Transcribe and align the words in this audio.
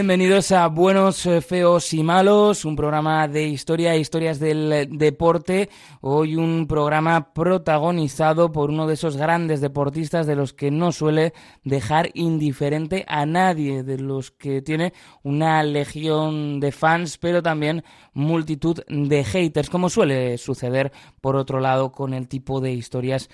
Bienvenidos 0.00 0.50
a 0.50 0.66
Buenos, 0.68 1.26
eh, 1.26 1.42
Feos 1.42 1.92
y 1.92 2.02
Malos, 2.02 2.64
un 2.64 2.74
programa 2.74 3.28
de 3.28 3.48
historia 3.48 3.94
e 3.94 4.00
historias 4.00 4.40
del 4.40 4.72
eh, 4.72 4.86
deporte. 4.90 5.68
Hoy 6.00 6.36
un 6.36 6.66
programa 6.66 7.34
protagonizado 7.34 8.50
por 8.50 8.70
uno 8.70 8.86
de 8.86 8.94
esos 8.94 9.18
grandes 9.18 9.60
deportistas 9.60 10.26
de 10.26 10.36
los 10.36 10.54
que 10.54 10.70
no 10.70 10.90
suele 10.90 11.34
dejar 11.64 12.08
indiferente 12.14 13.04
a 13.08 13.26
nadie, 13.26 13.82
de 13.82 13.98
los 13.98 14.30
que 14.30 14.62
tiene 14.62 14.94
una 15.22 15.62
legión 15.64 16.60
de 16.60 16.72
fans, 16.72 17.18
pero 17.18 17.42
también 17.42 17.84
multitud 18.14 18.82
de 18.88 19.22
haters, 19.22 19.68
como 19.68 19.90
suele 19.90 20.38
suceder 20.38 20.92
por 21.20 21.36
otro 21.36 21.60
lado 21.60 21.92
con 21.92 22.14
el 22.14 22.26
tipo 22.26 22.62
de 22.62 22.72
historias 22.72 23.28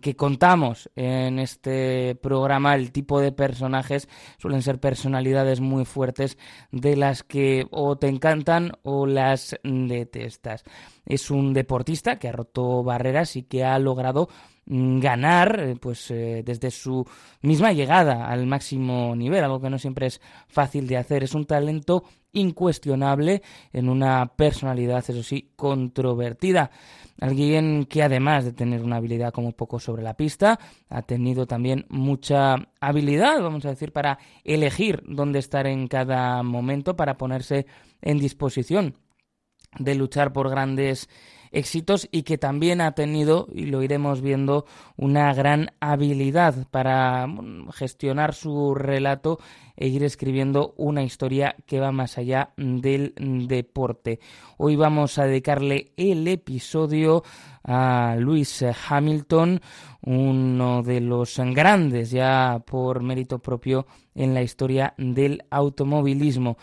que 0.00 0.16
contamos 0.16 0.90
en 0.94 1.38
este 1.38 2.14
programa, 2.16 2.74
el 2.74 2.92
tipo 2.92 3.20
de 3.20 3.32
personajes 3.32 4.08
suelen 4.38 4.62
ser 4.62 4.78
personalidades 4.78 5.60
muy 5.60 5.84
fuertes 5.84 6.38
de 6.70 6.96
las 6.96 7.22
que 7.22 7.66
o 7.70 7.96
te 7.96 8.08
encantan 8.08 8.72
o 8.82 9.06
las 9.06 9.56
detestas. 9.62 10.64
Es 11.04 11.30
un 11.30 11.52
deportista 11.52 12.18
que 12.18 12.28
ha 12.28 12.32
roto 12.32 12.82
barreras 12.82 13.36
y 13.36 13.42
que 13.42 13.64
ha 13.64 13.78
logrado 13.78 14.28
mm, 14.66 15.00
ganar 15.00 15.60
eh, 15.60 15.76
pues 15.80 16.10
eh, 16.10 16.42
desde 16.44 16.70
su 16.70 17.04
misma 17.42 17.72
llegada 17.72 18.28
al 18.28 18.46
máximo 18.46 19.16
nivel, 19.16 19.42
algo 19.42 19.60
que 19.60 19.70
no 19.70 19.78
siempre 19.78 20.06
es 20.06 20.20
fácil 20.46 20.86
de 20.86 20.96
hacer. 20.96 21.24
Es 21.24 21.34
un 21.34 21.44
talento 21.44 22.04
incuestionable 22.32 23.42
en 23.72 23.88
una 23.88 24.26
personalidad, 24.36 25.04
eso 25.08 25.22
sí, 25.22 25.50
controvertida. 25.56 26.70
Alguien 27.20 27.84
que 27.84 28.02
además 28.02 28.44
de 28.44 28.52
tener 28.52 28.82
una 28.82 28.96
habilidad 28.96 29.32
como 29.32 29.52
poco 29.52 29.78
sobre 29.78 30.02
la 30.02 30.14
pista, 30.14 30.58
ha 30.88 31.02
tenido 31.02 31.46
también 31.46 31.84
mucha 31.88 32.56
habilidad, 32.80 33.42
vamos 33.42 33.64
a 33.64 33.70
decir, 33.70 33.92
para 33.92 34.18
elegir 34.44 35.02
dónde 35.06 35.38
estar 35.38 35.66
en 35.66 35.88
cada 35.88 36.42
momento, 36.42 36.96
para 36.96 37.18
ponerse 37.18 37.66
en 38.00 38.18
disposición 38.18 38.94
de 39.78 39.94
luchar 39.94 40.32
por 40.32 40.50
grandes 40.50 41.08
éxitos 41.52 42.08
y 42.10 42.22
que 42.22 42.38
también 42.38 42.80
ha 42.80 42.92
tenido, 42.92 43.46
y 43.52 43.66
lo 43.66 43.82
iremos 43.82 44.22
viendo, 44.22 44.64
una 44.96 45.32
gran 45.34 45.70
habilidad 45.80 46.66
para 46.70 47.26
gestionar 47.72 48.34
su 48.34 48.74
relato 48.74 49.38
e 49.76 49.88
ir 49.88 50.02
escribiendo 50.02 50.74
una 50.76 51.02
historia 51.02 51.54
que 51.66 51.78
va 51.78 51.92
más 51.92 52.18
allá 52.18 52.50
del 52.56 53.14
deporte. 53.48 54.18
Hoy 54.56 54.76
vamos 54.76 55.18
a 55.18 55.26
dedicarle 55.26 55.92
el 55.96 56.26
episodio 56.26 57.22
a 57.64 58.16
Luis 58.18 58.64
Hamilton, 58.88 59.60
uno 60.02 60.82
de 60.82 61.00
los 61.00 61.38
grandes 61.38 62.10
ya 62.10 62.62
por 62.66 63.02
mérito 63.02 63.38
propio 63.38 63.86
en 64.14 64.34
la 64.34 64.42
historia 64.42 64.94
del 64.96 65.44
automovilismo 65.50 66.56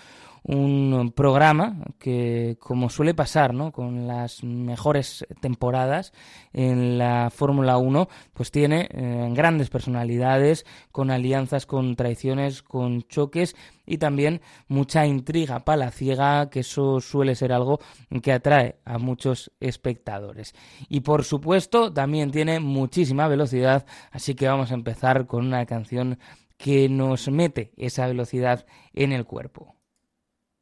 un 0.52 1.12
programa 1.16 1.78
que, 2.00 2.58
como 2.60 2.90
suele 2.90 3.14
pasar 3.14 3.54
¿no? 3.54 3.72
con 3.72 4.08
las 4.08 4.44
mejores 4.44 5.24
temporadas 5.42 6.12
en 6.54 6.98
la 6.98 7.30
Fórmula 7.30 7.78
1, 7.78 8.10
pues 8.34 8.50
tiene 8.50 8.90
eh, 8.92 9.30
grandes 9.32 9.70
personalidades, 9.70 10.66
con 10.92 11.12
alianzas, 11.12 11.68
con 11.68 11.96
traiciones, 11.96 12.64
con 12.64 13.04
choques 13.04 13.56
y 13.86 14.00
también 14.00 14.42
mucha 14.68 15.06
intriga 15.06 15.60
palaciega, 15.60 16.50
que 16.50 16.62
eso 16.62 17.00
suele 17.00 17.36
ser 17.36 17.54
algo 17.54 17.80
que 18.24 18.32
atrae 18.32 18.78
a 18.86 18.98
muchos 18.98 19.52
espectadores. 19.60 20.56
Y 20.88 21.02
por 21.02 21.26
supuesto, 21.26 21.94
también 21.94 22.32
tiene 22.32 22.60
muchísima 22.60 23.28
velocidad, 23.28 23.86
así 24.12 24.34
que 24.34 24.48
vamos 24.48 24.72
a 24.72 24.76
empezar 24.76 25.28
con 25.28 25.46
una 25.46 25.68
canción 25.68 26.18
que 26.58 26.90
nos 26.90 27.30
mete 27.30 27.72
esa 27.78 28.08
velocidad 28.08 28.66
en 28.94 29.14
el 29.14 29.26
cuerpo. 29.26 29.79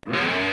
Yeah. 0.07 0.46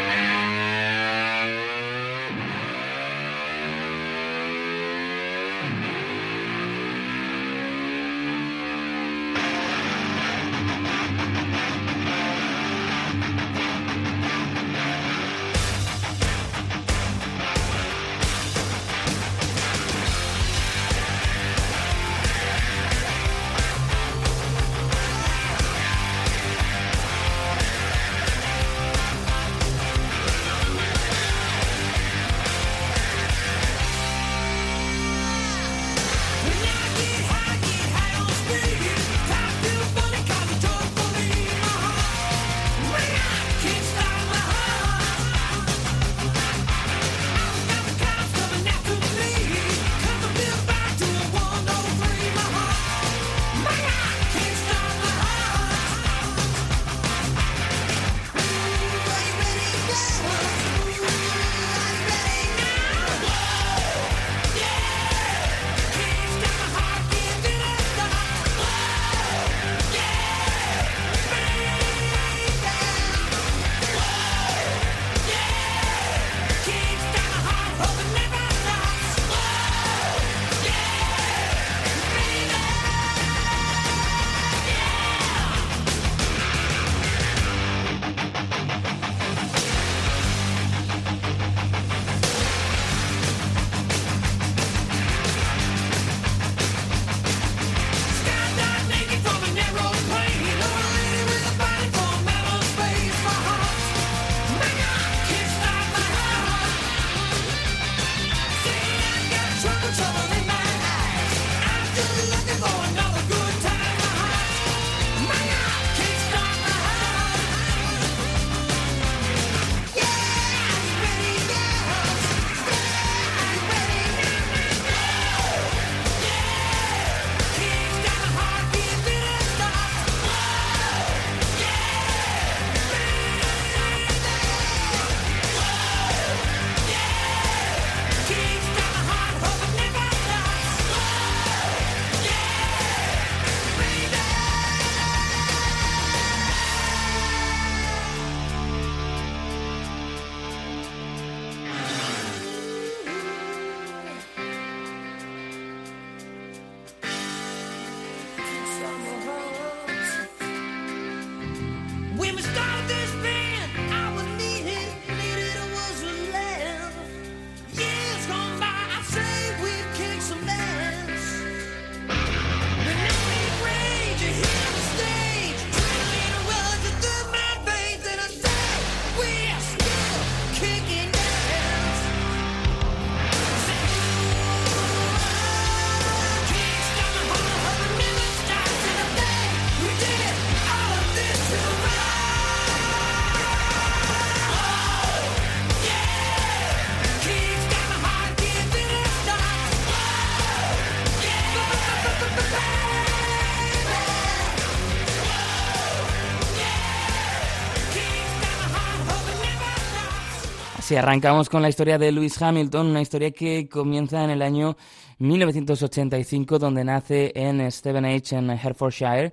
Arrancamos 210.97 211.49
con 211.49 211.63
la 211.63 211.69
historia 211.69 211.99
de 211.99 212.13
Lewis 212.13 212.41
Hamilton, 212.41 212.89
una 212.89 213.01
historia 213.01 213.33
que 213.33 213.69
comienza 213.69 214.23
en 214.23 214.31
el 214.31 214.43
año 214.43 214.77
1985, 215.19 216.59
donde 216.59 216.85
nace 216.85 217.33
en 217.35 217.71
Stevenage, 217.71 218.37
en 218.37 218.51
Hertfordshire. 218.51 219.33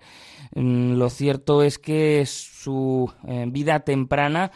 Mm, 0.55 0.93
lo 0.93 1.09
cierto 1.09 1.61
es 1.61 1.77
que 1.77 2.25
su 2.25 3.11
eh, 3.27 3.45
vida 3.47 3.81
temprana 3.81 4.51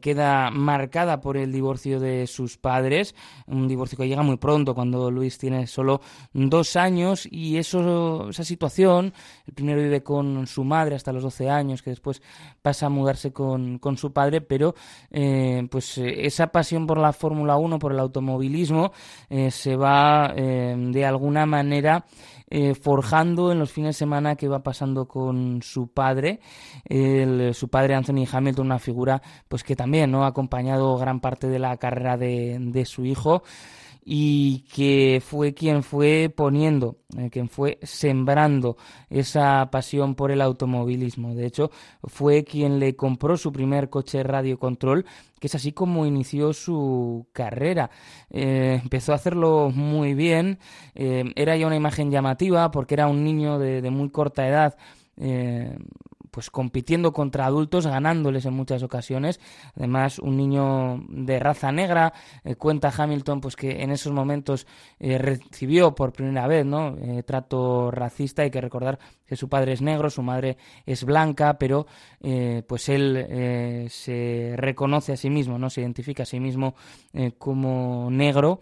queda 0.00 0.50
marcada 0.50 1.20
por 1.20 1.36
el 1.36 1.52
divorcio 1.52 1.98
de 1.98 2.26
sus 2.26 2.56
padres, 2.56 3.14
un 3.46 3.66
divorcio 3.66 3.98
que 3.98 4.08
llega 4.08 4.22
muy 4.22 4.36
pronto, 4.36 4.74
cuando 4.74 5.10
Luis 5.10 5.38
tiene 5.38 5.66
solo 5.66 6.00
dos 6.32 6.76
años, 6.76 7.26
y 7.30 7.56
eso, 7.56 8.30
esa 8.30 8.44
situación, 8.44 9.12
el 9.46 9.54
primero 9.54 9.82
vive 9.82 10.02
con 10.02 10.46
su 10.46 10.64
madre 10.64 10.94
hasta 10.94 11.12
los 11.12 11.22
12 11.22 11.50
años, 11.50 11.82
que 11.82 11.90
después 11.90 12.22
pasa 12.62 12.86
a 12.86 12.90
mudarse 12.90 13.32
con, 13.32 13.78
con 13.78 13.96
su 13.96 14.12
padre, 14.12 14.40
pero 14.40 14.74
eh, 15.10 15.66
pues 15.70 15.98
eh, 15.98 16.26
esa 16.26 16.48
pasión 16.48 16.86
por 16.86 16.98
la 16.98 17.12
Fórmula 17.12 17.56
1, 17.56 17.78
por 17.78 17.92
el 17.92 17.98
automovilismo, 17.98 18.92
se 19.50 19.76
va 19.76 20.32
de 20.34 21.04
alguna 21.04 21.46
manera 21.46 22.04
eh, 22.48 22.74
forjando 22.74 23.52
en 23.52 23.58
los 23.58 23.72
fines 23.72 23.96
de 23.96 23.98
semana 23.98 24.36
que 24.36 24.48
va 24.48 24.62
pasando 24.62 25.06
con 25.06 25.60
su 25.62 25.88
padre, 25.88 26.40
su 27.52 27.68
padre 27.68 27.94
Anthony 27.94 28.26
Hamilton, 28.30 28.66
una 28.66 28.78
figura 28.78 29.20
pues 29.48 29.64
que 29.64 29.76
también 29.76 30.10
no 30.10 30.24
ha 30.24 30.28
acompañado 30.28 30.96
gran 30.96 31.20
parte 31.20 31.48
de 31.48 31.58
la 31.58 31.76
carrera 31.76 32.16
de, 32.16 32.58
de 32.60 32.84
su 32.84 33.04
hijo 33.04 33.42
y 34.08 34.60
que 34.72 35.20
fue 35.20 35.52
quien 35.52 35.82
fue 35.82 36.32
poniendo, 36.34 36.98
eh, 37.18 37.28
quien 37.28 37.48
fue 37.48 37.80
sembrando 37.82 38.76
esa 39.10 39.68
pasión 39.72 40.14
por 40.14 40.30
el 40.30 40.40
automovilismo. 40.42 41.34
De 41.34 41.44
hecho, 41.44 41.72
fue 42.04 42.44
quien 42.44 42.78
le 42.78 42.94
compró 42.94 43.36
su 43.36 43.52
primer 43.52 43.90
coche 43.90 44.22
radio 44.22 44.60
control, 44.60 45.04
que 45.40 45.48
es 45.48 45.56
así 45.56 45.72
como 45.72 46.06
inició 46.06 46.52
su 46.52 47.26
carrera. 47.32 47.90
Eh, 48.30 48.78
empezó 48.80 49.10
a 49.10 49.16
hacerlo 49.16 49.72
muy 49.74 50.14
bien, 50.14 50.60
eh, 50.94 51.24
era 51.34 51.56
ya 51.56 51.66
una 51.66 51.74
imagen 51.74 52.12
llamativa 52.12 52.70
porque 52.70 52.94
era 52.94 53.08
un 53.08 53.24
niño 53.24 53.58
de, 53.58 53.82
de 53.82 53.90
muy 53.90 54.10
corta 54.10 54.46
edad 54.46 54.76
pues 56.36 56.50
compitiendo 56.50 57.14
contra 57.14 57.46
adultos, 57.46 57.86
ganándoles 57.86 58.44
en 58.44 58.52
muchas 58.52 58.82
ocasiones. 58.82 59.40
Además, 59.74 60.18
un 60.18 60.36
niño 60.36 61.02
de 61.08 61.38
raza 61.38 61.72
negra, 61.72 62.12
eh, 62.44 62.56
cuenta 62.56 62.92
Hamilton, 62.94 63.40
pues 63.40 63.56
que 63.56 63.82
en 63.82 63.90
esos 63.90 64.12
momentos 64.12 64.66
eh, 65.00 65.16
recibió 65.16 65.94
por 65.94 66.12
primera 66.12 66.46
vez, 66.46 66.66
¿no? 66.66 66.94
Eh, 67.00 67.22
trato 67.22 67.90
racista. 67.90 68.42
Hay 68.42 68.50
que 68.50 68.60
recordar 68.60 68.98
que 69.24 69.34
su 69.34 69.48
padre 69.48 69.72
es 69.72 69.80
negro, 69.80 70.10
su 70.10 70.20
madre 70.20 70.58
es 70.84 71.04
blanca, 71.04 71.56
pero 71.58 71.86
pues 72.66 72.88
él 72.90 73.86
se 73.88 74.54
reconoce 74.56 75.12
a 75.12 75.16
sí 75.16 75.30
mismo, 75.30 75.58
no 75.58 75.70
se 75.70 75.80
identifica 75.80 76.24
a 76.24 76.26
sí 76.26 76.38
mismo 76.38 76.74
como 77.38 78.08
negro 78.10 78.60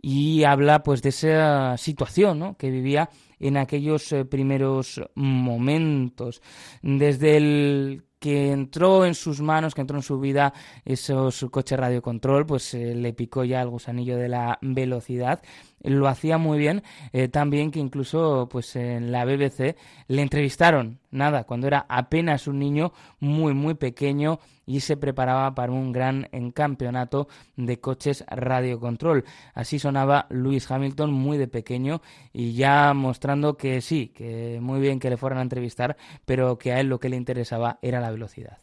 y 0.00 0.44
habla 0.44 0.82
pues 0.82 1.02
de 1.02 1.08
esa 1.08 1.76
situación 1.76 2.38
¿no? 2.38 2.56
que 2.56 2.70
vivía 2.70 3.10
en 3.38 3.56
aquellos 3.56 4.12
eh, 4.12 4.24
primeros 4.24 5.00
momentos. 5.14 6.42
Desde 6.82 7.36
el 7.36 8.04
que 8.18 8.50
entró 8.50 9.04
en 9.04 9.14
sus 9.14 9.40
manos, 9.40 9.74
que 9.74 9.82
entró 9.82 9.96
en 9.96 10.02
su 10.02 10.18
vida 10.18 10.52
esos 10.84 11.46
coches 11.50 11.78
radiocontrol, 11.78 12.46
pues 12.46 12.74
eh, 12.74 12.94
le 12.94 13.12
picó 13.12 13.44
ya 13.44 13.62
el 13.62 13.68
gusanillo 13.68 14.16
de 14.16 14.28
la 14.28 14.58
velocidad. 14.62 15.42
Lo 15.82 16.08
hacía 16.08 16.38
muy 16.38 16.58
bien, 16.58 16.82
eh, 17.12 17.28
también 17.28 17.70
que 17.70 17.78
incluso 17.78 18.48
pues 18.50 18.74
en 18.76 19.12
la 19.12 19.24
BBC 19.24 19.76
le 20.08 20.22
entrevistaron, 20.22 20.98
nada, 21.10 21.44
cuando 21.44 21.66
era 21.66 21.86
apenas 21.88 22.46
un 22.46 22.58
niño 22.58 22.92
muy 23.20 23.54
muy 23.54 23.74
pequeño 23.74 24.40
y 24.66 24.80
se 24.80 24.96
preparaba 24.96 25.54
para 25.54 25.72
un 25.72 25.92
gran 25.92 26.28
campeonato 26.52 27.28
de 27.56 27.80
coches 27.80 28.24
radiocontrol. 28.28 29.24
Así 29.54 29.78
sonaba 29.78 30.26
Lewis 30.30 30.70
Hamilton 30.70 31.12
muy 31.12 31.38
de 31.38 31.46
pequeño 31.48 32.02
y 32.32 32.54
ya 32.54 32.92
mostrando 32.92 33.56
que 33.56 33.80
sí, 33.80 34.08
que 34.08 34.58
muy 34.60 34.80
bien 34.80 34.98
que 34.98 35.08
le 35.08 35.16
fueran 35.16 35.38
a 35.38 35.42
entrevistar, 35.42 35.96
pero 36.24 36.58
que 36.58 36.72
a 36.72 36.80
él 36.80 36.88
lo 36.88 36.98
que 36.98 37.08
le 37.08 37.16
interesaba 37.16 37.78
era 37.80 38.00
la 38.00 38.10
velocidad. 38.10 38.58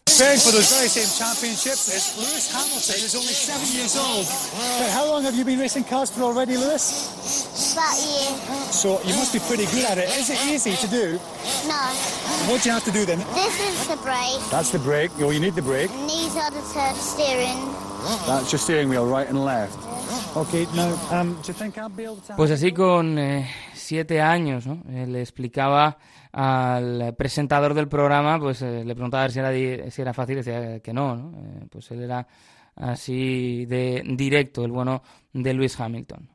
Have 7.75 7.97
you. 7.97 8.71
So 8.71 9.01
you 9.03 9.15
must 9.15 9.33
be 9.33 9.39
pretty 9.39 9.65
good 9.65 9.85
at 9.85 9.97
it. 9.97 10.09
Is 10.17 10.29
it 10.29 10.39
easy 10.47 10.75
to 10.75 10.87
do? 10.87 11.19
No. 11.67 11.81
What 12.49 12.61
do 12.61 12.69
you 12.69 12.73
have 12.73 12.83
to 12.85 12.91
do 12.91 13.05
then? 13.05 13.19
This 13.33 13.55
is 13.59 13.87
the 13.87 13.97
brake. 13.97 14.39
That's 14.51 14.71
the 14.71 14.79
brake. 14.79 15.11
Oh, 15.19 15.31
you 15.31 15.39
need 15.39 15.55
the 15.55 15.61
brake. 15.61 15.91
And 15.91 16.09
these 16.09 16.35
are 16.35 16.51
the 16.51 16.61
steering. 16.93 17.57
That's 18.27 18.51
your 18.51 18.59
steering 18.59 18.89
wheel, 18.89 19.05
right 19.05 19.27
and 19.27 19.43
left. 19.43 19.77
Okay, 20.35 20.67
now, 20.75 20.91
um, 21.11 21.39
do 21.41 21.47
you 21.47 21.53
think 21.53 21.77
I'll 21.77 21.89
be 21.89 22.03
able 22.03 22.17
to... 22.27 22.35
Pues 22.35 22.51
así 22.51 22.73
con 22.73 23.17
eh, 23.17 23.49
siete 23.73 24.21
años, 24.21 24.65
¿no? 24.65 24.83
Eh, 24.89 25.05
le 25.07 25.21
explicaba 25.21 25.97
al 26.31 27.15
presentador 27.15 27.73
del 27.73 27.87
programa, 27.87 28.39
pues 28.39 28.61
eh, 28.61 28.83
le 28.83 28.93
preguntaba 28.95 29.29
si 29.29 29.39
era, 29.39 29.91
si 29.91 30.01
era 30.01 30.13
fácil, 30.13 30.37
decía 30.37 30.79
que 30.79 30.91
no, 30.91 31.15
¿no? 31.15 31.37
Eh, 31.37 31.67
pues 31.69 31.91
él 31.91 32.03
era 32.03 32.27
así 32.75 33.65
de 33.65 34.03
directo, 34.05 34.65
el 34.65 34.71
bueno 34.71 35.03
de 35.31 35.53
Lewis 35.53 35.79
Hamilton 35.79 36.32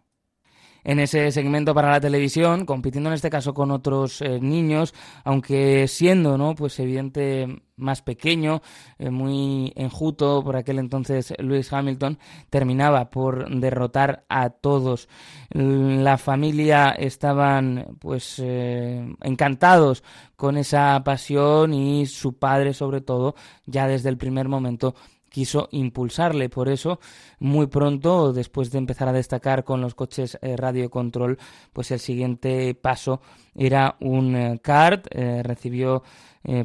en 0.88 1.00
ese 1.00 1.30
segmento 1.32 1.74
para 1.74 1.90
la 1.90 2.00
televisión, 2.00 2.64
compitiendo 2.64 3.10
en 3.10 3.14
este 3.14 3.28
caso 3.28 3.52
con 3.52 3.70
otros 3.70 4.22
eh, 4.22 4.40
niños, 4.40 4.94
aunque 5.22 5.86
siendo, 5.86 6.38
¿no? 6.38 6.54
Pues 6.54 6.80
evidente 6.80 7.60
más 7.76 8.00
pequeño, 8.00 8.62
eh, 8.98 9.10
muy 9.10 9.70
enjuto 9.76 10.42
por 10.42 10.56
aquel 10.56 10.78
entonces 10.78 11.34
Lewis 11.40 11.70
Hamilton, 11.70 12.18
terminaba 12.48 13.10
por 13.10 13.54
derrotar 13.60 14.24
a 14.30 14.48
todos. 14.48 15.10
La 15.50 16.16
familia 16.16 16.92
estaban 16.92 17.98
pues 18.00 18.38
eh, 18.42 19.14
encantados 19.20 20.02
con 20.36 20.56
esa 20.56 21.02
pasión 21.04 21.74
y 21.74 22.06
su 22.06 22.38
padre 22.38 22.72
sobre 22.72 23.02
todo 23.02 23.34
ya 23.66 23.86
desde 23.86 24.08
el 24.08 24.16
primer 24.16 24.48
momento 24.48 24.94
quiso 25.28 25.68
impulsarle. 25.72 26.48
Por 26.48 26.68
eso, 26.68 27.00
muy 27.38 27.66
pronto, 27.66 28.32
después 28.32 28.70
de 28.70 28.78
empezar 28.78 29.08
a 29.08 29.12
destacar 29.12 29.64
con 29.64 29.80
los 29.80 29.94
coches 29.94 30.38
eh, 30.42 30.56
radio 30.56 30.90
control, 30.90 31.38
pues 31.72 31.90
el 31.90 32.00
siguiente 32.00 32.74
paso 32.74 33.20
era 33.54 33.96
un 34.00 34.36
eh, 34.36 34.60
kart. 34.62 35.06
Eh, 35.10 35.42
recibió, 35.42 36.02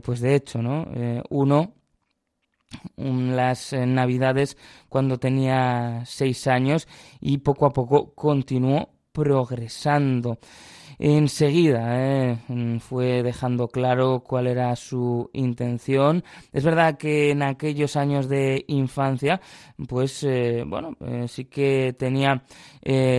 pues 0.01 0.22
de 0.22 0.36
hecho, 0.36 0.62
¿no? 0.62 0.88
uno 1.29 1.74
las 2.96 3.74
navidades 3.74 4.58
cuando 4.88 5.20
tenía 5.20 6.03
seis 6.05 6.48
años 6.48 6.88
y 7.20 7.39
poco 7.39 7.65
a 7.65 7.72
poco 7.72 8.13
continuó 8.13 8.89
progresando. 9.12 10.39
Enseguida 11.05 12.00
eh, 12.00 12.38
fue 12.79 13.24
dejando 13.24 13.67
claro 13.67 14.24
cuál 14.25 14.48
era 14.48 14.74
su 14.77 15.29
intención. 15.33 16.24
Es 16.53 16.63
verdad 16.63 16.98
que 16.98 17.31
en 17.31 17.43
aquellos 17.43 17.98
años 17.98 18.29
de 18.29 18.63
infancia, 18.69 19.41
pues 19.89 20.24
eh, 20.24 20.63
bueno, 20.65 20.95
eh, 21.05 21.25
sí 21.27 21.43
que 21.43 21.93
tenía 22.00 22.45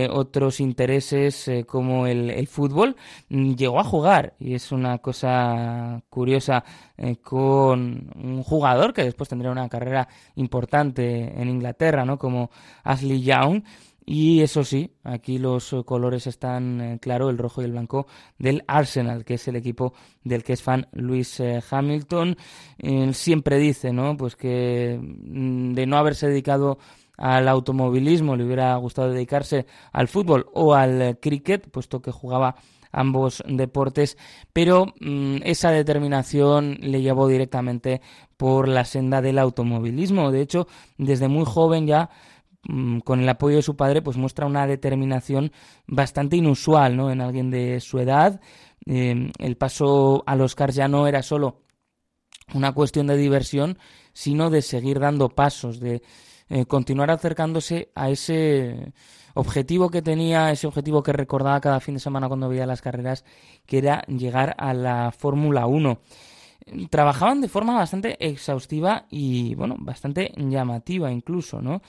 otros 0.09 0.61
intereses 0.61 1.47
como 1.67 2.07
el, 2.07 2.47
fútbol. 2.47 2.95
Llegó 3.29 3.79
a 3.79 3.83
jugar 3.83 4.33
y 4.39 4.55
es 4.55 4.71
una 4.71 4.97
cosa 4.97 6.01
curiosa 6.09 6.63
con 7.21 8.11
un 8.15 8.41
jugador 8.41 8.93
que 8.93 9.03
después 9.03 9.29
tendría 9.29 9.51
una 9.51 9.69
carrera 9.69 10.07
importante 10.35 11.39
en 11.39 11.49
Inglaterra, 11.49 12.03
¿no? 12.03 12.17
Como 12.17 12.49
Ashley 12.83 13.21
Young 13.21 13.61
y 14.05 14.41
eso 14.41 14.63
sí, 14.63 14.91
aquí 15.03 15.39
los 15.39 15.73
eh, 15.73 15.83
colores 15.83 16.27
están 16.27 16.79
eh, 16.79 16.99
claro, 17.01 17.31
el 17.31 17.39
rojo 17.39 17.61
y 17.61 17.65
el 17.65 17.71
blanco 17.71 18.05
del 18.37 18.63
Arsenal, 18.67 19.25
que 19.25 19.33
es 19.33 19.47
el 19.47 19.55
equipo 19.55 19.93
del 20.23 20.43
que 20.43 20.53
es 20.53 20.61
fan 20.61 20.87
Luis 20.91 21.39
eh, 21.39 21.61
Hamilton. 21.67 22.37
Siempre 23.13 23.57
dice, 23.57 23.91
¿no? 23.91 24.15
Pues 24.15 24.35
que 24.35 24.99
mm, 25.01 25.73
de 25.73 25.87
no 25.87 25.97
haberse 25.97 26.27
dedicado 26.27 26.77
al 27.17 27.47
automovilismo 27.47 28.35
le 28.35 28.45
hubiera 28.45 28.75
gustado 28.75 29.09
dedicarse 29.09 29.65
al 29.91 30.07
fútbol 30.07 30.47
o 30.53 30.75
al 30.75 31.17
cricket, 31.19 31.69
puesto 31.71 32.01
que 32.01 32.11
jugaba 32.11 32.57
ambos 32.91 33.43
deportes, 33.47 34.17
pero 34.53 34.93
mm, 34.99 35.37
esa 35.43 35.71
determinación 35.71 36.77
le 36.79 37.01
llevó 37.01 37.27
directamente 37.27 38.01
por 38.37 38.67
la 38.67 38.85
senda 38.85 39.21
del 39.21 39.39
automovilismo. 39.39 40.31
De 40.31 40.41
hecho, 40.41 40.67
desde 40.97 41.27
muy 41.27 41.45
joven 41.45 41.87
ya 41.87 42.09
con 43.03 43.19
el 43.19 43.29
apoyo 43.29 43.57
de 43.57 43.61
su 43.61 43.75
padre, 43.75 44.01
pues 44.01 44.17
muestra 44.17 44.45
una 44.45 44.65
determinación 44.67 45.51
bastante 45.87 46.35
inusual, 46.37 46.95
¿no? 46.97 47.11
En 47.11 47.21
alguien 47.21 47.51
de 47.51 47.79
su 47.79 47.99
edad. 47.99 48.41
Em, 48.85 49.31
el 49.39 49.57
paso 49.57 50.23
a 50.25 50.35
los 50.35 50.55
cars 50.55 50.75
ya 50.75 50.87
no 50.87 51.07
era 51.07 51.23
solo 51.23 51.61
una 52.53 52.73
cuestión 52.73 53.07
de 53.07 53.17
diversión, 53.17 53.77
sino 54.13 54.49
de 54.49 54.61
seguir 54.61 54.99
dando 54.99 55.29
pasos, 55.29 55.79
de 55.79 56.01
eh, 56.49 56.65
continuar 56.65 57.09
acercándose 57.11 57.91
a 57.95 58.09
ese 58.09 58.93
objetivo 59.33 59.89
que 59.89 60.01
tenía, 60.01 60.51
ese 60.51 60.67
objetivo 60.67 61.01
que 61.03 61.11
recordaba 61.11 61.59
cada 61.59 61.79
fin 61.79 61.95
de 61.95 61.99
semana 61.99 62.27
cuando 62.27 62.49
veía 62.49 62.65
las 62.65 62.81
carreras, 62.81 63.25
que 63.65 63.79
era 63.79 64.01
llegar 64.07 64.55
a 64.57 64.73
la 64.73 65.11
Fórmula 65.11 65.65
1. 65.65 65.99
Trabajaban 66.89 67.41
de 67.41 67.47
forma 67.47 67.75
bastante 67.75 68.17
exhaustiva 68.25 69.05
y, 69.09 69.55
bueno, 69.55 69.75
bastante 69.79 70.31
llamativa 70.35 71.11
incluso, 71.11 71.61
¿no? 71.61 71.81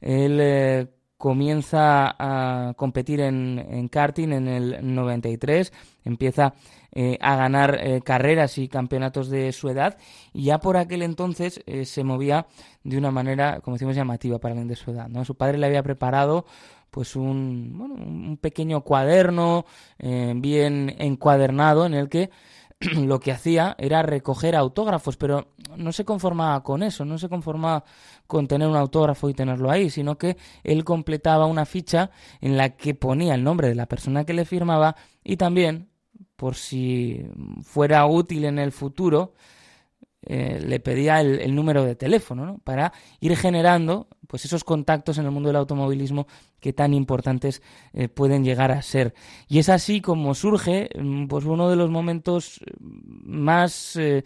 Él 0.00 0.38
eh, 0.40 0.88
comienza 1.16 2.14
a 2.18 2.74
competir 2.74 3.20
en, 3.20 3.88
karting 3.88 4.32
en 4.32 4.48
el 4.48 4.94
93, 4.94 5.72
empieza 6.04 6.54
eh, 6.92 7.16
a 7.20 7.36
ganar 7.36 7.78
eh, 7.80 8.02
carreras 8.02 8.58
y 8.58 8.68
campeonatos 8.68 9.30
de 9.30 9.52
su 9.52 9.68
edad 9.68 9.96
y 10.32 10.44
ya 10.44 10.58
por 10.58 10.76
aquel 10.76 11.02
entonces 11.02 11.62
se 11.84 12.04
movía 12.04 12.46
de 12.82 12.98
una 12.98 13.10
manera, 13.10 13.60
como 13.60 13.76
decimos, 13.76 13.96
llamativa 13.96 14.38
para 14.38 14.52
alguien 14.52 14.68
de 14.68 14.76
su 14.76 14.90
edad, 14.90 15.08
¿no? 15.08 15.24
Su 15.24 15.36
padre 15.36 15.58
le 15.58 15.66
había 15.66 15.82
preparado 15.82 16.44
pues 16.90 17.16
un, 17.16 17.72
bueno, 17.76 17.94
un 17.94 18.36
pequeño 18.36 18.82
cuaderno 18.82 19.64
bien 19.98 20.94
encuadernado 20.98 21.86
en 21.86 21.94
el 21.94 22.08
que 22.08 22.30
lo 22.80 23.20
que 23.20 23.32
hacía 23.32 23.74
era 23.78 24.02
recoger 24.02 24.56
autógrafos, 24.56 25.16
pero 25.16 25.48
no 25.76 25.92
se 25.92 26.04
conformaba 26.04 26.62
con 26.62 26.82
eso, 26.82 27.04
no 27.04 27.18
se 27.18 27.28
conformaba 27.28 27.84
con 28.26 28.46
tener 28.46 28.68
un 28.68 28.76
autógrafo 28.76 29.28
y 29.28 29.34
tenerlo 29.34 29.70
ahí, 29.70 29.90
sino 29.90 30.18
que 30.18 30.36
él 30.62 30.84
completaba 30.84 31.46
una 31.46 31.66
ficha 31.66 32.10
en 32.40 32.56
la 32.56 32.70
que 32.76 32.94
ponía 32.94 33.34
el 33.34 33.44
nombre 33.44 33.68
de 33.68 33.74
la 33.74 33.86
persona 33.86 34.24
que 34.24 34.34
le 34.34 34.44
firmaba 34.44 34.96
y 35.22 35.36
también, 35.36 35.88
por 36.36 36.54
si 36.54 37.24
fuera 37.62 38.06
útil 38.06 38.44
en 38.44 38.58
el 38.58 38.72
futuro, 38.72 39.34
eh, 40.26 40.60
le 40.64 40.80
pedía 40.80 41.20
el, 41.20 41.54
número 41.54 41.84
de 41.84 41.96
teléfono 41.96 42.46
¿no? 42.46 42.58
para 42.58 42.94
ir 43.20 43.36
generando 43.36 44.08
pues 44.34 44.46
esos 44.46 44.64
contactos 44.64 45.18
en 45.18 45.26
el 45.26 45.30
mundo 45.30 45.48
del 45.48 45.54
automovilismo 45.54 46.26
que 46.58 46.72
tan 46.72 46.92
importantes 46.92 47.62
eh, 47.92 48.08
pueden 48.08 48.42
llegar 48.42 48.72
a 48.72 48.82
ser. 48.82 49.14
Y 49.46 49.60
es 49.60 49.68
así 49.68 50.00
como 50.00 50.34
surge 50.34 50.90
mm, 50.98 51.28
pues 51.28 51.44
uno 51.44 51.70
de 51.70 51.76
los 51.76 51.88
momentos 51.88 52.58
más 52.80 53.94
eh, 53.94 54.24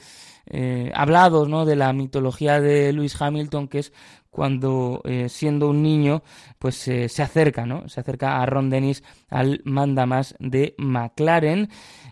hablados 0.95 1.47
¿no? 1.50 1.67
de 1.67 1.77
la 1.77 1.93
mitología 1.93 2.59
de 2.59 2.91
Lewis 2.95 3.21
Hamilton, 3.21 3.69
que 3.69 3.81
es 3.81 3.93
cuando 4.31 5.03
siendo 5.29 5.69
un 5.69 5.83
niño 5.83 6.23
pues 6.59 6.77
se 6.77 7.23
acerca, 7.23 7.67
¿no? 7.67 7.88
Se 7.88 8.00
acerca 8.00 8.41
a 8.41 8.47
Ron 8.47 8.71
Dennis 8.71 9.03
al 9.29 9.61
mandamás 9.65 10.37
de 10.38 10.75
McLaren 10.79 11.69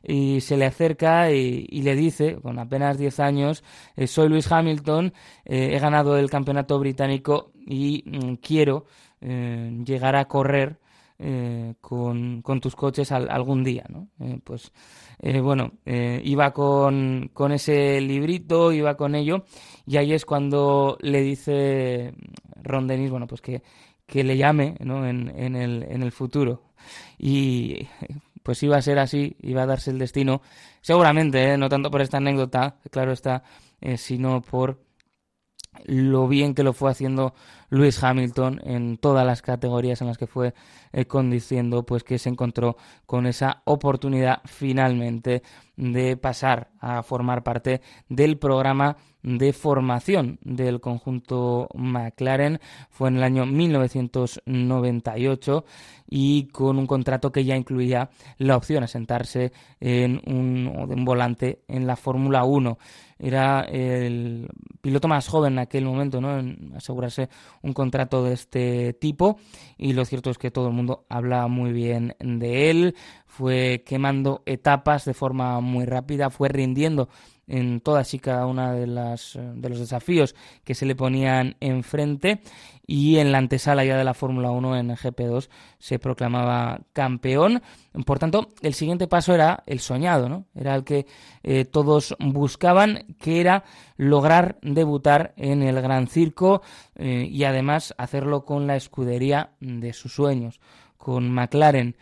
y 0.06 0.40
se 0.40 0.56
le 0.56 0.66
acerca 0.66 1.32
y, 1.32 1.82
le 1.82 1.96
dice, 1.96 2.36
con 2.36 2.58
apenas 2.58 2.96
10 2.98 3.20
años, 3.20 3.64
eh, 3.96 4.06
soy 4.06 4.28
Luis 4.28 4.50
Hamilton, 4.50 5.12
eh, 5.44 5.70
he 5.74 5.78
ganado 5.78 6.16
el 6.16 6.30
campeonato 6.30 6.78
británico 6.78 7.50
y 7.66 8.02
mm, 8.06 8.34
quiero 8.36 8.86
eh, 9.20 9.82
llegar 9.84 10.16
a 10.16 10.26
correr 10.26 10.78
con, 11.80 12.42
tus 12.60 12.76
coches 12.76 13.10
algún 13.10 13.64
día, 13.64 13.86
¿no? 13.88 14.08
pues 14.44 14.70
bueno, 15.42 15.72
iba 15.86 16.50
con, 16.52 17.30
con, 17.32 17.52
ese 17.52 18.02
librito, 18.02 18.70
iba 18.70 18.98
con 18.98 19.14
ello, 19.14 19.46
y 19.86 19.96
ahí 19.96 20.12
es 20.12 20.26
cuando 20.26 20.98
le 21.00 21.22
dice 21.22 22.12
Ron 22.62 22.86
Dennis, 22.86 23.10
bueno, 23.10 23.26
pues 23.26 23.40
que, 23.40 23.62
que 24.06 24.24
le 24.24 24.36
llame 24.36 24.76
¿no? 24.80 25.06
en, 25.06 25.32
en, 25.36 25.56
el, 25.56 25.84
en 25.84 26.02
el 26.02 26.12
futuro. 26.12 26.62
Y 27.18 27.86
pues 28.42 28.62
iba 28.62 28.76
a 28.76 28.82
ser 28.82 28.98
así, 28.98 29.36
iba 29.40 29.62
a 29.62 29.66
darse 29.66 29.90
el 29.90 29.98
destino, 29.98 30.42
seguramente, 30.80 31.52
¿eh? 31.52 31.58
no 31.58 31.68
tanto 31.68 31.90
por 31.90 32.00
esta 32.00 32.18
anécdota, 32.18 32.76
claro 32.90 33.12
está, 33.12 33.42
eh, 33.80 33.96
sino 33.96 34.40
por 34.40 34.85
lo 35.84 36.28
bien 36.28 36.54
que 36.54 36.62
lo 36.62 36.72
fue 36.72 36.90
haciendo 36.90 37.34
Lewis 37.70 38.02
Hamilton 38.02 38.60
en 38.64 38.96
todas 38.96 39.26
las 39.26 39.42
categorías 39.42 40.00
en 40.00 40.08
las 40.08 40.18
que 40.18 40.26
fue 40.26 40.54
eh, 40.92 41.06
conduciendo, 41.06 41.84
pues 41.84 42.04
que 42.04 42.18
se 42.18 42.28
encontró 42.28 42.76
con 43.06 43.26
esa 43.26 43.62
oportunidad 43.64 44.40
finalmente 44.44 45.42
de 45.76 46.16
pasar 46.16 46.70
a 46.80 47.02
formar 47.02 47.42
parte 47.42 47.80
del 48.08 48.38
programa 48.38 48.96
de 49.26 49.52
formación 49.52 50.38
del 50.42 50.80
conjunto 50.80 51.68
McLaren. 51.74 52.60
Fue 52.88 53.08
en 53.08 53.16
el 53.16 53.24
año 53.24 53.44
1998 53.44 55.64
y 56.08 56.46
con 56.48 56.78
un 56.78 56.86
contrato 56.86 57.32
que 57.32 57.44
ya 57.44 57.56
incluía 57.56 58.08
la 58.38 58.56
opción 58.56 58.84
a 58.84 58.86
sentarse 58.86 59.52
en 59.80 60.22
un, 60.26 61.04
volante 61.04 61.64
en 61.66 61.88
la 61.88 61.96
Fórmula 61.96 62.44
1. 62.44 62.78
Era 63.18 63.62
el 63.62 64.48
piloto 64.82 65.08
más 65.08 65.26
joven 65.28 65.54
en 65.54 65.58
aquel 65.60 65.84
momento, 65.84 66.20
¿no? 66.20 66.38
En 66.38 66.72
asegurarse 66.76 67.28
un 67.62 67.72
contrato 67.72 68.22
de 68.22 68.34
este 68.34 68.92
tipo 68.92 69.38
y 69.78 69.94
lo 69.94 70.04
cierto 70.04 70.30
es 70.30 70.38
que 70.38 70.50
todo 70.50 70.68
el 70.68 70.74
mundo 70.74 71.06
habla 71.08 71.46
muy 71.48 71.72
bien 71.72 72.14
de 72.18 72.70
él. 72.70 72.94
Fue 73.26 73.82
quemando 73.86 74.42
etapas 74.46 75.04
de 75.04 75.14
forma 75.14 75.60
muy 75.60 75.86
rápida, 75.86 76.30
fue 76.30 76.48
rindiendo 76.48 77.08
en 77.46 77.80
todas 77.80 78.12
y 78.14 78.18
cada 78.18 78.46
una 78.46 78.72
de, 78.72 78.86
las, 78.86 79.36
eh, 79.36 79.52
de 79.54 79.68
los 79.68 79.78
desafíos 79.78 80.34
que 80.64 80.74
se 80.74 80.86
le 80.86 80.96
ponían 80.96 81.56
enfrente 81.60 82.40
y 82.86 83.18
en 83.18 83.32
la 83.32 83.38
antesala 83.38 83.84
ya 83.84 83.96
de 83.96 84.04
la 84.04 84.14
Fórmula 84.14 84.50
1 84.50 84.76
en 84.76 84.90
GP2 84.90 85.48
se 85.78 85.98
proclamaba 85.98 86.80
campeón. 86.92 87.62
Por 88.04 88.18
tanto, 88.18 88.48
el 88.62 88.74
siguiente 88.74 89.08
paso 89.08 89.34
era 89.34 89.62
el 89.66 89.80
soñado, 89.80 90.28
¿no? 90.28 90.44
Era 90.54 90.74
el 90.74 90.84
que 90.84 91.06
eh, 91.42 91.64
todos 91.64 92.16
buscaban, 92.20 93.16
que 93.18 93.40
era 93.40 93.64
lograr 93.96 94.58
debutar 94.62 95.34
en 95.36 95.62
el 95.62 95.80
Gran 95.80 96.06
Circo 96.06 96.62
eh, 96.94 97.28
y 97.30 97.44
además 97.44 97.94
hacerlo 97.98 98.44
con 98.44 98.66
la 98.66 98.76
escudería 98.76 99.50
de 99.60 99.92
sus 99.92 100.12
sueños, 100.12 100.60
con 100.96 101.30
McLaren. 101.30 101.96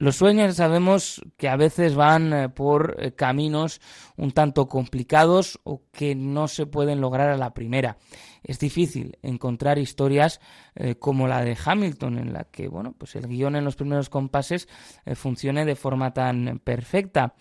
Los 0.00 0.14
sueños 0.14 0.54
sabemos 0.54 1.20
que 1.36 1.48
a 1.48 1.56
veces 1.56 1.96
van 1.96 2.32
eh, 2.32 2.48
por 2.48 2.96
eh, 3.00 3.16
caminos 3.16 3.80
un 4.16 4.30
tanto 4.30 4.68
complicados 4.68 5.58
o 5.64 5.82
que 5.90 6.14
no 6.14 6.46
se 6.46 6.66
pueden 6.66 7.00
lograr 7.00 7.30
a 7.30 7.36
la 7.36 7.52
primera. 7.52 7.98
Es 8.44 8.60
difícil 8.60 9.18
encontrar 9.22 9.76
historias 9.76 10.40
eh, 10.76 10.94
como 10.94 11.26
la 11.26 11.42
de 11.42 11.58
Hamilton, 11.62 12.18
en 12.18 12.32
la 12.32 12.44
que 12.44 12.68
bueno, 12.68 12.94
pues 12.96 13.16
el 13.16 13.26
guion 13.26 13.56
en 13.56 13.64
los 13.64 13.74
primeros 13.74 14.08
compases 14.08 14.68
funcione 15.16 15.64
de 15.64 15.74
forma 15.74 16.12
tan 16.12 16.60
perfecta. 16.62 17.34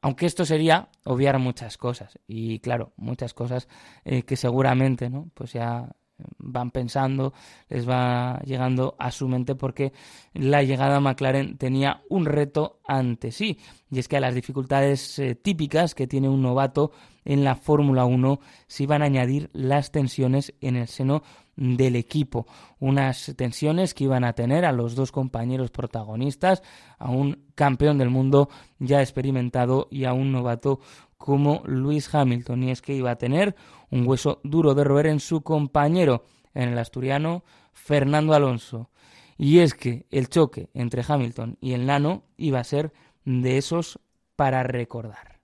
Aunque 0.00 0.26
esto 0.26 0.44
sería 0.44 0.88
obviar 1.04 1.40
muchas 1.40 1.76
cosas. 1.76 2.20
Y 2.28 2.60
claro, 2.60 2.92
muchas 2.96 3.34
cosas 3.34 3.66
que 4.04 4.36
seguramente, 4.36 5.10
¿no? 5.10 5.28
Pues 5.34 5.54
ya 5.54 5.88
van 6.38 6.70
pensando, 6.70 7.32
les 7.68 7.88
va 7.88 8.40
llegando 8.44 8.96
a 8.98 9.10
su 9.10 9.28
mente 9.28 9.54
porque 9.54 9.92
la 10.32 10.62
llegada 10.62 10.96
a 10.96 11.00
McLaren 11.00 11.58
tenía 11.58 12.02
un 12.08 12.26
reto 12.26 12.80
ante 12.86 13.32
sí, 13.32 13.58
y 13.90 13.98
es 13.98 14.08
que 14.08 14.16
a 14.16 14.20
las 14.20 14.34
dificultades 14.34 15.18
eh, 15.18 15.34
típicas 15.34 15.94
que 15.94 16.06
tiene 16.06 16.28
un 16.28 16.42
novato 16.42 16.92
en 17.24 17.44
la 17.44 17.56
Fórmula 17.56 18.04
1 18.04 18.40
se 18.66 18.84
iban 18.84 19.02
a 19.02 19.06
añadir 19.06 19.50
las 19.52 19.90
tensiones 19.90 20.54
en 20.60 20.76
el 20.76 20.86
seno 20.86 21.22
del 21.56 21.96
equipo, 21.96 22.46
unas 22.78 23.32
tensiones 23.34 23.94
que 23.94 24.04
iban 24.04 24.24
a 24.24 24.34
tener 24.34 24.64
a 24.64 24.72
los 24.72 24.94
dos 24.94 25.10
compañeros 25.10 25.70
protagonistas, 25.70 26.62
a 26.98 27.10
un 27.10 27.46
campeón 27.54 27.96
del 27.96 28.10
mundo 28.10 28.50
ya 28.78 29.00
experimentado 29.00 29.88
y 29.90 30.04
a 30.04 30.12
un 30.12 30.32
novato 30.32 30.80
como 31.16 31.62
Luis 31.64 32.14
Hamilton, 32.14 32.64
y 32.64 32.70
es 32.70 32.82
que 32.82 32.94
iba 32.94 33.10
a 33.10 33.16
tener 33.16 33.56
un 33.90 34.06
hueso 34.06 34.40
duro 34.44 34.74
de 34.74 34.84
roer 34.84 35.06
en 35.06 35.20
su 35.20 35.42
compañero, 35.42 36.24
en 36.54 36.70
el 36.70 36.78
asturiano 36.78 37.44
Fernando 37.72 38.34
Alonso. 38.34 38.90
Y 39.38 39.58
es 39.58 39.74
que 39.74 40.06
el 40.10 40.28
choque 40.28 40.70
entre 40.72 41.04
Hamilton 41.06 41.58
y 41.60 41.72
el 41.72 41.86
nano 41.86 42.24
iba 42.36 42.58
a 42.60 42.64
ser 42.64 42.92
de 43.24 43.58
esos 43.58 43.98
para 44.34 44.62
recordar. 44.62 45.40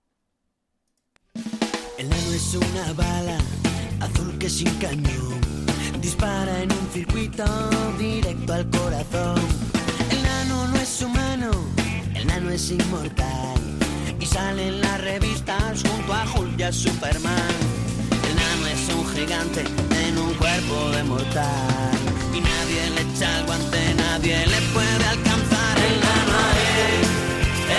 El 1.99 2.09
nano 2.09 2.33
es 2.33 2.55
una 2.55 2.93
bala 2.95 3.39
azul 4.01 4.39
que 4.39 4.49
sin 4.49 4.71
cañón 4.79 5.41
dispara 6.01 6.63
en 6.63 6.73
un 6.73 6.87
circuito 6.89 7.45
directo 7.99 8.55
al 8.55 8.71
corazón. 8.71 9.41
El 10.11 10.23
nano 10.23 10.69
no 10.69 10.77
es 10.77 11.03
humano, 11.03 11.51
el 12.15 12.27
nano 12.27 12.51
es 12.51 12.71
inmortal 12.71 13.82
y 14.23 14.27
sale 14.27 14.69
en 14.69 14.81
las 14.81 15.01
revistas 15.01 15.83
junto 15.83 16.15
a 16.15 16.25
Julia 16.27 16.73
Superman 16.73 17.83
es 18.73 18.95
un 18.95 19.07
gigante 19.15 19.65
en 20.07 20.19
un 20.19 20.33
cuerpo 20.35 20.91
de 20.91 21.03
mortal. 21.05 21.93
Y 22.33 22.41
nadie 22.41 22.91
le 22.95 23.03
echa 23.03 23.39
el 23.39 23.45
guante, 23.47 23.95
nadie 23.95 24.47
le 24.47 24.61
puede 24.75 25.05
alcanzar 25.15 25.77
el 25.89 26.01
nano 26.07 26.39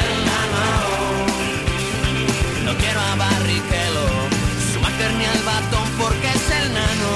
el 0.01 0.11
nano. 0.29 0.65
No 2.65 2.71
quiero 2.77 2.99
a 2.99 3.15
Barrichello, 3.15 4.07
su 4.69 4.79
ni 5.17 5.25
al 5.25 5.43
batón 5.51 5.87
porque 5.99 6.27
es 6.27 6.45
el 6.59 6.67
nano. 6.79 7.11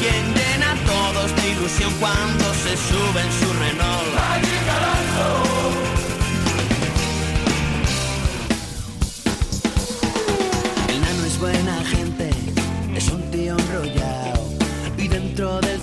Quien 0.00 0.22
llena 0.38 0.72
a 0.72 0.76
todos 0.92 1.28
de 1.36 1.50
ilusión 1.50 1.92
cuando 2.00 2.46
se 2.64 2.72
sube 2.88 3.20
en 3.20 3.32
su 3.38 3.48
Renault. 3.60 4.49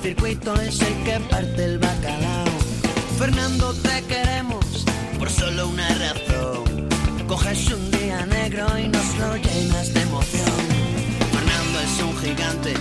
El 0.07 0.13
circuito 0.13 0.53
es 0.61 0.79
el 0.79 1.03
que 1.03 1.19
parte 1.29 1.65
el 1.65 1.79
bacalao. 1.79 2.45
Fernando, 3.19 3.73
te 3.73 4.01
queremos 4.03 4.85
por 5.19 5.29
solo 5.29 5.67
una 5.67 5.85
razón. 5.89 6.87
Coges 7.27 7.69
un 7.73 7.91
día 7.91 8.25
negro 8.25 8.67
y 8.79 8.87
nos 8.87 9.17
lo 9.17 9.35
llenas 9.35 9.93
de 9.93 10.01
emoción. 10.03 10.61
Fernando 11.33 11.79
es 11.81 12.01
un 12.03 12.17
gigante 12.19 12.73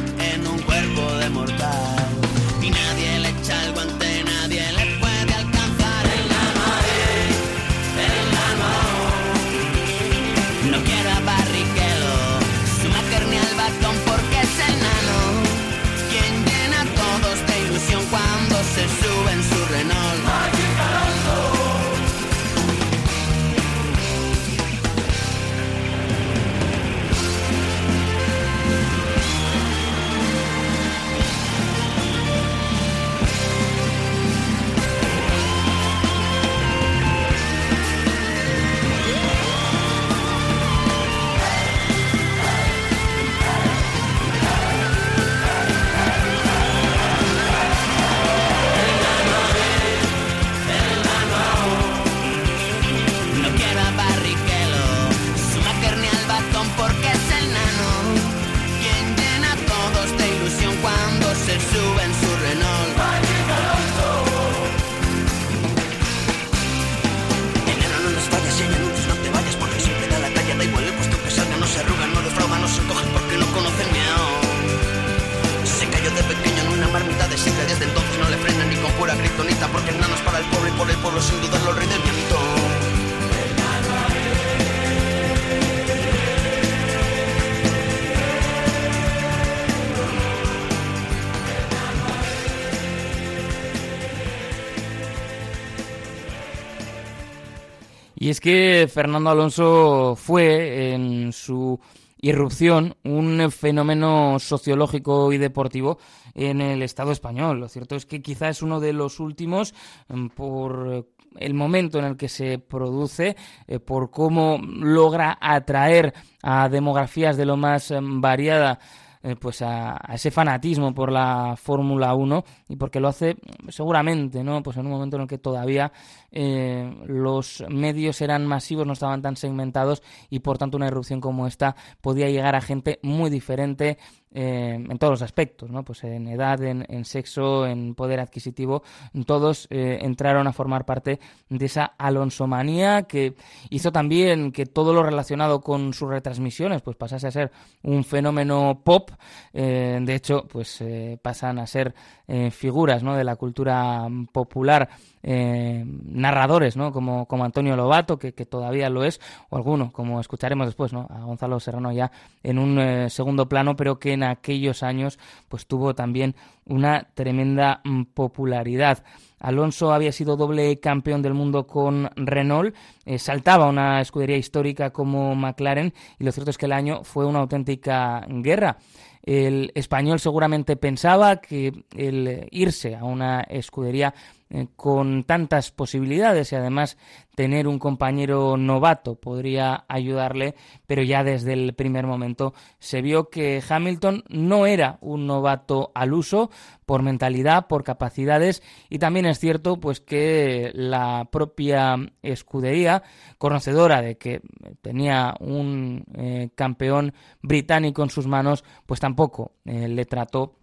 que 98.47 98.89
Fernando 98.89 99.31
Alonso 99.31 100.15
fue 100.15 100.93
en 100.95 101.33
su 101.33 101.81
irrupción 102.21 102.95
un 103.03 103.51
fenómeno 103.51 104.39
sociológico 104.39 105.33
y 105.33 105.39
deportivo 105.39 105.99
en 106.33 106.61
el 106.61 106.83
Estado 106.83 107.11
español. 107.11 107.59
Lo 107.59 107.69
cierto 107.69 107.97
es 107.97 108.07
que 108.07 108.23
quizá 108.23 108.49
es 108.49 108.63
uno 108.63 108.79
de 108.79 108.93
los 108.93 109.19
últimos 109.19 109.75
mm, 110.07 110.29
por 110.29 111.09
el 111.41 111.55
momento 111.55 111.99
en 111.99 112.05
el 112.05 112.17
que 112.17 112.29
se 112.29 112.61
produce, 112.61 113.35
eh, 113.67 113.81
por 113.81 114.13
cómo 114.13 114.61
logra 114.63 115.37
atraer 115.41 116.15
a 116.41 116.69
demografías 116.69 117.37
de 117.37 117.47
lo 117.47 117.57
más 117.57 117.91
mm, 117.91 118.21
variada 118.21 118.79
eh, 119.23 119.37
pues 119.37 119.63
a, 119.63 119.97
ese 120.13 120.31
fanatismo 120.31 120.95
por 120.95 121.13
la 121.13 121.55
Fórmula 121.57 122.15
1 122.15 122.45
y 122.69 122.77
porque 122.77 123.01
lo 123.01 123.09
hace 123.09 123.37
seguramente, 123.69 124.43
¿no? 124.43 124.63
Pues 124.63 124.77
en 124.77 124.87
un 124.87 124.93
momento 124.93 125.17
en 125.17 125.23
el 125.23 125.29
que 125.29 125.39
todavía 125.39 125.93
eh, 126.31 126.91
los 127.07 127.65
medios 127.69 128.21
eran 128.21 128.47
masivos, 128.47 128.87
no 128.87 128.93
estaban 128.93 129.23
tan 129.23 129.37
segmentados 129.37 130.03
y 130.31 130.41
por 130.41 130.59
tanto 130.59 130.77
una 130.77 130.89
erupción 130.89 131.21
como 131.21 131.47
esta 131.47 131.77
podía 132.01 132.29
llegar 132.29 132.55
a 132.55 132.61
gente 132.61 132.99
muy 133.03 133.31
diferente 133.31 133.99
eh, 134.39 134.75
en 134.75 134.99
todos 134.99 135.13
los 135.13 135.23
aspectos, 135.23 135.71
¿no? 135.71 135.83
Pues 135.83 136.05
en 136.05 136.29
edad, 136.29 136.63
en, 136.63 137.05
sexo, 137.05 137.67
en 137.67 137.95
poder 137.95 138.21
adquisitivo, 138.21 138.83
todos 139.25 139.67
entraron 139.71 140.47
a 140.47 140.53
formar 140.53 140.85
parte 140.85 141.19
de 141.49 141.65
esa 141.65 141.87
alonsomanía 141.99 143.05
que 143.05 143.35
hizo 143.71 143.93
también 143.93 144.53
que 144.53 144.67
todo 144.67 144.93
lo 144.93 145.03
relacionado 145.03 145.61
con 145.61 145.95
sus 145.95 146.09
retransmisiones 146.11 146.83
pues 146.83 146.97
pasase 146.97 147.27
a 147.27 147.31
ser 147.31 147.51
un 147.83 148.05
fenómeno 148.05 148.83
pop 148.85 149.11
eh, 149.53 149.99
de 150.03 150.15
hecho, 150.15 150.47
pues 150.51 150.81
eh, 150.83 151.19
pasan 151.21 151.59
a 151.59 151.67
ser 151.67 151.95
eh, 152.29 152.51
figuras 152.51 153.03
de 153.03 153.25
la 153.25 153.37
cultura 153.37 154.07
popular, 154.33 154.89
narradores, 155.23 156.77
¿no? 156.77 156.93
Como, 156.93 157.27
como 157.27 157.45
Antonio 157.45 157.75
Lobato, 157.75 158.17
que, 158.17 158.33
todavía 158.33 158.89
lo 158.91 159.03
es, 159.03 159.21
o 159.49 159.57
alguno, 159.57 159.91
como 159.93 160.21
escucharemos 160.21 160.67
después, 160.69 160.93
¿no? 160.93 161.09
A 161.11 161.21
Gonzalo 161.25 161.59
Serrano 161.59 161.91
ya 161.91 162.13
en 162.45 162.59
un 162.61 163.11
segundo 163.11 163.49
plano, 163.49 163.75
pero 163.75 163.99
que 163.99 164.13
en 164.13 164.23
aquellos 164.31 164.83
años 164.83 165.19
pues 165.49 165.67
tuvo 165.67 165.95
también 165.95 166.35
una 166.65 167.09
tremenda 167.15 167.81
mm, 167.85 168.05
popularidad. 168.15 169.05
Alonso 169.39 169.93
había 169.93 170.13
sido 170.13 170.37
doble 170.37 170.81
campeón 170.81 171.23
del 171.23 171.35
mundo 171.35 171.67
con 171.67 172.11
Renault, 172.17 172.75
eh, 173.05 173.19
saltaba 173.19 173.69
una 173.69 174.01
escudería 174.01 174.37
histórica 174.37 174.91
como 174.91 175.35
McLaren 175.35 175.93
y 176.19 176.25
lo 176.25 176.33
cierto 176.33 176.51
es 176.51 176.59
que 176.59 176.67
el 176.67 176.73
año 176.73 177.05
fue 177.05 177.27
una 177.27 177.41
auténtica 177.41 178.27
guerra. 178.29 178.79
El 179.23 179.73
español 179.75 180.21
seguramente 180.21 180.77
pensaba 180.77 181.37
que 181.37 181.73
el 181.97 182.47
irse 182.53 182.95
a 182.95 183.05
una 183.05 183.41
escudería 183.41 184.15
eh, 184.49 184.69
con 184.77 185.25
tantas 185.25 185.73
posibilidades 185.73 186.53
y 186.53 186.57
además 186.57 186.97
tener 187.35 187.67
un 187.67 187.81
compañero 187.81 188.57
novato 188.57 189.17
podría 189.17 189.85
ayudarle, 189.89 190.55
pero 190.87 191.03
ya 191.03 191.25
desde 191.25 191.53
el 191.53 191.75
primer 191.75 192.07
momento 192.07 192.55
se 192.79 193.03
vio 193.03 193.29
que 193.29 193.61
Hamilton 193.69 194.23
no 194.29 194.67
era 194.67 194.99
un 195.01 195.27
novato 195.27 195.91
al 195.97 196.15
uso 196.15 196.51
por 196.87 197.03
mentalidad, 197.03 197.67
por 197.67 197.83
capacidades 197.83 198.63
y 198.89 199.01
también 199.01 199.27
es 199.27 199.41
cierto 199.41 199.81
pues 199.81 200.01
que 200.01 200.71
la 200.75 201.29
propia 201.33 201.97
escudería, 202.23 203.03
conocedora 203.39 204.01
de 204.01 204.17
que 204.17 204.43
tenía 204.81 205.35
un 205.41 206.05
eh, 206.15 206.51
campeón 206.55 207.15
británico 207.43 208.05
en 208.05 208.11
sus 208.11 208.29
manos, 208.29 208.63
pues 208.87 209.01
tampoco 209.01 209.53
eh, 209.65 209.89
le 209.89 210.05
trató 210.05 210.55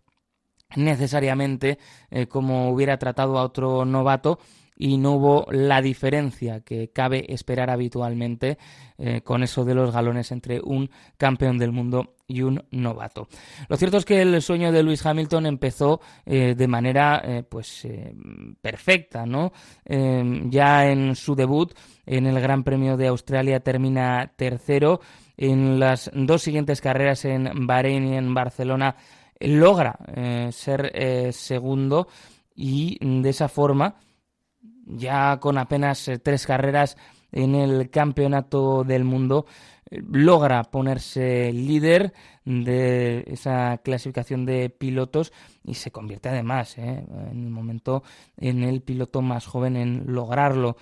necesariamente 0.76 1.78
eh, 2.10 2.28
como 2.28 2.70
hubiera 2.72 2.98
tratado 2.98 3.38
a 3.38 3.44
otro 3.44 3.86
novato 3.86 4.40
y 4.76 4.98
no 4.98 5.14
hubo 5.14 5.46
la 5.52 5.82
diferencia 5.82 6.62
que 6.62 6.90
cabe 6.90 7.32
esperar 7.32 7.70
habitualmente 7.70 8.58
eh, 8.98 9.22
con 9.22 9.44
eso 9.44 9.64
de 9.66 9.76
los 9.76 9.94
galones 9.94 10.32
entre 10.32 10.60
un 10.62 10.90
campeón 11.16 11.60
del 11.60 11.72
mundo 11.72 12.16
y 12.28 12.42
un 12.42 12.64
novato. 12.72 13.28
Lo 13.68 13.78
cierto 13.78 13.98
es 13.98 14.06
que 14.06 14.22
el 14.22 14.42
sueño 14.42 14.72
de 14.72 14.82
Lewis 14.82 15.06
Hamilton 15.06 15.46
empezó 15.46 16.02
eh, 16.26 16.56
de 16.56 16.68
manera 16.68 17.46
pues 17.48 17.88
perfecta, 18.62 19.26
¿no? 19.26 19.52
ya 19.86 20.90
en 20.90 21.16
su 21.16 21.36
debut 21.36 21.74
en 22.06 22.26
el 22.26 22.40
Gran 22.40 22.64
Premio 22.64 22.98
de 22.98 23.08
Australia 23.08 23.60
termina 23.60 24.32
tercero. 24.36 25.02
En 25.38 25.80
las 25.80 26.12
dos 26.14 26.44
siguientes 26.44 26.82
carreras 26.82 27.26
en 27.26 27.66
Bahrein 27.66 28.08
y 28.08 28.18
en 28.18 28.34
Barcelona 28.34 28.96
logra 29.40 29.98
eh, 30.16 30.50
ser 30.52 30.92
eh, 30.94 31.32
segundo 31.32 32.08
y 32.56 32.98
de 33.02 33.30
esa 33.30 33.50
forma, 33.50 33.96
ya 34.86 35.40
con 35.40 35.58
apenas 35.58 36.08
eh, 36.08 36.20
tres 36.20 36.46
carreras 36.46 36.98
en 37.32 37.56
el 37.56 37.90
campeonato 37.90 38.84
del 38.84 39.04
mundo, 39.04 39.46
logra 39.92 40.64
ponerse 40.64 41.52
líder 41.54 42.14
de 42.46 43.24
esa 43.28 43.80
clasificación 43.84 44.46
de 44.46 44.70
pilotos 44.70 45.32
y 45.64 45.76
se 45.76 45.92
convierte 45.92 46.30
además 46.30 46.78
en 46.78 47.08
el 47.32 47.50
momento 47.50 48.04
en 48.38 48.64
el 48.64 48.82
piloto 48.82 49.22
más 49.22 49.46
joven 49.46 49.76
en 49.76 50.04
lograrlo. 50.08 50.78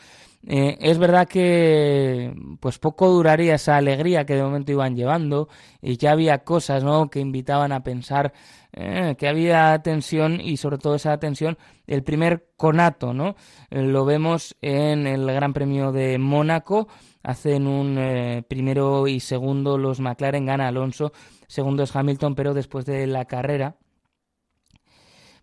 Eh, 0.48 0.78
es 0.82 0.98
verdad 0.98 1.28
que 1.28 2.34
pues 2.60 2.80
poco 2.80 3.10
duraría 3.10 3.56
esa 3.56 3.78
alegría 3.78 4.26
que 4.26 4.36
de 4.36 4.42
momento 4.42 4.72
iban 4.72 4.96
llevando 4.96 5.50
y 5.84 5.98
ya 5.98 6.14
había 6.14 6.40
cosas 6.40 6.84
¿no? 6.84 7.12
que 7.12 7.20
invitaban 7.20 7.72
a 7.72 7.84
pensar 7.84 8.34
eh, 8.74 9.16
que 9.20 9.28
había 9.28 9.80
tensión 9.84 10.42
y 10.42 10.58
sobre 10.58 10.80
todo 10.80 10.96
esa 10.96 11.20
tensión 11.20 11.60
el 11.86 12.04
primer 12.04 12.48
conato 12.58 13.14
no 13.14 13.36
eh, 13.70 13.84
lo 13.84 14.04
vemos 14.04 14.56
en 14.62 15.06
el 15.06 15.28
Gran 15.28 15.54
Premio 15.54 15.92
de 15.92 16.18
Mónaco 16.18 16.88
hacen 17.24 17.68
un 17.68 18.44
primero 18.48 19.08
y 19.08 19.20
segundo 19.20 19.78
los 19.78 20.00
McLaren 20.00 20.46
gana 20.46 20.68
Alonso 20.68 21.12
segundo 21.48 21.84
es 21.84 21.96
Hamilton 21.96 22.36
pero 22.36 22.54
después 22.54 22.86
de 22.86 23.08
la 23.08 23.26
carrera 23.26 23.76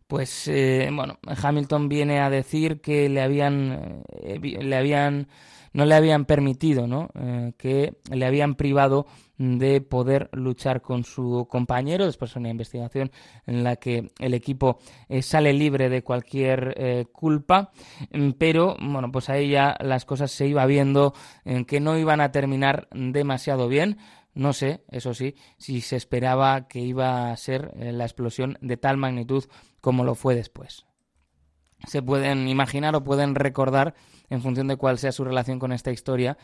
pues 0.09 0.49
eh, 0.49 0.89
bueno, 0.91 1.19
Hamilton 1.23 1.89
viene 1.89 2.21
a 2.21 2.31
decir 2.31 2.81
que 2.81 3.09
le 3.09 3.21
habían, 3.21 4.03
eh, 4.23 4.41
le 4.41 4.77
habían 4.77 5.29
no 5.75 5.85
le 5.85 5.95
habían 5.95 6.25
permitido, 6.25 6.87
¿no? 6.87 7.11
Eh, 7.15 7.53
que 7.59 7.99
le 8.11 8.25
habían 8.25 8.55
privado 8.55 9.07
de 9.37 9.83
poder 9.83 10.31
luchar 10.33 10.81
con 10.81 11.05
su 11.05 11.47
compañero 11.49 12.07
después 12.07 12.33
de 12.33 12.41
una 12.41 12.49
investigación 12.49 13.13
en 13.47 13.63
la 13.63 13.77
que 13.77 14.11
el 14.19 14.35
equipo 14.35 14.79
sale 15.21 15.53
libre 15.53 15.89
de 15.89 16.03
cualquier 16.03 17.07
culpa, 17.13 17.71
mm, 18.11 18.31
pero 18.31 18.77
bueno, 18.81 19.13
pues 19.13 19.29
ahí 19.29 19.51
ya 19.51 19.77
las 19.81 20.05
cosas 20.07 20.33
se 20.33 20.49
iba 20.49 20.67
viendo 20.67 21.15
en 21.45 21.67
que 21.67 21.79
no 21.79 21.97
iban 21.97 22.21
a 22.21 22.33
terminar 22.33 22.89
demasiado 22.91 23.69
bien. 23.69 23.99
No 24.35 24.53
sé, 24.53 24.85
eso 24.91 25.15
sí, 25.15 25.35
si 25.57 25.81
se 25.81 25.97
esperaba 25.97 26.69
que 26.69 26.81
iba 26.81 27.31
a 27.31 27.37
ser 27.37 27.73
la 27.77 28.05
explosión 28.05 28.57
de 28.61 28.77
tal 28.77 28.97
magnitud 28.97 29.45
como 29.81 30.05
lo 30.05 30.15
fue 30.15 30.35
después. 30.35 30.87
Se 31.87 32.03
pueden 32.03 32.49
imaginar 32.49 32.95
o 32.97 33.05
pueden 33.05 33.35
recordar, 33.35 33.95
en 34.31 34.43
función 34.43 34.67
de 34.67 34.77
cuál 34.77 34.99
sea 34.99 35.13
su 35.13 35.25
relación 35.25 35.59
con 35.59 35.73
esta 35.73 35.93
historia, 35.93 36.37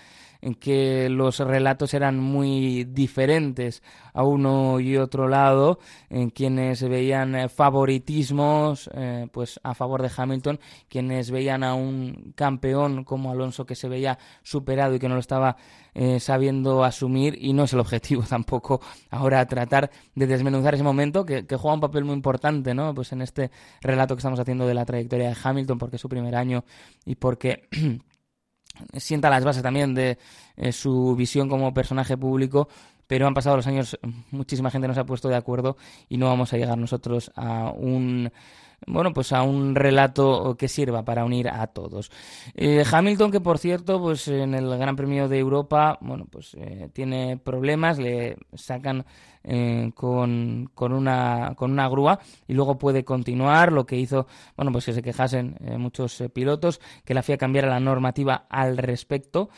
en 0.44 0.54
que 0.54 1.08
los 1.08 1.38
relatos 1.38 1.94
eran 1.94 2.20
muy 2.20 2.84
diferentes 2.84 3.82
a 4.12 4.24
uno 4.24 4.78
y 4.78 4.98
otro 4.98 5.26
lado, 5.26 5.78
en 6.10 6.28
quienes 6.28 6.86
veían 6.86 7.34
eh, 7.34 7.48
favoritismos 7.48 8.90
eh, 8.92 9.26
pues 9.32 9.58
a 9.62 9.72
favor 9.72 10.02
de 10.02 10.10
Hamilton, 10.14 10.60
quienes 10.90 11.30
veían 11.30 11.64
a 11.64 11.74
un 11.74 12.34
campeón 12.36 13.04
como 13.04 13.30
Alonso 13.30 13.64
que 13.64 13.74
se 13.74 13.88
veía 13.88 14.18
superado 14.42 14.94
y 14.94 14.98
que 14.98 15.08
no 15.08 15.14
lo 15.14 15.20
estaba 15.20 15.56
eh, 15.94 16.20
sabiendo 16.20 16.84
asumir 16.84 17.38
y 17.40 17.54
no 17.54 17.64
es 17.64 17.72
el 17.72 17.80
objetivo 17.80 18.22
tampoco 18.28 18.82
ahora 19.10 19.46
tratar 19.46 19.90
de 20.14 20.26
desmenuzar 20.26 20.74
ese 20.74 20.82
momento 20.82 21.24
que, 21.24 21.46
juega 21.48 21.74
un 21.74 21.80
papel 21.80 22.04
muy 22.04 22.14
importante 22.14 22.74
¿no? 22.74 22.94
pues 22.94 23.12
en 23.12 23.22
este 23.22 23.50
relato 23.80 24.14
que 24.14 24.18
estamos 24.18 24.40
haciendo 24.40 24.66
de 24.66 24.74
la 24.74 24.84
trayectoria 24.84 25.28
de 25.30 25.36
Hamilton 25.42 25.78
porque 25.78 25.96
es 25.96 26.02
su 26.02 26.08
primer 26.10 26.36
año 26.36 26.64
y 27.06 27.14
porque 27.14 27.68
sienta 28.96 29.30
las 29.30 29.44
bases 29.44 29.62
también 29.62 29.94
de 29.94 30.18
eh, 30.56 30.72
su 30.72 31.14
visión 31.16 31.48
como 31.48 31.74
personaje 31.74 32.16
público 32.16 32.68
pero 33.06 33.26
han 33.26 33.34
pasado 33.34 33.56
los 33.56 33.66
años, 33.66 33.98
muchísima 34.30 34.70
gente 34.70 34.88
no 34.88 34.94
se 34.94 35.00
ha 35.00 35.04
puesto 35.04 35.28
de 35.28 35.36
acuerdo 35.36 35.76
y 36.08 36.16
no 36.16 36.26
vamos 36.26 36.52
a 36.52 36.56
llegar 36.56 36.78
nosotros 36.78 37.30
a 37.36 37.70
un 37.70 38.32
bueno, 38.86 39.12
pues 39.12 39.32
a 39.32 39.42
un 39.42 39.74
relato 39.74 40.56
que 40.58 40.68
sirva 40.68 41.04
para 41.04 41.24
unir 41.24 41.48
a 41.48 41.66
todos. 41.68 42.10
Eh, 42.54 42.84
Hamilton, 42.90 43.30
que 43.30 43.40
por 43.40 43.58
cierto, 43.58 44.00
pues 44.00 44.28
en 44.28 44.54
el 44.54 44.76
Gran 44.78 44.96
Premio 44.96 45.28
de 45.28 45.38
Europa, 45.38 45.98
bueno, 46.00 46.26
pues 46.30 46.54
eh, 46.54 46.88
tiene 46.92 47.36
problemas, 47.36 47.98
le 47.98 48.36
sacan 48.54 49.04
eh, 49.42 49.90
con, 49.94 50.70
con, 50.74 50.92
una, 50.92 51.54
con 51.56 51.70
una 51.70 51.88
grúa 51.88 52.20
y 52.46 52.54
luego 52.54 52.78
puede 52.78 53.04
continuar, 53.04 53.72
lo 53.72 53.86
que 53.86 53.96
hizo, 53.96 54.26
bueno, 54.56 54.72
pues 54.72 54.86
que 54.86 54.92
se 54.92 55.02
quejasen 55.02 55.56
muchos 55.78 56.22
pilotos, 56.32 56.80
que 57.04 57.14
la 57.14 57.22
FIA 57.22 57.38
cambiara 57.38 57.68
la 57.68 57.80
normativa 57.80 58.46
al 58.48 58.76
respecto. 58.76 59.50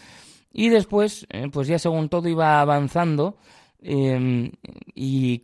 Y 0.53 0.71
después, 0.71 1.27
pues 1.53 1.69
ya 1.69 1.79
según 1.79 2.09
todo 2.09 2.29
iba 2.29 2.61
avanzando 2.61 3.37
y 3.79 5.43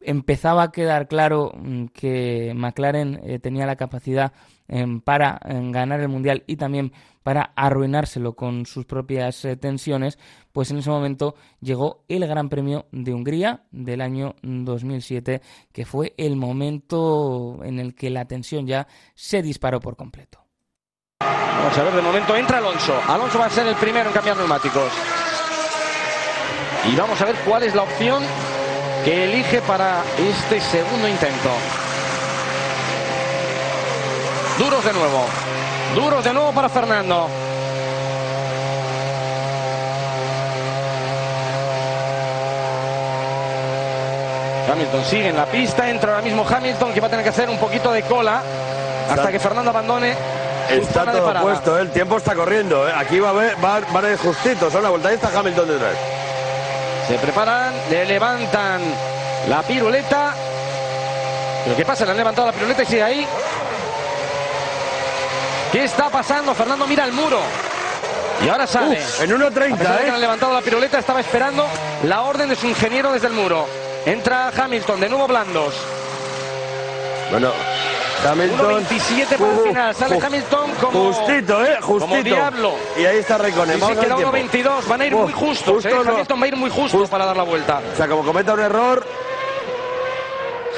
empezaba 0.00 0.62
a 0.62 0.72
quedar 0.72 1.08
claro 1.08 1.52
mm, 1.56 1.86
que 1.86 2.52
McLaren 2.54 3.20
eh, 3.24 3.38
tenía 3.38 3.66
la 3.66 3.76
capacidad 3.76 4.32
em, 4.68 5.00
para 5.00 5.38
em, 5.44 5.72
ganar 5.72 6.00
el 6.00 6.08
Mundial 6.08 6.44
y 6.46 6.56
también 6.56 6.92
para 7.22 7.52
arruinárselo 7.56 8.34
con 8.34 8.66
sus 8.66 8.84
propias 8.84 9.44
eh, 9.44 9.56
tensiones, 9.56 10.18
pues 10.52 10.70
en 10.70 10.78
ese 10.78 10.90
momento 10.90 11.34
llegó 11.60 12.04
el 12.08 12.26
Gran 12.26 12.48
Premio 12.48 12.86
de 12.92 13.12
Hungría 13.12 13.64
del 13.72 14.00
año 14.00 14.36
2007, 14.42 15.42
que 15.72 15.84
fue 15.84 16.14
el 16.18 16.36
momento 16.36 17.60
en 17.64 17.80
el 17.80 17.94
que 17.94 18.10
la 18.10 18.26
tensión 18.26 18.66
ya 18.66 18.86
se 19.14 19.42
disparó 19.42 19.80
por 19.80 19.96
completo. 19.96 20.44
Vamos 21.20 21.76
a 21.76 21.82
ver, 21.82 21.94
de 21.94 22.02
momento 22.02 22.36
entra 22.36 22.58
Alonso. 22.58 22.94
Alonso 23.08 23.38
va 23.40 23.46
a 23.46 23.50
ser 23.50 23.66
el 23.66 23.74
primero 23.74 24.08
en 24.08 24.14
cambiar 24.14 24.36
neumáticos. 24.36 24.92
Y 26.88 26.94
vamos 26.94 27.20
a 27.20 27.24
ver 27.24 27.34
cuál 27.44 27.64
es 27.64 27.74
la 27.74 27.82
opción 27.82 28.22
que 29.06 29.22
elige 29.22 29.62
para 29.62 30.02
este 30.18 30.60
segundo 30.60 31.06
intento. 31.06 31.50
Duros 34.58 34.84
de 34.84 34.92
nuevo. 34.92 35.26
Duros 35.94 36.24
de 36.24 36.32
nuevo 36.32 36.50
para 36.50 36.68
Fernando. 36.68 37.28
Hamilton 44.72 45.04
sigue 45.04 45.28
en 45.28 45.36
la 45.36 45.46
pista, 45.46 45.88
entra 45.88 46.10
ahora 46.10 46.22
mismo 46.22 46.44
Hamilton 46.44 46.92
que 46.92 46.98
va 46.98 47.06
a 47.06 47.10
tener 47.10 47.22
que 47.22 47.30
hacer 47.30 47.48
un 47.48 47.58
poquito 47.58 47.92
de 47.92 48.02
cola 48.02 48.42
hasta 49.08 49.30
que 49.30 49.38
Fernando 49.38 49.70
abandone. 49.70 50.16
Está 50.68 51.12
todo 51.12 51.32
puesto, 51.42 51.78
¿eh? 51.78 51.82
el 51.82 51.92
tiempo 51.92 52.16
está 52.16 52.34
corriendo. 52.34 52.88
¿eh? 52.88 52.92
Aquí 52.96 53.20
va 53.20 53.30
a, 53.30 53.34
ver, 53.34 53.54
va, 53.64 53.76
a 53.76 54.10
ir 54.10 54.18
justito, 54.18 54.68
son 54.68 54.82
la 54.82 54.90
vuelta. 54.90 55.10
Ahí 55.10 55.14
está 55.14 55.30
Hamilton 55.38 55.68
detrás. 55.68 56.15
Se 57.08 57.18
preparan, 57.18 57.72
le 57.90 58.04
levantan 58.04 58.80
la 59.48 59.62
piruleta. 59.62 60.34
¿Pero 61.64 61.76
qué 61.76 61.84
pasa? 61.84 62.04
Le 62.04 62.10
han 62.10 62.16
levantado 62.16 62.46
la 62.48 62.52
piruleta 62.52 62.82
y 62.82 62.86
sigue 62.86 63.02
ahí. 63.02 63.26
¿Qué 65.70 65.84
está 65.84 66.08
pasando? 66.08 66.54
Fernando 66.54 66.86
mira 66.86 67.04
el 67.04 67.12
muro. 67.12 67.40
Y 68.44 68.48
ahora 68.48 68.66
sale. 68.66 69.00
en 69.20 69.30
1.30. 69.30 69.80
¿eh? 69.80 70.10
han 70.10 70.20
levantado 70.20 70.52
la 70.52 70.60
piruleta, 70.60 70.98
estaba 70.98 71.20
esperando 71.20 71.66
la 72.04 72.22
orden 72.22 72.48
de 72.48 72.56
su 72.56 72.66
ingeniero 72.66 73.12
desde 73.12 73.28
el 73.28 73.32
muro. 73.32 73.66
Entra 74.04 74.50
Hamilton, 74.56 75.00
de 75.00 75.08
nuevo 75.08 75.26
blandos. 75.26 75.74
Bueno, 77.30 77.52
Hamilton. 78.26 78.84
1.27 78.84 79.38
para 79.38 79.52
el 79.52 79.68
final. 79.68 79.94
Sale 79.94 80.18
Hamilton 80.20 80.70
como. 80.80 81.12
Justito, 81.12 81.64
¿eh? 81.64 81.76
Justito. 81.80 82.10
Como 82.10 82.22
diablo. 82.22 82.74
Y 82.96 83.04
ahí 83.04 83.18
está 83.18 83.38
Raikkonen. 83.38 83.78
Y 83.78 83.80
queda 83.80 84.16
1.22. 84.16 84.88
Van 84.88 85.00
a 85.00 85.06
ir 85.06 85.14
muy 85.14 85.32
justos, 85.32 85.84
¿eh? 85.84 85.92
Hamilton 86.06 86.40
va 86.40 86.44
a 86.44 86.48
ir 86.48 86.56
muy 86.56 86.70
justo 86.70 87.06
para 87.06 87.24
dar 87.24 87.36
la 87.36 87.44
vuelta. 87.44 87.80
O 87.92 87.96
sea, 87.96 88.08
como 88.08 88.24
cometa 88.24 88.54
un 88.54 88.60
error. 88.60 89.06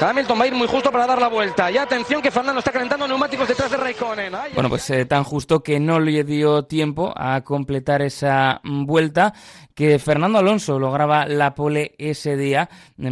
Hamilton 0.01 0.39
va 0.39 0.43
a 0.45 0.47
ir 0.47 0.53
muy 0.53 0.67
justo 0.67 0.91
para 0.91 1.05
dar 1.05 1.19
la 1.19 1.27
vuelta. 1.27 1.69
Y 1.69 1.77
atención 1.77 2.21
que 2.21 2.31
Fernando 2.31 2.59
está 2.59 2.71
calentando 2.71 3.05
neumáticos 3.05 3.49
detrás 3.49 3.69
de 3.69 3.75
Raikkonen. 3.75 4.33
bueno, 4.53 4.69
pues 4.69 4.89
eh, 4.91 5.03
tan 5.05 5.25
justo 5.25 5.61
que 5.61 5.77
no 5.79 5.99
le 5.99 6.23
dio 6.23 6.63
tiempo 6.63 7.13
a 7.17 7.41
completar 7.41 8.01
esa 8.01 8.61
vuelta 8.63 9.33
que 9.75 9.99
Fernando 9.99 10.39
Alonso 10.39 10.79
lograba 10.79 11.25
la 11.25 11.53
pole 11.53 11.95
ese 11.97 12.37
día, 12.37 12.69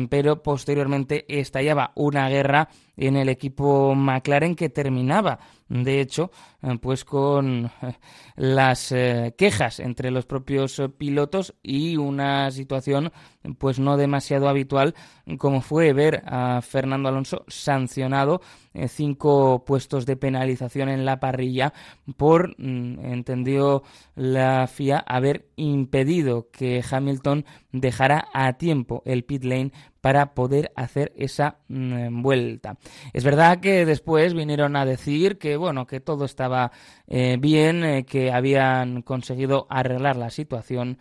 pero 0.10 0.41
posteriormente 0.41 1.26
estallaba 1.28 1.91
una 1.95 2.30
guerra 2.30 2.69
en 2.97 3.15
el 3.15 3.29
equipo 3.29 3.93
McLaren 3.95 4.55
que 4.55 4.69
terminaba, 4.69 5.39
de 5.69 6.01
hecho, 6.01 6.31
eh, 6.62 6.77
pues 6.81 7.03
con 7.03 7.65
eh, 7.65 7.93
las 8.36 8.91
eh, 8.91 9.36
quejas 9.38 9.79
entre 9.79 10.12
los 10.12 10.25
propios 10.25 10.81
pilotos 10.97 11.53
y 11.62 11.97
una 11.97 12.49
situación 12.51 13.12
pues 13.57 13.79
no 13.79 13.95
demasiado 13.97 14.49
habitual 14.49 14.95
como 15.38 15.62
fue 15.62 15.93
ver 15.93 16.23
a 16.25 16.62
Fernando 16.62 17.10
Alonso 17.10 17.45
sancionado 17.47 18.41
cinco 18.88 19.63
puestos 19.65 20.05
de 20.05 20.17
penalización 20.17 20.89
en 20.89 21.05
la 21.05 21.19
parrilla 21.19 21.73
por, 22.17 22.55
mm, 22.60 23.05
entendió 23.05 23.83
la 24.15 24.67
FIA, 24.67 24.99
haber 24.99 25.47
impedido 25.55 26.49
que 26.51 26.83
Hamilton 26.89 27.45
dejara 27.71 28.27
a 28.33 28.53
tiempo 28.53 29.01
el 29.05 29.23
pit 29.23 29.43
lane 29.43 29.71
para 30.08 30.34
poder 30.34 30.72
hacer 30.78 31.12
esa 31.17 31.58
mm, 31.67 32.22
vuelta. 32.22 32.78
Es 33.12 33.26
verdad 33.26 33.60
que 33.60 33.86
después 33.86 34.34
vinieron 34.34 34.78
a 34.78 34.86
decir 34.86 35.38
que 35.38 35.58
bueno 35.58 35.86
que 35.86 36.00
todo 36.00 36.24
estaba 36.24 36.72
eh, 37.08 37.36
bien, 37.38 37.84
eh, 37.84 38.06
que 38.06 38.32
habían 38.32 39.02
conseguido 39.02 39.67
arreglar 39.70 40.15
la 40.15 40.30
situación, 40.30 40.98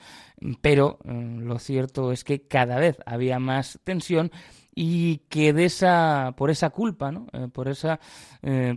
pero 0.61 0.99
mm, 1.05 1.43
lo 1.43 1.61
cierto 1.61 2.11
es 2.11 2.25
que 2.25 2.49
cada 2.49 2.81
vez 2.81 2.97
había 3.07 3.39
más 3.39 3.79
tensión 3.85 4.33
y 4.75 5.19
que 5.29 5.53
de 5.53 5.67
esa 5.67 6.35
por 6.37 6.51
esa 6.51 6.71
culpa 6.71 7.13
¿no? 7.13 7.29
Eh, 7.33 7.47
por 7.47 7.69
esa 7.69 8.01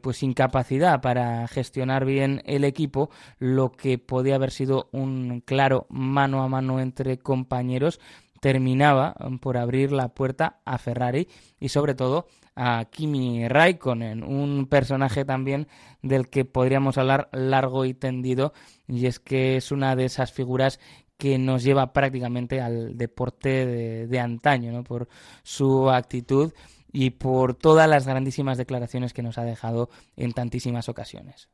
pues 0.02 0.24
incapacidad 0.24 1.02
para 1.02 1.48
gestionar 1.48 2.06
bien 2.06 2.42
el 2.46 2.64
equipo 2.64 3.10
lo 3.38 3.72
que 3.72 3.98
podía 3.98 4.36
haber 4.36 4.50
sido 4.50 4.90
un 4.92 5.42
claro 5.42 5.86
mano 5.90 6.42
a 6.42 6.48
mano 6.48 6.80
entre 6.80 7.18
compañeros 7.20 8.00
terminaba 8.40 9.16
por 9.42 9.58
abrir 9.58 9.92
la 9.92 10.10
puerta 10.10 10.60
a 10.66 10.78
Ferrari 10.78 11.28
y 11.60 11.70
sobre 11.70 11.96
todo 11.96 12.28
a 12.56 12.86
Kimi 12.92 13.48
Raikkonen, 13.48 14.24
un 14.24 14.68
personaje 14.68 15.24
también 15.24 15.68
del 16.02 16.30
que 16.30 16.46
podríamos 16.46 16.98
hablar 16.98 17.30
largo 17.32 17.86
y 17.86 17.94
tendido 17.94 18.54
y 18.88 19.06
es 19.06 19.20
que 19.20 19.56
es 19.56 19.72
una 19.72 19.96
de 19.96 20.06
esas 20.06 20.32
figuras 20.32 20.80
que 21.18 21.38
nos 21.38 21.64
lleva 21.64 21.92
prácticamente 21.92 22.62
al 22.62 22.98
deporte 22.98 24.08
de, 24.08 24.20
antaño, 24.20 24.72
¿no? 24.72 24.84
por 24.84 25.10
su 25.44 25.90
actitud 25.90 26.54
y 26.92 27.12
por 27.12 27.56
todas 27.56 27.90
las 27.90 28.08
grandísimas 28.08 28.58
declaraciones 28.58 29.14
que 29.14 29.22
nos 29.22 29.38
ha 29.38 29.44
dejado 29.44 29.90
en 30.16 30.32
tantísimas 30.32 30.90
ocasiones. 30.90 31.50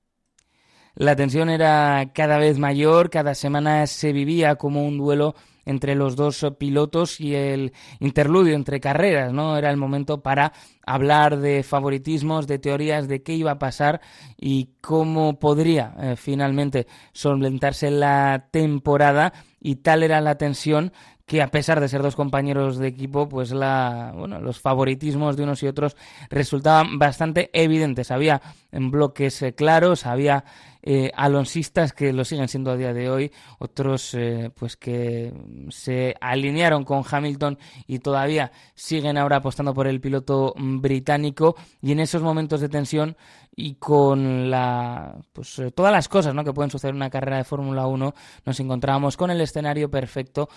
La 0.94 1.16
tensión 1.16 1.50
era 1.50 2.12
cada 2.14 2.38
vez 2.38 2.58
mayor, 2.58 3.10
cada 3.10 3.36
semana 3.36 3.86
se 3.86 4.14
vivía 4.14 4.56
como 4.56 4.86
un 4.88 4.98
duelo 4.98 5.36
entre 5.66 5.96
los 5.96 6.16
dos 6.16 6.46
pilotos 6.58 7.20
y 7.20 7.36
el 7.36 7.74
interludio 8.00 8.56
entre 8.56 8.80
carreras, 8.80 9.34
¿no? 9.34 9.58
Era 9.58 9.70
el 9.72 9.78
momento 9.78 10.22
para 10.22 10.54
hablar 10.86 11.40
de 11.40 11.64
favoritismos, 11.64 12.48
de 12.48 12.60
teorías 12.60 13.08
de 13.08 13.24
qué 13.24 13.34
iba 13.34 13.52
a 13.52 13.60
pasar 13.60 14.02
y 14.38 14.70
cómo 14.82 15.40
podría 15.40 15.96
eh, 16.00 16.16
finalmente 16.16 16.88
solventarse 17.12 17.92
la 17.92 18.48
temporada 18.52 19.34
y 19.60 19.78
tal 19.78 20.04
era 20.04 20.22
la 20.22 20.38
tensión 20.38 20.92
que 21.26 21.42
a 21.42 21.50
pesar 21.50 21.80
de 21.80 21.88
ser 21.88 22.04
dos 22.04 22.16
compañeros 22.16 22.78
de 22.78 22.88
equipo, 22.88 23.28
pues 23.28 23.52
la, 23.52 24.14
bueno, 24.16 24.40
los 24.40 24.60
favoritismos 24.60 25.36
de 25.36 25.44
unos 25.44 25.64
y 25.64 25.68
otros 25.68 25.98
resultaban 26.30 27.00
bastante 27.00 27.50
evidentes. 27.52 28.12
Había 28.12 28.42
bloques 28.72 29.42
eh, 29.42 29.56
claros, 29.56 30.06
había 30.06 30.46
eh, 30.88 31.12
alonsistas 31.16 31.94
que 31.94 32.14
lo 32.14 32.24
siguen 32.24 32.48
siendo 32.48 32.70
a 32.70 32.78
día 32.78 32.94
de 32.94 33.10
hoy, 33.10 33.32
otros 33.58 34.14
eh, 34.14 34.52
pues 34.56 34.78
que 34.78 35.34
se 35.70 36.16
alinearon 36.22 36.84
con 36.84 37.04
Hamilton 37.10 37.58
y 37.88 37.98
todavía 37.98 38.52
siguen 38.76 39.18
ahora 39.18 39.38
apostando 39.38 39.74
por 39.74 39.88
el 39.88 40.00
piloto 40.00 40.54
británico 40.56 41.56
y 41.82 41.92
en 41.92 42.02
esos 42.02 42.22
momentos 42.22 42.62
de 42.62 42.70
tensión 42.70 43.18
y 43.56 43.76
con 43.76 44.52
la 44.52 45.16
pues 45.34 45.58
eh, 45.60 45.72
todas 45.72 45.92
las 45.92 46.10
cosas 46.10 46.36
¿no? 46.36 46.44
que 46.44 46.54
pueden 46.54 46.70
suceder 46.70 46.92
en 46.92 46.98
una 46.98 47.10
carrera 47.10 47.38
de 47.38 47.46
Fórmula 47.46 47.88
1 47.88 48.14
nos 48.46 48.60
encontrábamos 48.60 49.16
con 49.16 49.32
el 49.32 49.40
escenario 49.40 49.90
perfecto 49.90 50.50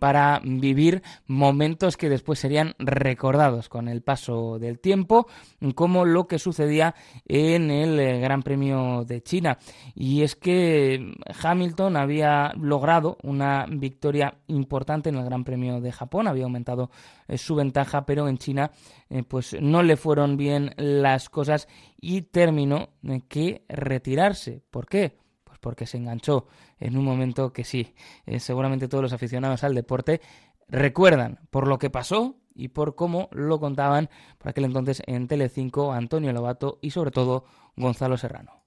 para 0.00 0.40
vivir 0.42 1.02
momentos 1.26 1.96
que 1.96 2.08
después 2.08 2.38
serían 2.38 2.74
recordados 2.78 3.68
con 3.68 3.88
el 3.88 4.02
paso 4.02 4.58
del 4.58 4.78
tiempo 4.80 5.28
como 5.74 6.06
lo 6.06 6.26
que 6.26 6.38
sucedía 6.38 6.94
en 7.26 7.70
el 7.70 8.20
Gran 8.20 8.42
Premio 8.42 9.04
de 9.04 9.22
China 9.22 9.58
y 9.94 10.22
es 10.22 10.36
que 10.36 11.14
Hamilton 11.42 11.96
había 11.96 12.52
logrado 12.56 13.18
una 13.22 13.66
victoria 13.68 14.38
importante 14.46 15.08
en 15.08 15.16
el 15.16 15.24
Gran 15.24 15.44
Premio 15.44 15.80
de 15.80 15.92
Japón, 15.92 16.28
había 16.28 16.44
aumentado 16.44 16.90
eh, 17.28 17.38
su 17.38 17.54
ventaja, 17.54 18.06
pero 18.06 18.28
en 18.28 18.38
China 18.38 18.70
eh, 19.08 19.22
pues 19.22 19.56
no 19.60 19.82
le 19.82 19.96
fueron 19.96 20.36
bien 20.36 20.72
las 20.76 21.28
cosas 21.28 21.68
y 22.00 22.22
terminó 22.22 22.90
eh, 23.02 23.22
que 23.28 23.64
retirarse. 23.68 24.62
¿Por 24.70 24.86
qué? 24.86 25.18
Pues 25.44 25.58
porque 25.58 25.86
se 25.86 25.96
enganchó 25.96 26.46
en 26.78 26.96
un 26.98 27.04
momento 27.04 27.52
que 27.52 27.64
sí, 27.64 27.94
seguramente 28.38 28.88
todos 28.88 29.02
los 29.02 29.12
aficionados 29.14 29.64
al 29.64 29.74
deporte 29.74 30.20
recuerdan 30.68 31.40
por 31.50 31.66
lo 31.66 31.78
que 31.78 31.90
pasó 31.90 32.36
y 32.54 32.68
por 32.68 32.94
cómo 32.94 33.28
lo 33.32 33.60
contaban 33.60 34.08
por 34.38 34.48
aquel 34.48 34.64
entonces 34.64 35.02
en 35.06 35.28
Telecinco 35.28 35.92
Antonio 35.92 36.32
Lobato 36.32 36.78
y 36.80 36.90
sobre 36.90 37.10
todo 37.10 37.44
Gonzalo 37.76 38.16
Serrano. 38.16 38.64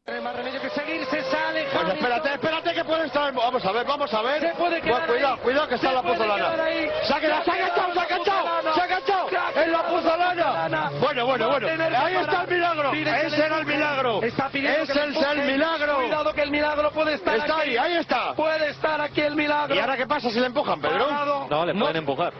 Vamos 3.33 3.63
a 3.65 3.71
ver, 3.71 3.85
vamos 3.85 4.13
a 4.13 4.21
ver. 4.21 4.53
cuidado, 4.53 5.37
cuidado 5.37 5.67
que 5.67 5.75
está 5.75 5.89
en 5.89 5.95
la 5.95 6.01
pozolana. 6.01 6.55
Se 7.03 7.13
ha 7.13 7.17
agachado, 7.17 7.43
se 7.43 7.51
ha 7.51 7.53
agachado, 7.53 7.93
se 7.93 7.99
ha 7.99 8.03
agachado, 8.03 8.73
se 8.73 8.81
ha 8.81 8.83
agachado 8.83 9.29
en 9.63 9.71
la 9.71 9.83
pozolana. 9.83 10.91
Bueno, 10.99 11.25
bueno, 11.25 11.49
bueno. 11.49 11.67
Ahí 11.97 12.15
está 12.15 12.41
el 12.43 12.47
milagro. 12.49 12.93
Ese 12.93 13.45
era 13.45 13.59
el 13.59 13.65
milagro. 13.65 14.21
Ese 14.23 15.09
es 15.09 15.21
el 15.21 15.41
milagro. 15.43 15.95
Cuidado 15.97 16.33
que 16.33 16.41
el 16.41 16.51
milagro 16.51 16.91
puede 16.91 17.15
estar. 17.15 17.35
Está 17.35 17.59
ahí, 17.59 17.77
ahí 17.77 17.97
está. 17.97 18.33
Puede 18.33 18.69
estar 18.69 18.99
aquí 19.01 19.21
el 19.21 19.35
milagro. 19.35 19.75
¿Y 19.75 19.79
ahora 19.79 19.97
qué 19.97 20.07
pasa 20.07 20.29
si 20.29 20.39
le 20.39 20.47
empujan, 20.47 20.81
Pedro? 20.81 21.47
No, 21.49 21.65
le 21.65 21.73
pueden 21.73 21.97
empujar. 21.97 22.33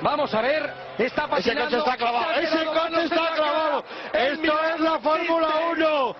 Vamos 0.00 0.32
a 0.32 0.40
ver. 0.40 0.88
Está 0.98 1.28
Ese 1.36 1.54
coche 1.54 1.78
está 1.78 1.96
clavado. 1.96 2.32
Ese 2.40 2.64
coche 2.64 3.04
está 3.04 3.34
clavado. 3.34 3.84
Esto 4.12 4.64
es 4.64 4.80
la 4.80 4.98
Fórmula 4.98 5.48
1. 5.72 6.16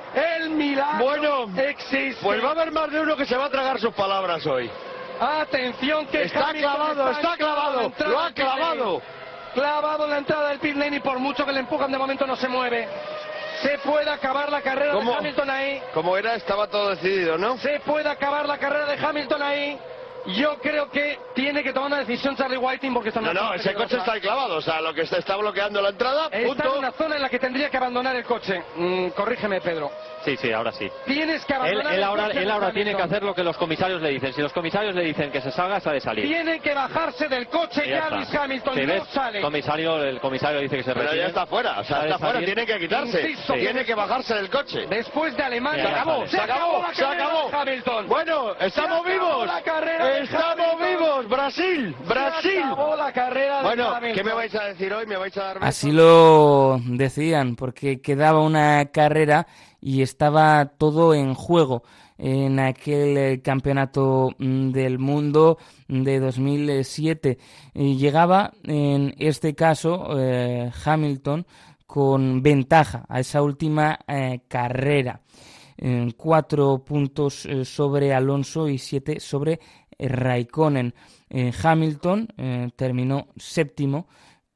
El 0.48 0.54
milagro 0.54 1.04
bueno, 1.04 1.60
existe. 1.60 2.22
Pues 2.22 2.42
va 2.42 2.48
a 2.48 2.52
haber 2.52 2.72
más 2.72 2.90
de 2.90 3.00
uno 3.00 3.16
que 3.16 3.26
se 3.26 3.36
va 3.36 3.46
a 3.46 3.50
tragar 3.50 3.78
sus 3.78 3.92
palabras 3.92 4.46
hoy. 4.46 4.70
Atención 5.20 6.06
que 6.06 6.22
está 6.22 6.52
clavado, 6.52 7.10
está, 7.10 7.36
clavado. 7.36 7.92
Lo 8.06 8.20
ha 8.20 8.32
clavado. 8.32 9.02
Clavado 9.52 10.04
en 10.04 10.10
la 10.10 10.18
entrada 10.18 10.48
del 10.50 10.58
pit 10.58 10.76
lane 10.76 10.96
y 10.96 11.00
por 11.00 11.18
mucho 11.18 11.44
que 11.44 11.52
le 11.52 11.60
empujan 11.60 11.90
de 11.90 11.98
momento 11.98 12.26
no 12.26 12.36
se 12.36 12.48
mueve. 12.48 12.88
Se 13.62 13.76
puede 13.78 14.08
acabar 14.08 14.50
la 14.50 14.62
carrera 14.62 14.94
de 14.94 15.12
Hamilton 15.12 15.50
ahí. 15.50 15.82
Como 15.92 16.16
era, 16.16 16.34
estaba 16.34 16.68
todo 16.68 16.90
decidido, 16.90 17.36
¿no? 17.36 17.58
Se 17.58 17.80
puede 17.80 18.08
acabar 18.08 18.46
la 18.46 18.56
carrera 18.56 18.86
de 18.86 19.04
Hamilton 19.04 19.42
ahí. 19.42 19.78
Yo 20.26 20.56
creo 20.58 20.90
que 20.90 21.18
tiene 21.34 21.62
que 21.62 21.72
tomar 21.72 21.88
una 21.88 21.98
decisión 22.00 22.36
Charlie 22.36 22.56
Whiting 22.58 22.92
porque 22.92 23.08
está 23.08 23.20
No, 23.20 23.32
no, 23.32 23.54
ese 23.54 23.72
coche 23.74 23.96
está 23.96 24.12
ahí 24.12 24.20
clavado. 24.20 24.56
O 24.56 24.60
sea, 24.60 24.80
lo 24.80 24.92
que 24.92 25.02
está, 25.02 25.18
está 25.18 25.36
bloqueando 25.36 25.80
la 25.80 25.90
entrada. 25.90 26.28
Está 26.30 26.64
en 26.68 26.78
una 26.78 26.92
zona 26.92 27.16
en 27.16 27.22
la 27.22 27.28
que 27.28 27.38
tendría 27.38 27.70
que 27.70 27.76
abandonar 27.76 28.14
el 28.16 28.24
coche. 28.24 28.62
Mm, 28.76 29.08
corrígeme, 29.10 29.60
Pedro. 29.60 29.90
Sí, 30.24 30.36
sí, 30.36 30.52
ahora 30.52 30.72
sí. 30.72 30.90
Tienes 31.06 31.44
que 31.44 31.54
abandonar 31.54 31.92
él, 31.92 31.98
el 31.98 32.04
ahora, 32.04 32.24
coche 32.26 32.42
él 32.42 32.50
ahora 32.50 32.72
tiene 32.72 32.94
que 32.94 33.02
hacer 33.02 33.22
lo 33.22 33.34
que 33.34 33.42
los 33.44 33.56
comisarios 33.56 34.02
le 34.02 34.10
dicen. 34.10 34.32
Si 34.34 34.42
los 34.42 34.52
comisarios 34.52 34.94
le 34.94 35.02
dicen 35.04 35.30
que 35.30 35.40
se 35.40 35.50
salga, 35.50 35.80
se 35.80 35.88
ha 35.88 35.92
de 35.92 36.00
salir. 36.00 36.26
Tiene 36.26 36.60
que 36.60 36.74
bajarse 36.74 37.28
del 37.28 37.46
coche 37.48 37.88
ya, 37.88 38.10
Luis 38.10 38.34
Hamilton. 38.34 38.74
¿Sí, 38.74 38.80
no 38.82 38.92
ves? 38.94 39.02
sale. 39.12 39.40
Comisario, 39.40 40.02
el 40.02 40.20
comisario 40.20 40.60
dice 40.60 40.76
que 40.76 40.82
se 40.82 40.92
Pero 40.92 41.04
retire. 41.04 41.22
ya 41.22 41.28
está 41.28 41.46
fuera. 41.46 41.78
O 41.80 41.84
sea, 41.84 42.02
está 42.04 42.18
fuera. 42.18 42.40
Tiene 42.40 42.66
que 42.66 42.78
quitarse. 42.78 43.20
Insisto, 43.30 43.54
Tiene 43.54 43.84
que 43.84 43.94
bajarse 43.94 44.34
del 44.34 44.50
coche. 44.50 44.86
Después 44.88 45.36
de 45.36 45.42
Alemania. 45.42 45.84
Se 45.84 45.88
acabó, 45.90 46.22
se 46.26 46.28
se 46.36 46.40
acabó, 46.42 46.84
se 46.92 47.04
acabó. 47.04 47.48
de 47.50 47.56
Hamilton. 47.56 48.08
Bueno, 48.08 48.50
estamos 48.58 48.72
Se 48.74 48.80
acabó 48.80 49.04
vivos. 49.04 49.46
la 49.46 49.62
carrera 49.62 50.07
Estamos 50.08 50.80
vivos. 50.80 51.28
Brasil, 51.28 51.94
Brasil. 52.08 52.62
La 52.96 53.12
carrera 53.12 53.58
de 53.58 53.62
Bueno, 53.64 53.90
Hamilton. 53.94 54.14
¿qué 54.16 54.24
me 54.24 54.34
vais 54.34 54.54
a 54.54 54.64
decir 54.64 54.92
hoy? 54.92 55.06
¿Me 55.06 55.16
vais 55.16 55.36
a 55.36 55.44
dar? 55.44 55.58
Así 55.60 55.92
lo 55.92 56.80
decían, 56.86 57.56
porque 57.56 58.00
quedaba 58.00 58.42
una 58.42 58.86
carrera 58.86 59.46
y 59.80 60.02
estaba 60.02 60.72
todo 60.78 61.14
en 61.14 61.34
juego 61.34 61.82
en 62.18 62.58
aquel 62.58 63.16
eh, 63.16 63.40
campeonato 63.42 64.30
mm, 64.38 64.70
del 64.70 64.98
mundo 64.98 65.58
de 65.86 66.18
2007. 66.18 67.38
Y 67.74 67.96
llegaba, 67.96 68.52
en 68.64 69.14
este 69.18 69.54
caso, 69.54 70.18
eh, 70.18 70.70
Hamilton 70.84 71.46
con 71.86 72.42
ventaja 72.42 73.04
a 73.08 73.20
esa 73.20 73.42
última 73.42 73.98
eh, 74.06 74.40
carrera. 74.48 75.20
En 75.80 76.10
cuatro 76.10 76.82
puntos 76.84 77.46
sobre 77.62 78.12
Alonso 78.12 78.68
y 78.68 78.78
siete 78.78 79.20
sobre 79.20 79.60
Raikkonen. 79.98 80.94
Eh, 81.30 81.52
Hamilton 81.62 82.28
eh, 82.36 82.70
terminó 82.76 83.28
séptimo. 83.36 84.08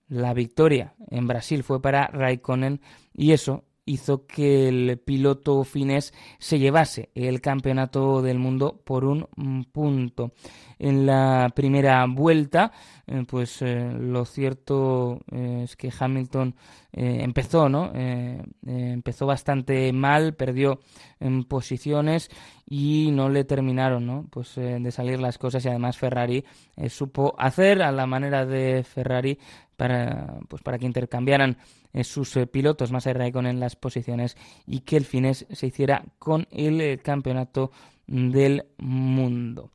La 0.09 0.35
victoria 0.35 0.95
en 1.11 1.27
Brasil 1.27 1.63
fue 1.63 1.81
para 1.81 2.07
Raikkonen 2.09 2.81
y 3.15 3.33
eso 3.33 3.65
hizo 3.85 4.27
que 4.27 4.69
el 4.69 4.99
piloto 4.99 5.65
finés 5.65 6.15
se 6.39 6.59
llevase 6.59 7.11
el 7.15 7.41
campeonato 7.41 8.23
del 8.23 8.39
mundo 8.39 8.81
por 8.85 9.05
un 9.05 9.27
mm, 9.37 9.63
punto. 9.73 10.33
En 10.79 11.07
la 11.07 11.51
primera 11.55 12.05
vuelta, 12.09 12.73
eh, 13.07 13.25
pues 13.29 13.63
eh, 13.63 13.93
lo 13.99 14.25
cierto 14.25 15.21
eh, 15.31 15.63
es 15.65 15.77
que 15.77 15.93
Hamilton 15.97 16.55
empezó, 16.95 17.71
¿no? 17.71 17.91
Empezó 17.95 19.25
bastante 19.25 19.91
mal, 19.95 20.35
perdió 20.35 20.81
en 21.21 21.45
posiciones 21.45 22.29
y 22.69 23.09
no 23.13 23.31
le 23.31 23.45
terminaron, 23.45 24.05
¿no? 24.05 24.27
Pues 24.29 24.57
de 24.57 24.91
salir 24.91 25.19
las 25.19 25.39
cosas 25.39 25.65
y 25.65 25.71
además 25.71 25.97
Ferrari 25.97 26.45
supo 26.91 27.35
hacer 27.39 27.81
a 27.81 27.93
la 27.93 28.07
manera 28.07 28.45
de 28.45 28.85
Ferrari 28.85 29.39
para 29.75 30.39
pues 30.49 30.63
para 30.63 30.79
que 30.79 30.85
intercambiaran 30.85 31.57
sus 32.03 32.37
eh, 32.37 32.47
pilotos 32.47 32.93
más 32.93 33.07
Raikkonen 33.07 33.57
en 33.57 33.61
las 33.61 33.77
posiciones 33.77 34.37
y 34.67 34.81
que 34.81 34.97
el 34.97 35.05
finés 35.05 35.47
se 35.51 35.67
hiciera 35.67 36.05
con 36.19 36.47
el 36.51 36.81
eh, 36.81 36.99
campeonato 36.99 37.71
del 38.07 38.65
mundo. 38.79 39.71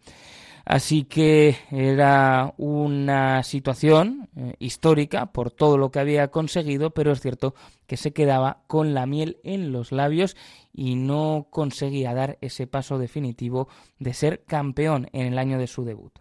Así 0.65 1.05
que 1.05 1.55
era 1.71 2.53
una 2.57 3.41
situación 3.41 4.27
eh, 4.35 4.55
histórica 4.59 5.27
por 5.27 5.49
todo 5.49 5.77
lo 5.77 5.91
que 5.91 5.99
había 5.99 6.27
conseguido, 6.27 6.89
pero 6.89 7.13
es 7.13 7.21
cierto 7.21 7.55
que 7.85 7.95
se 7.95 8.11
quedaba 8.11 8.63
con 8.67 8.93
la 8.93 9.05
miel 9.05 9.37
en 9.45 9.71
los 9.71 9.93
labios 9.93 10.35
y 10.73 10.95
no 10.95 11.47
conseguía 11.51 12.13
dar 12.13 12.37
ese 12.41 12.67
paso 12.67 12.99
definitivo 12.99 13.69
de 13.97 14.13
ser 14.13 14.43
campeón 14.43 15.07
en 15.13 15.27
el 15.27 15.39
año 15.39 15.57
de 15.57 15.67
su 15.67 15.85
debut. 15.85 16.19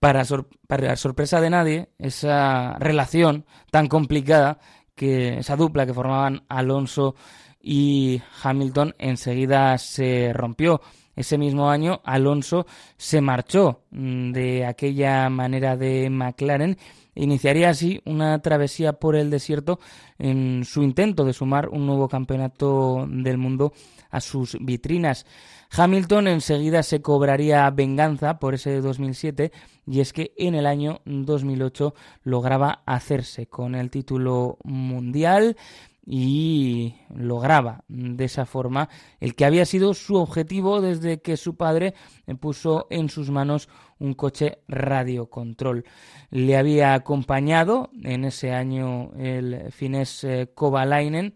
Para, 0.00 0.24
sor- 0.24 0.48
para 0.66 0.96
sorpresa 0.96 1.42
de 1.42 1.50
nadie, 1.50 1.88
esa 1.98 2.78
relación 2.78 3.44
tan 3.70 3.88
complicada, 3.88 4.58
que 4.96 5.38
esa 5.38 5.54
dupla 5.54 5.86
que 5.86 5.94
formaban 5.94 6.42
Alonso 6.48 7.14
y 7.60 8.20
Hamilton 8.42 8.94
enseguida 8.98 9.78
se 9.78 10.32
rompió. 10.32 10.80
Ese 11.14 11.38
mismo 11.38 11.70
año 11.70 12.00
Alonso 12.04 12.66
se 12.96 13.20
marchó 13.20 13.80
mm, 13.90 14.32
de 14.32 14.66
aquella 14.66 15.30
manera 15.30 15.76
de 15.76 16.10
McLaren 16.10 16.76
e 17.14 17.24
iniciaría 17.24 17.70
así 17.70 18.00
una 18.04 18.38
travesía 18.40 18.92
por 18.92 19.16
el 19.16 19.30
desierto 19.30 19.80
en 20.18 20.64
su 20.64 20.82
intento 20.82 21.24
de 21.24 21.32
sumar 21.32 21.68
un 21.70 21.86
nuevo 21.86 22.08
campeonato 22.08 23.06
del 23.08 23.38
mundo 23.38 23.72
a 24.16 24.20
sus 24.22 24.56
vitrinas. 24.60 25.26
Hamilton 25.70 26.28
enseguida 26.28 26.82
se 26.82 27.02
cobraría 27.02 27.68
venganza 27.70 28.38
por 28.38 28.54
ese 28.54 28.80
2007 28.80 29.52
y 29.86 30.00
es 30.00 30.14
que 30.14 30.32
en 30.38 30.54
el 30.54 30.66
año 30.66 31.02
2008 31.04 31.94
lograba 32.22 32.82
hacerse 32.86 33.46
con 33.46 33.74
el 33.74 33.90
título 33.90 34.56
mundial 34.64 35.56
y 36.06 36.94
lograba 37.14 37.84
de 37.88 38.24
esa 38.24 38.46
forma 38.46 38.88
el 39.20 39.34
que 39.34 39.44
había 39.44 39.66
sido 39.66 39.92
su 39.92 40.14
objetivo 40.16 40.80
desde 40.80 41.20
que 41.20 41.36
su 41.36 41.56
padre 41.56 41.94
puso 42.40 42.86
en 42.88 43.10
sus 43.10 43.30
manos 43.30 43.68
un 43.98 44.14
coche 44.14 44.60
radiocontrol. 44.68 45.84
Le 46.30 46.56
había 46.56 46.94
acompañado 46.94 47.90
en 48.02 48.24
ese 48.24 48.52
año 48.52 49.10
el 49.18 49.70
finés 49.72 50.24
eh, 50.24 50.48
Kovalainen 50.54 51.34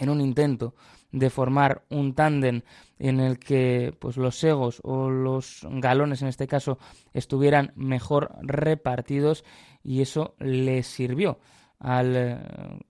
en 0.00 0.08
un 0.08 0.20
intento 0.20 0.74
de 1.14 1.30
formar 1.30 1.84
un 1.90 2.14
tándem 2.14 2.62
en 2.98 3.20
el 3.20 3.38
que 3.38 3.94
pues 4.00 4.16
los 4.16 4.42
egos 4.42 4.80
o 4.82 5.10
los 5.10 5.66
galones 5.70 6.22
en 6.22 6.28
este 6.28 6.48
caso 6.48 6.78
estuvieran 7.12 7.72
mejor 7.76 8.32
repartidos 8.42 9.44
y 9.84 10.02
eso 10.02 10.34
le 10.40 10.82
sirvió 10.82 11.38
al 11.78 12.16
eh, 12.16 12.38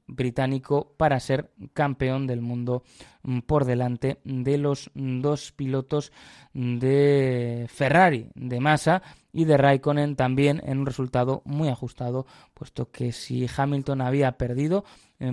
británico 0.06 0.94
para 0.96 1.20
ser 1.20 1.50
campeón 1.72 2.26
del 2.26 2.40
mundo 2.40 2.82
mm, 3.24 3.40
por 3.40 3.64
delante 3.66 4.20
de 4.24 4.56
los 4.56 4.90
dos 4.94 5.52
pilotos 5.52 6.12
de 6.54 7.66
Ferrari, 7.68 8.28
de 8.34 8.60
Massa 8.60 9.02
y 9.32 9.44
de 9.44 9.56
Raikkonen 9.56 10.16
también 10.16 10.62
en 10.64 10.78
un 10.78 10.86
resultado 10.86 11.42
muy 11.44 11.68
ajustado, 11.68 12.26
puesto 12.54 12.90
que 12.90 13.12
si 13.12 13.48
Hamilton 13.54 14.00
había 14.00 14.32
perdido 14.38 14.84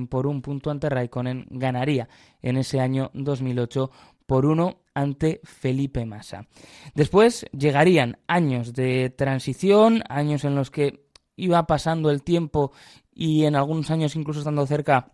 por 0.10 0.28
un 0.28 0.42
punto 0.42 0.72
ante 0.72 0.90
Raikkonen, 0.90 1.48
ganaría 1.50 2.08
en 2.42 2.58
ese 2.58 2.80
año 2.80 3.12
2008 3.14 3.92
por 4.26 4.46
uno 4.46 4.82
ante 4.94 5.42
Felipe 5.44 6.06
Massa. 6.06 6.48
Después 6.96 7.46
llegarían 7.52 8.18
años 8.28 8.74
de 8.74 9.10
transición, 9.10 10.04
años 10.10 10.46
en 10.46 10.56
los 10.56 10.72
que 10.72 11.06
iba 11.36 11.66
pasando 11.68 12.10
el 12.10 12.24
tiempo 12.24 12.72
y 13.14 13.46
en 13.46 13.56
algunos 13.56 13.92
años 13.92 14.16
incluso 14.16 14.40
estando 14.40 14.66
cerca, 14.66 15.12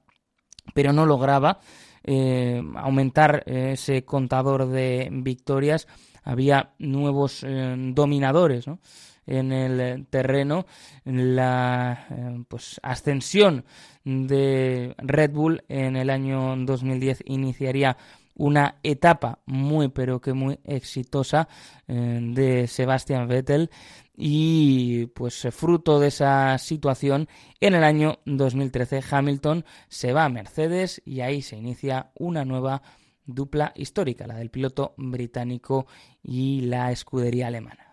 pero 0.74 0.94
no 0.94 1.06
lograba 1.06 1.60
eh, 2.04 2.62
aumentar 2.76 3.44
eh, 3.46 3.72
ese 3.74 4.06
contador 4.06 4.68
de 4.68 5.10
victorias. 5.12 5.88
Había 6.24 6.74
nuevos 6.80 7.44
eh, 7.44 7.76
dominadores 7.94 8.68
¿no? 8.68 8.80
En 9.28 9.52
el 9.52 10.08
terreno, 10.08 10.66
la 11.06 12.08
eh, 12.10 12.44
pues, 12.48 12.80
ascensión 12.82 13.66
de 14.04 14.96
Red 14.98 15.32
Bull 15.32 15.64
en 15.68 15.98
el 15.98 16.10
año 16.10 16.56
2010 16.58 17.24
iniciaría 17.26 17.98
una 18.36 18.76
etapa 18.84 19.40
muy 19.46 19.90
pero 19.90 20.22
que 20.22 20.34
muy 20.34 20.60
exitosa 20.64 21.48
eh, 21.88 22.20
de 22.22 22.68
Sebastian 22.68 23.28
Vettel 23.28 23.70
y 24.16 25.08
pues 25.08 25.48
fruto 25.52 26.00
de 26.00 26.08
esa 26.08 26.58
situación 26.58 27.28
en 27.60 27.76
el 27.76 27.84
año 27.84 28.20
2013 28.26 29.02
Hamilton 29.10 29.66
se 29.90 30.14
va 30.14 30.26
a 30.26 30.30
Mercedes 30.30 31.02
y 31.06 31.22
ahí 31.22 31.42
se 31.42 31.58
inicia 31.58 32.12
una 32.16 32.46
nueva 32.46 32.82
dupla 33.26 33.74
histórica, 33.76 34.26
la 34.26 34.36
del 34.36 34.50
piloto 34.50 34.94
británico 34.98 35.86
y 36.24 36.62
la 36.62 36.92
escudería 36.92 37.48
alemana. 37.48 37.87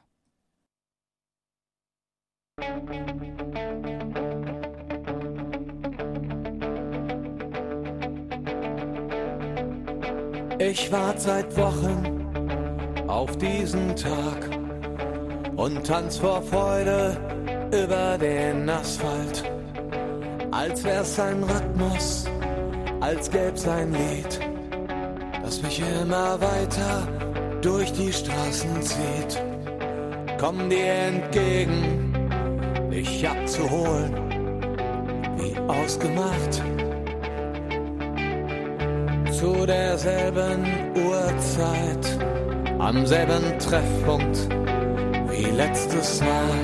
Ich 10.58 10.90
warte 10.92 11.20
seit 11.20 11.56
Wochen 11.56 13.04
auf 13.08 13.36
diesen 13.38 13.96
Tag 13.96 14.48
und 15.56 15.84
tanz 15.84 16.18
vor 16.18 16.40
Freude 16.42 17.16
über 17.72 18.16
den 18.18 18.68
Asphalt, 18.70 19.44
als 20.52 20.84
wär's 20.84 21.18
ein 21.18 21.42
Rhythmus, 21.42 22.26
als 23.00 23.30
gäb's 23.30 23.66
ein 23.66 23.92
Lied, 23.92 24.40
das 25.42 25.60
mich 25.60 25.82
immer 26.00 26.40
weiter 26.40 27.08
durch 27.60 27.92
die 27.92 28.12
Straßen 28.12 28.80
zieht. 28.80 29.42
Komm 30.38 30.70
dir 30.70 30.86
entgegen, 30.86 32.13
dich 32.94 33.28
abzuholen, 33.28 34.14
wie 35.36 35.56
ausgemacht. 35.66 36.62
Zu 39.32 39.66
derselben 39.66 40.64
Uhrzeit, 40.94 42.04
am 42.78 43.04
selben 43.04 43.58
Treffpunkt 43.58 44.48
wie 45.28 45.50
letztes 45.56 46.20
Mal. 46.20 46.54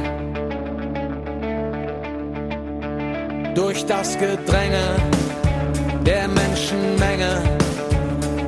Durch 3.55 3.85
das 3.87 4.17
Gedränge 4.17 4.87
der 6.07 6.29
Menschenmenge 6.29 7.43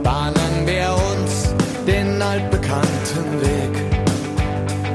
bahnen 0.05 0.67
wir 0.67 0.95
uns 1.11 1.53
den 1.85 2.23
altbekannten 2.23 3.41
Weg. 3.41 3.75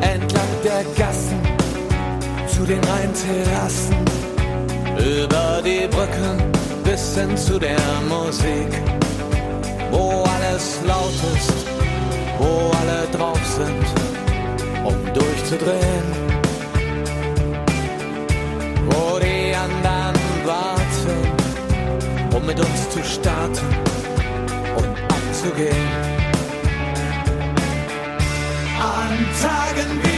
Entlang 0.02 0.52
der 0.64 0.84
Gassen 0.98 1.47
zu 2.58 2.66
den 2.66 2.84
Rheinterrassen, 2.84 3.96
über 4.98 5.62
die 5.64 5.88
Brücken 5.88 6.52
bis 6.84 7.16
hin 7.16 7.38
zu 7.38 7.60
der 7.60 7.78
Musik 8.10 8.98
wo 9.92 10.24
alles 10.24 10.80
laut 10.86 11.14
ist, 11.36 11.68
wo 12.40 12.72
alle 12.80 13.08
drauf 13.12 13.40
sind, 13.46 13.86
um 14.84 14.96
durchzudrehen. 15.14 16.08
Wo 18.90 19.20
die 19.20 19.56
anderen 19.56 20.16
warten, 20.46 21.18
um 22.36 22.46
mit 22.46 22.60
uns 22.60 22.90
zu 22.90 23.04
starten 23.04 23.68
und 24.78 24.94
abzugehen. 25.16 25.88
An 28.80 29.14
Tagen 29.42 29.92
wie 30.04 30.17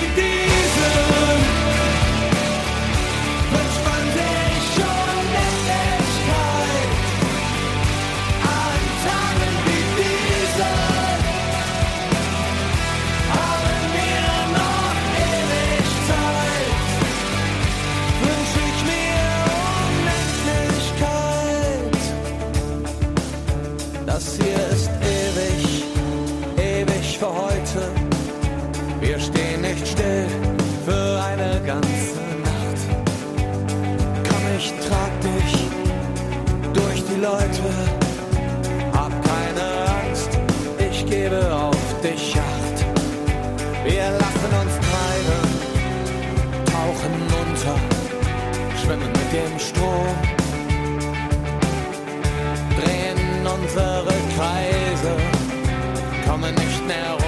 die 37.60 37.68
Leute. 37.68 38.98
Hab 38.98 39.12
keine 39.24 39.66
Angst, 40.02 40.30
ich 40.90 41.06
gebe 41.06 41.54
auf 41.54 42.02
dich 42.02 42.36
Acht. 42.38 42.86
Wir 43.84 44.12
lassen 44.12 44.52
uns 44.62 44.76
treiben, 44.88 45.42
tauchen 46.66 47.14
unter, 47.42 47.76
schwimmen 48.82 49.12
mit 49.12 49.30
dem 49.34 49.60
Strom, 49.60 50.16
drehen 52.80 53.48
unsere 53.48 54.14
Kreise, 54.36 55.16
kommen 56.28 56.54
nicht 56.56 56.88
mehr 56.88 57.19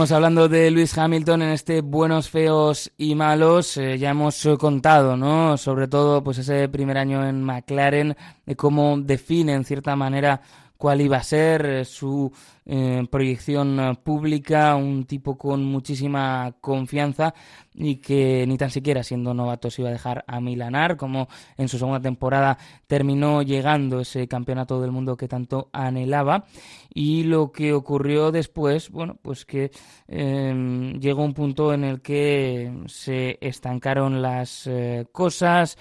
Seguimos 0.00 0.16
hablando 0.16 0.48
de 0.48 0.70
Luis 0.70 0.96
Hamilton 0.96 1.42
en 1.42 1.50
este 1.50 1.82
buenos, 1.82 2.30
feos 2.30 2.90
y 2.96 3.14
malos. 3.14 3.76
Eh, 3.76 3.98
ya 3.98 4.08
hemos 4.08 4.48
contado, 4.58 5.14
¿no? 5.14 5.58
Sobre 5.58 5.88
todo, 5.88 6.24
pues 6.24 6.38
ese 6.38 6.70
primer 6.70 6.96
año 6.96 7.28
en 7.28 7.44
McLaren, 7.44 8.16
de 8.46 8.56
cómo 8.56 8.96
define 8.98 9.52
en 9.52 9.66
cierta 9.66 9.96
manera 9.96 10.40
cuál 10.80 11.02
iba 11.02 11.18
a 11.18 11.22
ser 11.22 11.66
eh, 11.66 11.84
su 11.84 12.32
eh, 12.64 13.06
proyección 13.10 13.78
eh, 13.78 13.94
pública, 14.02 14.74
un 14.76 15.04
tipo 15.04 15.36
con 15.36 15.62
muchísima 15.62 16.54
confianza 16.58 17.34
y 17.74 17.96
que 17.96 18.46
ni 18.48 18.56
tan 18.56 18.70
siquiera 18.70 19.02
siendo 19.02 19.34
novato 19.34 19.70
se 19.70 19.82
iba 19.82 19.90
a 19.90 19.92
dejar 19.92 20.24
a 20.26 20.40
milanar, 20.40 20.96
como 20.96 21.28
en 21.58 21.68
su 21.68 21.76
segunda 21.76 22.00
temporada 22.00 22.56
terminó 22.86 23.42
llegando 23.42 24.00
ese 24.00 24.26
campeonato 24.26 24.80
del 24.80 24.90
mundo 24.90 25.18
que 25.18 25.28
tanto 25.28 25.68
anhelaba. 25.74 26.46
Y 26.94 27.24
lo 27.24 27.52
que 27.52 27.74
ocurrió 27.74 28.32
después, 28.32 28.88
bueno, 28.90 29.18
pues 29.20 29.44
que 29.44 29.70
llegó 30.08 31.22
un 31.22 31.34
punto 31.34 31.74
en 31.74 31.84
el 31.84 32.00
que 32.00 32.72
se 32.86 33.38
estancaron 33.40 34.22
las 34.22 34.68
cosas, 35.12 35.78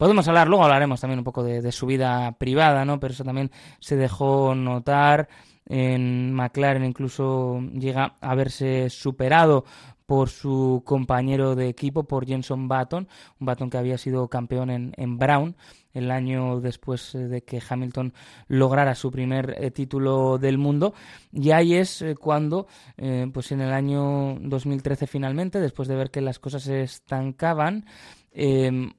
Podemos 0.00 0.26
hablar, 0.28 0.48
luego 0.48 0.64
hablaremos 0.64 0.98
también 0.98 1.18
un 1.18 1.24
poco 1.24 1.42
de, 1.42 1.70
su 1.72 1.84
vida 1.84 2.32
privada, 2.38 2.86
¿no? 2.86 2.98
Pero 2.98 3.12
eso 3.12 3.22
también 3.22 3.50
se 3.80 3.96
dejó 3.96 4.54
notar. 4.54 5.28
En 5.66 6.32
McLaren 6.32 6.86
incluso 6.86 7.60
llega 7.74 8.16
a 8.18 8.34
verse 8.34 8.88
superado 8.88 9.66
por 10.06 10.30
su 10.30 10.82
compañero 10.86 11.54
de 11.54 11.68
equipo, 11.68 12.04
por 12.04 12.26
Jenson 12.26 12.66
Button, 12.66 13.08
un 13.40 13.46
Button 13.46 13.68
que 13.68 13.76
había 13.76 13.98
sido 13.98 14.26
campeón 14.28 14.70
en, 14.96 15.18
Brown 15.18 15.54
el 15.92 16.10
año 16.10 16.60
después 16.60 17.12
de 17.12 17.42
que 17.42 17.60
Hamilton 17.68 18.14
lograra 18.48 18.94
su 18.94 19.10
primer 19.10 19.54
eh, 19.58 19.70
título 19.70 20.38
del 20.38 20.56
mundo. 20.56 20.94
Y 21.30 21.50
ahí 21.50 21.74
es 21.74 22.00
eh, 22.00 22.14
cuando, 22.14 22.68
eh, 22.96 23.30
pues 23.30 23.52
en 23.52 23.60
el 23.60 23.72
año 23.72 24.38
2013 24.40 25.06
finalmente, 25.06 25.60
después 25.60 25.88
de 25.88 25.96
ver 25.96 26.10
que 26.10 26.22
las 26.22 26.38
cosas 26.38 26.62
se 26.62 26.80
estancaban, 26.80 27.84
Mm, 28.32 28.90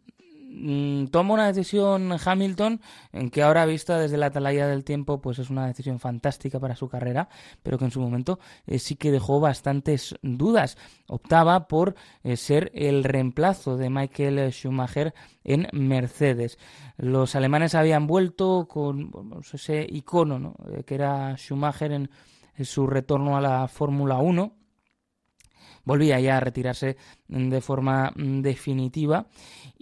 toma 1.12 1.34
una 1.34 1.48
decisión 1.48 2.12
Hamilton 2.24 2.82
que 3.32 3.42
ahora 3.42 3.66
vista 3.66 4.00
desde 4.00 4.18
la 4.18 4.28
atalaya 4.28 4.68
del 4.68 4.84
tiempo 4.84 5.22
pues 5.22 5.40
es 5.40 5.50
una 5.50 5.68
decisión 5.68 6.00
fantástica 6.00 6.60
para 6.60 6.76
su 6.76 6.90
carrera 6.90 7.30
pero 7.64 7.78
que 7.78 7.86
en 7.86 7.92
su 7.92 8.02
momento 8.02 8.40
eh, 8.66 8.80
sí 8.80 8.96
que 8.96 9.12
dejó 9.12 9.40
bastantes 9.40 10.16
dudas. 10.22 10.78
Optaba 11.08 11.68
por 11.68 11.96
eh, 12.24 12.38
ser 12.38 12.72
el 12.74 13.04
reemplazo 13.04 13.78
de 13.78 13.90
Michael 13.90 14.52
Schumacher 14.52 15.14
en 15.44 15.68
Mercedes. 15.74 16.58
Los 16.98 17.36
alemanes 17.36 17.76
habían 17.76 18.08
vuelto 18.08 18.68
con 18.68 19.12
ese 19.54 19.86
icono 19.90 20.56
eh, 20.72 20.84
que 20.84 20.96
era 20.96 21.36
Schumacher 21.38 21.92
en 21.92 22.10
su 22.64 22.88
retorno 22.88 23.38
a 23.38 23.42
la 23.42 23.68
Fórmula 23.68 24.18
1 24.18 24.61
volvía 25.84 26.20
ya 26.20 26.38
a 26.38 26.40
retirarse 26.40 26.98
de 27.28 27.62
forma 27.62 28.12
mm, 28.16 28.42
definitiva 28.42 29.28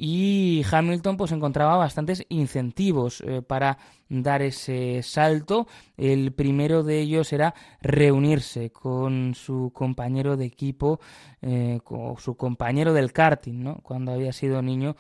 y 0.02 0.64
Hamilton 0.72 1.18
pues 1.18 1.34
encontraba 1.34 1.76
bastantes 1.76 2.26
incentivos 2.30 3.22
eh, 3.22 3.42
para 3.42 3.78
dar 4.08 4.42
ese 4.42 5.04
salto. 5.04 5.68
El 5.98 6.32
primero 6.32 6.84
de 6.84 7.00
ellos 7.00 7.34
era 7.34 7.54
reunirse 7.82 8.72
con 8.72 9.34
su 9.36 9.72
compañero 9.74 10.38
de 10.38 10.46
equipo, 10.46 11.02
eh, 11.42 11.80
con 11.84 12.18
su 12.18 12.36
compañero 12.38 12.94
del 12.94 13.12
karting, 13.12 13.62
¿no? 13.62 13.80
cuando 13.84 14.14
había 14.14 14.32
sido 14.32 14.62
niño, 14.62 14.96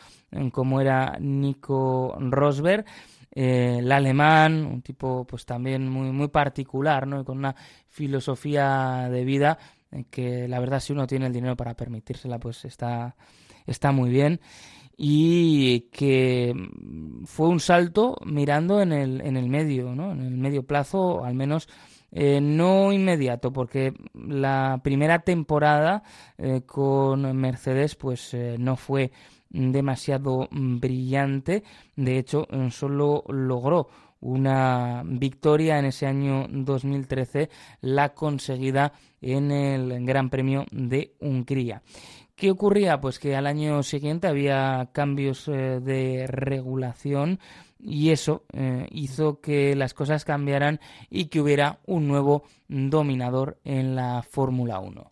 como 0.51 0.81
era 0.81 1.17
Nico 1.19 2.17
Rosberg. 2.19 2.85
Eh, 3.31 3.77
el 3.79 3.91
alemán, 3.91 4.65
un 4.65 4.81
tipo 4.81 5.25
pues 5.25 5.45
también 5.45 5.87
muy, 5.87 6.11
muy 6.11 6.27
particular, 6.29 7.07
¿no? 7.07 7.23
con 7.23 7.37
una 7.37 7.55
filosofía 7.87 9.07
de 9.09 9.23
vida 9.23 9.59
que 10.09 10.47
la 10.47 10.59
verdad 10.59 10.79
si 10.79 10.93
uno 10.93 11.07
tiene 11.07 11.27
el 11.27 11.33
dinero 11.33 11.55
para 11.55 11.75
permitírsela, 11.75 12.39
pues 12.39 12.65
está, 12.65 13.15
está 13.65 13.91
muy 13.91 14.09
bien. 14.09 14.39
Y 15.01 15.81
que 15.91 16.53
fue 17.25 17.47
un 17.47 17.61
salto 17.61 18.17
mirando 18.25 18.81
en 18.81 18.91
el, 18.91 19.21
en 19.21 19.37
el 19.37 19.47
medio, 19.47 19.95
¿no? 19.95 20.11
En 20.11 20.21
el 20.21 20.37
medio 20.37 20.63
plazo, 20.63 21.23
al 21.23 21.35
menos 21.35 21.69
eh, 22.11 22.41
no 22.41 22.91
inmediato, 22.91 23.53
porque 23.53 23.93
la 24.13 24.81
primera 24.83 25.19
temporada 25.19 26.03
eh, 26.37 26.61
con 26.65 27.37
Mercedes 27.37 27.95
pues 27.95 28.33
eh, 28.33 28.55
no 28.59 28.75
fue 28.75 29.11
demasiado 29.49 30.47
brillante. 30.51 31.63
De 31.95 32.17
hecho, 32.17 32.47
solo 32.71 33.23
logró 33.29 33.89
una 34.21 35.03
victoria 35.05 35.79
en 35.79 35.85
ese 35.85 36.05
año 36.05 36.47
2013, 36.49 37.49
la 37.81 38.13
conseguida 38.13 38.93
en 39.21 39.51
el 39.51 40.05
Gran 40.05 40.29
Premio 40.29 40.65
de 40.71 41.15
Hungría. 41.19 41.81
¿Qué 42.35 42.51
ocurría? 42.51 43.01
Pues 43.01 43.19
que 43.19 43.35
al 43.35 43.47
año 43.47 43.83
siguiente 43.83 44.27
había 44.27 44.89
cambios 44.93 45.47
eh, 45.49 45.81
de 45.81 46.25
regulación 46.27 47.39
y 47.79 48.11
eso 48.11 48.45
eh, 48.53 48.87
hizo 48.91 49.41
que 49.41 49.75
las 49.75 49.93
cosas 49.93 50.23
cambiaran 50.23 50.79
y 51.09 51.25
que 51.25 51.41
hubiera 51.41 51.79
un 51.85 52.07
nuevo 52.07 52.43
dominador 52.67 53.59
en 53.65 53.95
la 53.95 54.23
Fórmula 54.23 54.79
1 54.79 55.11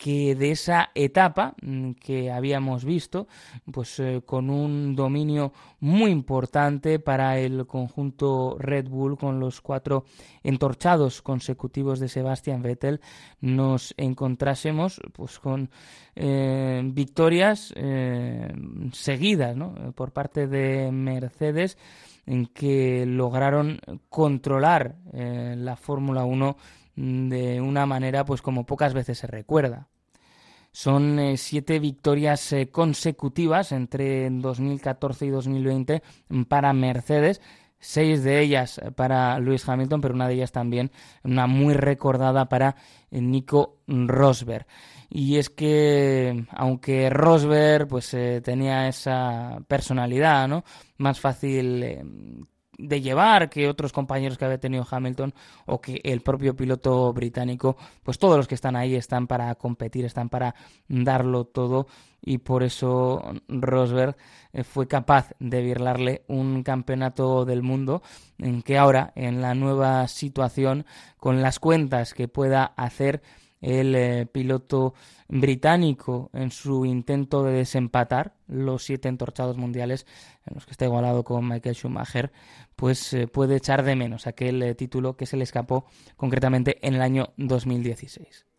que 0.00 0.34
de 0.34 0.52
esa 0.52 0.88
etapa 0.94 1.54
mm, 1.60 1.90
que 1.92 2.32
habíamos 2.32 2.86
visto, 2.86 3.28
pues 3.70 4.00
eh, 4.00 4.22
con 4.24 4.48
un 4.48 4.96
dominio 4.96 5.52
muy 5.80 6.10
importante 6.10 6.98
para 6.98 7.38
el 7.38 7.66
conjunto 7.66 8.56
Red 8.58 8.88
Bull 8.88 9.18
con 9.18 9.38
los 9.38 9.60
cuatro 9.60 10.06
entorchados 10.42 11.20
consecutivos 11.20 12.00
de 12.00 12.08
Sebastian 12.08 12.62
Vettel, 12.62 13.02
nos 13.42 13.92
encontrásemos 13.98 15.02
pues 15.12 15.38
con 15.38 15.68
eh, 16.16 16.80
victorias 16.82 17.74
eh, 17.76 18.54
seguidas 18.92 19.54
por 19.94 20.12
parte 20.12 20.46
de 20.46 20.90
Mercedes 20.92 21.76
en 22.24 22.46
que 22.46 23.04
lograron 23.04 23.80
controlar 24.08 24.96
la 25.12 25.76
Fórmula 25.76 26.24
1 26.24 26.56
de 26.96 27.60
una 27.60 27.84
manera 27.86 28.24
pues 28.24 28.40
como 28.40 28.64
pocas 28.64 28.94
veces 28.94 29.18
se 29.18 29.26
recuerda. 29.26 29.89
Son 30.72 31.18
eh, 31.18 31.36
siete 31.36 31.78
victorias 31.80 32.52
eh, 32.52 32.70
consecutivas 32.70 33.72
entre 33.72 34.30
2014 34.30 35.26
y 35.26 35.30
2020 35.30 36.02
para 36.48 36.72
Mercedes, 36.72 37.40
seis 37.78 38.22
de 38.22 38.40
ellas 38.40 38.78
eh, 38.78 38.92
para 38.92 39.38
Lewis 39.40 39.68
Hamilton, 39.68 40.00
pero 40.00 40.14
una 40.14 40.28
de 40.28 40.34
ellas 40.34 40.52
también 40.52 40.92
una 41.24 41.46
muy 41.48 41.74
recordada 41.74 42.48
para 42.48 42.76
Nico 43.10 43.78
Rosberg. 43.88 44.66
Y 45.08 45.38
es 45.38 45.50
que 45.50 46.44
aunque 46.52 47.10
Rosberg 47.10 47.88
pues 47.88 48.16
tenía 48.44 48.86
esa 48.86 49.58
personalidad, 49.66 50.46
¿no? 50.46 50.62
Más 50.98 51.18
fácil 51.18 52.46
de 52.80 53.00
llevar 53.00 53.50
que 53.50 53.68
otros 53.68 53.92
compañeros 53.92 54.38
que 54.38 54.44
había 54.44 54.58
tenido 54.58 54.86
Hamilton 54.88 55.34
o 55.66 55.80
que 55.80 56.00
el 56.04 56.20
propio 56.20 56.56
piloto 56.56 57.12
británico, 57.12 57.76
pues 58.02 58.18
todos 58.18 58.36
los 58.36 58.48
que 58.48 58.54
están 58.54 58.76
ahí 58.76 58.94
están 58.94 59.26
para 59.26 59.54
competir, 59.54 60.04
están 60.04 60.28
para 60.28 60.54
darlo 60.88 61.44
todo. 61.44 61.86
Y 62.22 62.38
por 62.38 62.62
eso 62.62 63.32
Rosberg 63.48 64.16
eh, 64.52 64.62
fue 64.62 64.86
capaz 64.86 65.30
de 65.38 65.62
virlarle 65.62 66.22
un 66.28 66.62
campeonato 66.62 67.44
del 67.44 67.62
mundo 67.62 68.02
en 68.38 68.62
que 68.62 68.76
ahora 68.76 69.12
en 69.14 69.40
la 69.40 69.54
nueva 69.54 70.06
situación 70.06 70.84
con 71.16 71.40
las 71.40 71.58
cuentas 71.58 72.12
que 72.12 72.28
pueda 72.28 72.64
hacer 72.76 73.22
el 73.60 73.94
eh, 73.94 74.26
piloto 74.26 74.94
británico 75.28 76.30
en 76.32 76.50
su 76.50 76.84
intento 76.84 77.44
de 77.44 77.52
desempatar 77.52 78.34
los 78.46 78.84
siete 78.84 79.08
entorchados 79.08 79.56
mundiales 79.56 80.06
en 80.46 80.54
los 80.54 80.66
que 80.66 80.72
está 80.72 80.86
igualado 80.86 81.24
con 81.24 81.46
Michael 81.46 81.74
Schumacher, 81.74 82.32
pues 82.74 83.12
eh, 83.12 83.26
puede 83.26 83.56
echar 83.56 83.82
de 83.82 83.96
menos 83.96 84.26
aquel 84.26 84.62
eh, 84.62 84.74
título 84.74 85.16
que 85.16 85.26
se 85.26 85.36
le 85.36 85.44
escapó 85.44 85.84
concretamente 86.16 86.78
en 86.86 86.94
el 86.94 87.02
año 87.02 87.32
2016 87.36 88.49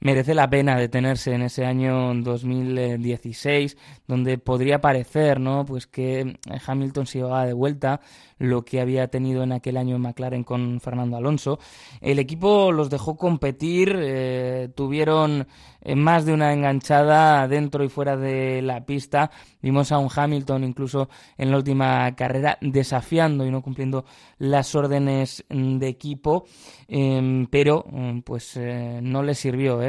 merece 0.00 0.34
la 0.34 0.48
pena 0.48 0.76
detenerse 0.76 1.32
en 1.32 1.42
ese 1.42 1.64
año 1.64 2.14
2016, 2.14 3.76
donde 4.06 4.38
podría 4.38 4.80
parecer, 4.80 5.40
¿no? 5.40 5.64
Pues 5.64 5.86
que 5.86 6.38
Hamilton 6.66 7.06
se 7.06 7.18
llevaba 7.18 7.46
de 7.46 7.52
vuelta 7.52 8.00
lo 8.38 8.64
que 8.64 8.80
había 8.80 9.08
tenido 9.08 9.42
en 9.42 9.52
aquel 9.52 9.76
año 9.76 9.96
en 9.96 10.02
McLaren 10.02 10.44
con 10.44 10.80
Fernando 10.80 11.16
Alonso. 11.16 11.58
El 12.00 12.18
equipo 12.18 12.70
los 12.72 12.90
dejó 12.90 13.16
competir, 13.16 13.96
eh, 13.98 14.68
tuvieron 14.74 15.46
eh, 15.80 15.94
más 15.94 16.26
de 16.26 16.32
una 16.32 16.52
enganchada 16.52 17.46
dentro 17.48 17.84
y 17.84 17.88
fuera 17.88 18.16
de 18.16 18.60
la 18.60 18.84
pista. 18.84 19.30
Vimos 19.62 19.90
a 19.92 19.98
un 19.98 20.10
Hamilton 20.14 20.64
incluso 20.64 21.08
en 21.38 21.50
la 21.50 21.56
última 21.56 22.14
carrera 22.14 22.58
desafiando 22.60 23.46
y 23.46 23.50
no 23.50 23.62
cumpliendo 23.62 24.04
las 24.38 24.74
órdenes 24.74 25.44
de 25.48 25.88
equipo, 25.88 26.44
em, 26.88 27.46
pero 27.46 27.84
mm, 27.88 28.20
pues 28.20 28.56
eh, 28.56 29.00
no 29.02 29.22
le 29.22 29.34
sirvió 29.34 29.80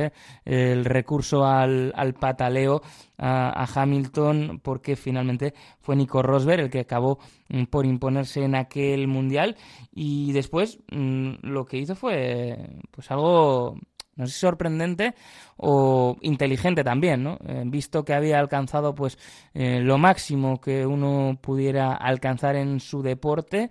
el 0.46 0.86
recurso 0.86 1.46
al, 1.46 1.94
al 1.96 2.14
pataleo 2.14 2.82
a, 3.18 3.68
Hamilton 3.74 4.60
porque 4.64 4.96
finalmente 4.96 5.54
fue 5.80 5.96
Nico 5.96 6.22
Rosberg 6.22 6.62
el 6.62 6.70
que 6.70 6.82
acabó 6.82 7.20
mm, 7.50 7.64
por 7.66 7.86
imponerse 7.86 8.44
en 8.44 8.56
aquel 8.56 9.08
mundial 9.08 9.56
y 9.92 10.32
después 10.32 10.80
mm, 10.92 11.36
lo 11.42 11.66
que 11.66 11.78
hizo 11.78 11.96
fue 11.96 12.58
pues 12.92 13.10
algo 13.12 13.78
no 14.18 14.26
sé 14.26 14.34
si 14.34 14.40
sorprendente 14.40 15.14
o 15.58 16.18
inteligente 16.22 16.84
también, 16.84 17.24
¿no? 17.24 17.38
Eh, 17.48 17.64
visto 17.66 18.04
que 18.04 18.14
había 18.14 18.40
alcanzado 18.40 18.96
pues 18.96 19.18
eh, 19.54 19.80
lo 19.80 20.00
máximo 20.00 20.60
que 20.60 20.86
uno 20.86 21.38
pudiera 21.40 21.94
alcanzar 21.94 22.56
en 22.56 22.80
su 22.80 23.04
deporte, 23.04 23.70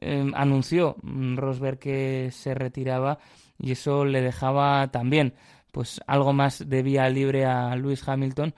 eh, 0.00 0.30
anunció 0.34 0.96
mm, 1.02 1.36
Rosberg 1.36 1.78
que 1.78 2.28
se 2.30 2.54
retiraba 2.54 3.18
y 3.58 3.72
eso 3.72 4.04
le 4.04 4.20
dejaba 4.20 4.88
también 4.88 5.34
pues 5.76 6.00
algo 6.06 6.32
más 6.32 6.70
de 6.70 6.82
vía 6.82 7.06
libre 7.10 7.44
a 7.44 7.76
Lewis 7.76 8.08
Hamilton 8.08 8.54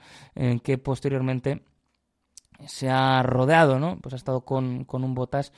que 0.63 0.77
posteriormente 0.77 1.65
se 2.65 2.89
ha 2.89 3.21
rodeado, 3.23 3.77
¿no? 3.77 3.99
Pues 3.99 4.13
ha 4.13 4.15
estado 4.15 4.45
con, 4.45 4.85
con 4.85 5.03
un 5.03 5.15
Botas 5.15 5.51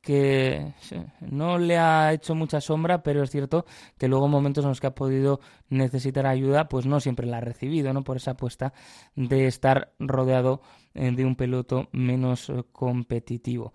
que 0.00 0.72
no 1.20 1.58
le 1.58 1.78
ha 1.78 2.12
hecho 2.12 2.34
mucha 2.34 2.60
sombra, 2.60 3.02
pero 3.02 3.22
es 3.22 3.30
cierto 3.30 3.66
que 3.98 4.08
luego 4.08 4.26
en 4.26 4.32
momentos 4.32 4.64
en 4.64 4.70
los 4.70 4.80
que 4.80 4.86
ha 4.86 4.94
podido 4.94 5.40
necesitar 5.68 6.26
ayuda, 6.26 6.68
pues 6.68 6.86
no 6.86 7.00
siempre 7.00 7.26
la 7.26 7.38
ha 7.38 7.40
recibido, 7.40 7.92
¿no? 7.92 8.02
Por 8.02 8.16
esa 8.16 8.32
apuesta 8.32 8.72
de 9.14 9.46
estar 9.46 9.92
rodeado 9.98 10.62
eh, 10.94 11.12
de 11.12 11.24
un 11.24 11.36
peloto 11.36 11.88
menos 11.92 12.48
eh, 12.48 12.64
competitivo. 12.72 13.72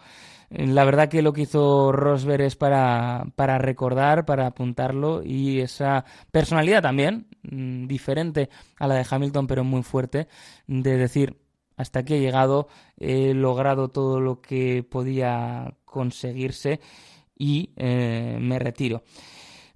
La 0.49 0.85
verdad 0.85 1.09
que 1.09 1.21
lo 1.21 1.33
que 1.33 1.41
hizo 1.41 1.91
Rosberg 1.91 2.41
es 2.41 2.55
para, 2.55 3.25
para 3.35 3.57
recordar, 3.57 4.25
para 4.25 4.47
apuntarlo 4.47 5.23
y 5.23 5.59
esa 5.59 6.05
personalidad 6.31 6.81
también, 6.81 7.27
mm, 7.43 7.87
diferente 7.87 8.49
a 8.79 8.87
la 8.87 8.95
de 8.95 9.05
Hamilton, 9.09 9.47
pero 9.47 9.63
muy 9.63 9.83
fuerte, 9.83 10.27
de 10.67 10.97
decir, 10.97 11.37
hasta 11.77 11.99
aquí 11.99 12.15
he 12.15 12.19
llegado, 12.19 12.67
he 12.97 13.33
logrado 13.33 13.89
todo 13.89 14.19
lo 14.19 14.41
que 14.41 14.83
podía 14.83 15.75
conseguirse 15.95 16.81
y 17.37 17.69
eh, 17.77 18.37
me 18.41 18.59
retiro. 18.59 19.03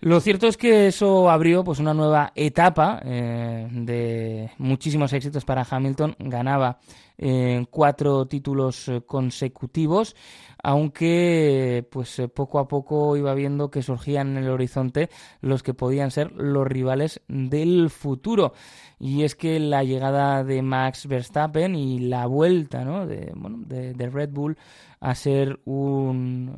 Lo 0.02 0.22
cierto 0.22 0.48
es 0.48 0.56
que 0.56 0.88
eso 0.88 1.30
abrió 1.30 1.64
pues 1.64 1.80
una 1.80 1.94
nueva 1.94 2.32
etapa 2.34 3.02
eh, 3.04 3.68
de 3.70 4.50
muchísimos 4.58 5.12
éxitos 5.12 5.44
para 5.44 5.68
Hamilton. 5.70 6.16
Ganaba 6.20 6.80
eh, 7.18 7.66
cuatro 7.70 8.26
títulos 8.26 8.90
consecutivos, 9.06 10.16
aunque 10.64 11.86
pues 11.92 12.22
poco 12.34 12.60
a 12.60 12.68
poco 12.70 13.18
iba 13.18 13.34
viendo 13.34 13.70
que 13.70 13.84
surgían 13.84 14.38
en 14.38 14.44
el 14.46 14.50
horizonte 14.50 15.10
los 15.42 15.64
que 15.64 15.74
podían 15.74 16.12
ser 16.12 16.32
los 16.32 16.66
rivales 16.66 17.22
del 17.28 17.90
futuro. 17.90 18.54
Y 19.00 19.24
es 19.24 19.36
que 19.36 19.60
la 19.60 19.84
llegada 19.84 20.46
de 20.46 20.62
Max 20.62 21.08
Verstappen 21.08 21.76
y 21.76 22.00
la 22.00 22.26
vuelta 22.26 22.86
¿no? 22.86 23.06
de, 23.06 23.34
bueno, 23.36 23.60
de 23.66 24.10
Red 24.10 24.30
Bull 24.30 24.58
a 25.00 25.16
ser 25.16 25.60
un, 25.66 26.56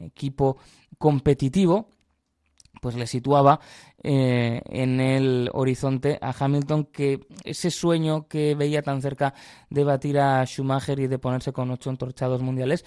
equipo 0.00 0.56
competitivo, 0.98 1.88
pues 2.80 2.96
le 2.96 3.06
situaba 3.06 3.60
eh, 4.02 4.62
en 4.66 5.00
el 5.00 5.50
horizonte 5.52 6.18
a 6.20 6.34
Hamilton 6.38 6.86
que 6.86 7.20
ese 7.44 7.70
sueño 7.70 8.26
que 8.26 8.54
veía 8.54 8.82
tan 8.82 9.02
cerca 9.02 9.34
de 9.68 9.84
batir 9.84 10.18
a 10.18 10.44
Schumacher 10.44 10.98
y 11.00 11.06
de 11.06 11.18
ponerse 11.18 11.52
con 11.52 11.70
ocho 11.70 11.90
entorchados 11.90 12.42
mundiales 12.42 12.84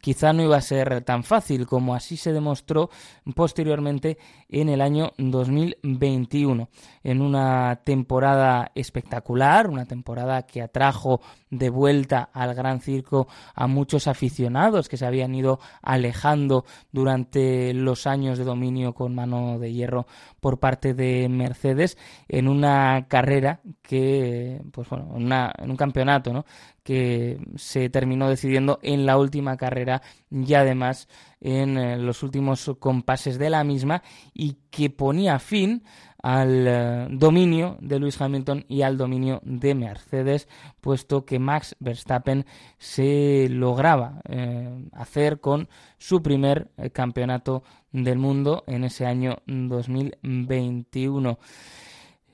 quizá 0.00 0.32
no 0.32 0.42
iba 0.42 0.56
a 0.56 0.60
ser 0.60 1.02
tan 1.02 1.24
fácil 1.24 1.66
como 1.66 1.94
así 1.94 2.16
se 2.16 2.32
demostró 2.32 2.90
posteriormente 3.34 4.18
en 4.48 4.68
el 4.68 4.80
año 4.80 5.12
2021 5.18 6.68
en 7.02 7.22
una 7.22 7.80
temporada 7.84 8.70
espectacular 8.74 9.68
una 9.68 9.86
temporada 9.86 10.42
que 10.42 10.62
atrajo 10.62 11.20
de 11.50 11.70
vuelta 11.70 12.30
al 12.32 12.54
gran 12.54 12.80
circo 12.80 13.26
a 13.54 13.66
muchos 13.66 14.06
aficionados 14.06 14.88
que 14.88 14.96
se 14.96 15.06
habían 15.06 15.34
ido 15.34 15.58
alejando 15.82 16.64
durante 16.92 17.74
los 17.74 18.06
años 18.06 18.38
de 18.38 18.44
dominio 18.44 18.94
con 18.94 19.14
mano 19.14 19.58
de 19.58 19.72
hierro 19.72 20.06
por 20.40 20.60
parte 20.60 20.94
de 20.94 21.28
Mercedes 21.28 21.98
en 22.28 22.48
una 22.48 23.06
carrera 23.08 23.60
que, 23.82 24.62
pues 24.72 24.88
bueno, 24.88 25.16
en 25.16 25.70
un 25.70 25.76
campeonato, 25.76 26.32
¿no? 26.32 26.44
Que 26.82 27.38
se 27.56 27.90
terminó 27.90 28.28
decidiendo 28.28 28.78
en 28.82 29.06
la 29.06 29.18
última 29.18 29.56
carrera 29.56 30.02
y 30.30 30.54
además 30.54 31.08
en 31.40 31.78
eh, 31.78 31.98
los 31.98 32.22
últimos 32.22 32.70
compases 32.78 33.38
de 33.38 33.50
la 33.50 33.64
misma 33.64 34.02
y 34.34 34.58
que 34.70 34.90
ponía 34.90 35.38
fin 35.38 35.82
al 36.22 36.66
eh, 36.66 37.06
dominio 37.10 37.78
de 37.80 37.98
Lewis 37.98 38.20
Hamilton 38.20 38.64
y 38.68 38.82
al 38.82 38.96
dominio 38.96 39.40
de 39.42 39.74
Mercedes, 39.74 40.48
puesto 40.80 41.24
que 41.24 41.38
Max 41.38 41.76
Verstappen 41.80 42.44
se 42.78 43.48
lograba 43.50 44.20
eh, 44.28 44.88
hacer 44.92 45.40
con 45.40 45.68
su 45.98 46.22
primer 46.22 46.70
campeonato 46.92 47.62
del 47.92 48.18
mundo 48.18 48.64
en 48.66 48.84
ese 48.84 49.06
año 49.06 49.38
2021. 49.46 51.38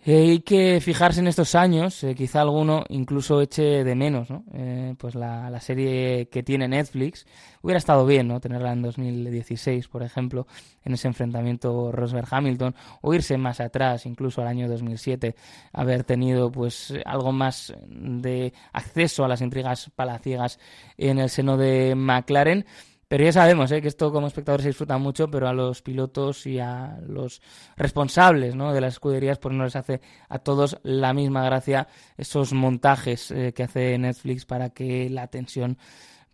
Eh, 0.08 0.30
hay 0.30 0.38
que 0.38 0.80
fijarse 0.80 1.18
en 1.18 1.26
estos 1.26 1.56
años, 1.56 2.04
eh, 2.04 2.14
quizá 2.14 2.40
alguno 2.40 2.84
incluso 2.90 3.40
eche 3.40 3.82
de 3.82 3.94
menos, 3.96 4.30
¿no? 4.30 4.44
Eh, 4.54 4.94
pues 4.96 5.16
la, 5.16 5.50
la, 5.50 5.58
serie 5.58 6.28
que 6.28 6.44
tiene 6.44 6.68
Netflix. 6.68 7.26
Hubiera 7.60 7.78
estado 7.78 8.06
bien, 8.06 8.28
¿no? 8.28 8.38
Tenerla 8.38 8.72
en 8.72 8.82
2016, 8.82 9.88
por 9.88 10.04
ejemplo, 10.04 10.46
en 10.84 10.94
ese 10.94 11.08
enfrentamiento 11.08 11.90
Rosberg-Hamilton, 11.90 12.76
o 13.00 13.14
irse 13.14 13.36
más 13.36 13.58
atrás, 13.58 14.06
incluso 14.06 14.42
al 14.42 14.46
año 14.46 14.68
2007, 14.68 15.34
haber 15.72 16.04
tenido 16.04 16.52
pues 16.52 16.94
algo 17.04 17.32
más 17.32 17.74
de 17.88 18.52
acceso 18.72 19.24
a 19.24 19.28
las 19.28 19.40
intrigas 19.40 19.90
palaciegas 19.96 20.60
en 20.96 21.18
el 21.18 21.30
seno 21.30 21.56
de 21.56 21.96
McLaren. 21.96 22.64
Pero 23.08 23.22
ya 23.22 23.32
sabemos 23.32 23.70
¿eh? 23.70 23.80
que 23.80 23.88
esto 23.88 24.10
como 24.12 24.26
espectadores 24.26 24.64
se 24.64 24.70
disfruta 24.70 24.98
mucho, 24.98 25.30
pero 25.30 25.46
a 25.48 25.52
los 25.52 25.80
pilotos 25.80 26.44
y 26.46 26.58
a 26.58 26.98
los 27.06 27.40
responsables 27.76 28.56
¿no? 28.56 28.72
de 28.72 28.80
las 28.80 28.94
escuderías 28.94 29.38
pues 29.38 29.54
no 29.54 29.64
les 29.64 29.76
hace 29.76 30.00
a 30.28 30.40
todos 30.40 30.78
la 30.82 31.12
misma 31.12 31.44
gracia 31.44 31.86
esos 32.16 32.52
montajes 32.52 33.30
eh, 33.30 33.52
que 33.54 33.62
hace 33.62 33.96
Netflix 33.96 34.44
para 34.44 34.70
que 34.70 35.08
la 35.08 35.28
tensión 35.28 35.78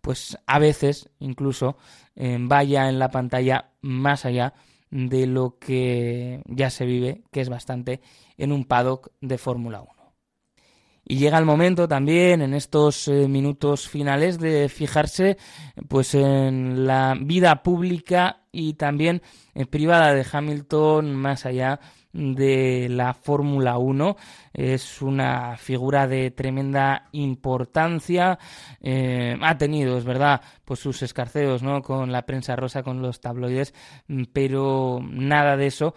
pues 0.01 0.37
a 0.47 0.57
veces 0.57 1.09
incluso 1.19 1.77
eh, 2.15 2.37
vaya 2.39 2.89
en 2.89 2.97
la 2.97 3.09
pantalla 3.09 3.69
más 3.81 4.25
allá 4.25 4.53
de 4.89 5.25
lo 5.27 5.57
que 5.59 6.41
ya 6.45 6.69
se 6.69 6.85
vive, 6.85 7.23
que 7.31 7.41
es 7.41 7.49
bastante 7.49 8.01
en 8.37 8.51
un 8.51 8.65
paddock 8.65 9.11
de 9.21 9.37
Fórmula 9.37 9.81
1. 9.81 9.92
Y 11.05 11.17
llega 11.17 11.37
el 11.37 11.45
momento 11.45 11.87
también 11.87 12.41
en 12.41 12.53
estos 12.53 13.07
eh, 13.07 13.27
minutos 13.27 13.89
finales 13.89 14.39
de 14.39 14.69
fijarse 14.69 15.37
pues 15.87 16.15
en 16.15 16.87
la 16.87 17.15
vida 17.19 17.61
pública 17.61 18.43
y 18.51 18.75
también 18.75 19.21
eh, 19.53 19.65
privada 19.65 20.13
de 20.13 20.25
Hamilton 20.31 21.13
más 21.13 21.45
allá 21.45 21.79
de 22.13 22.87
la 22.89 23.13
Fórmula 23.13 23.77
1. 23.77 24.15
Es 24.53 25.01
una 25.01 25.57
figura 25.57 26.07
de 26.07 26.31
tremenda 26.31 27.09
importancia. 27.11 28.39
Eh, 28.81 29.35
ha 29.41 29.57
tenido, 29.57 29.97
es 29.97 30.05
verdad, 30.05 30.41
pues 30.63 30.79
sus 30.79 31.01
escarceos 31.01 31.63
¿no? 31.63 31.81
con 31.81 32.11
la 32.11 32.21
prensa 32.25 32.55
rosa, 32.55 32.83
con 32.83 33.01
los 33.01 33.19
tabloides, 33.19 33.73
pero 34.31 35.01
nada 35.03 35.57
de 35.57 35.67
eso 35.67 35.95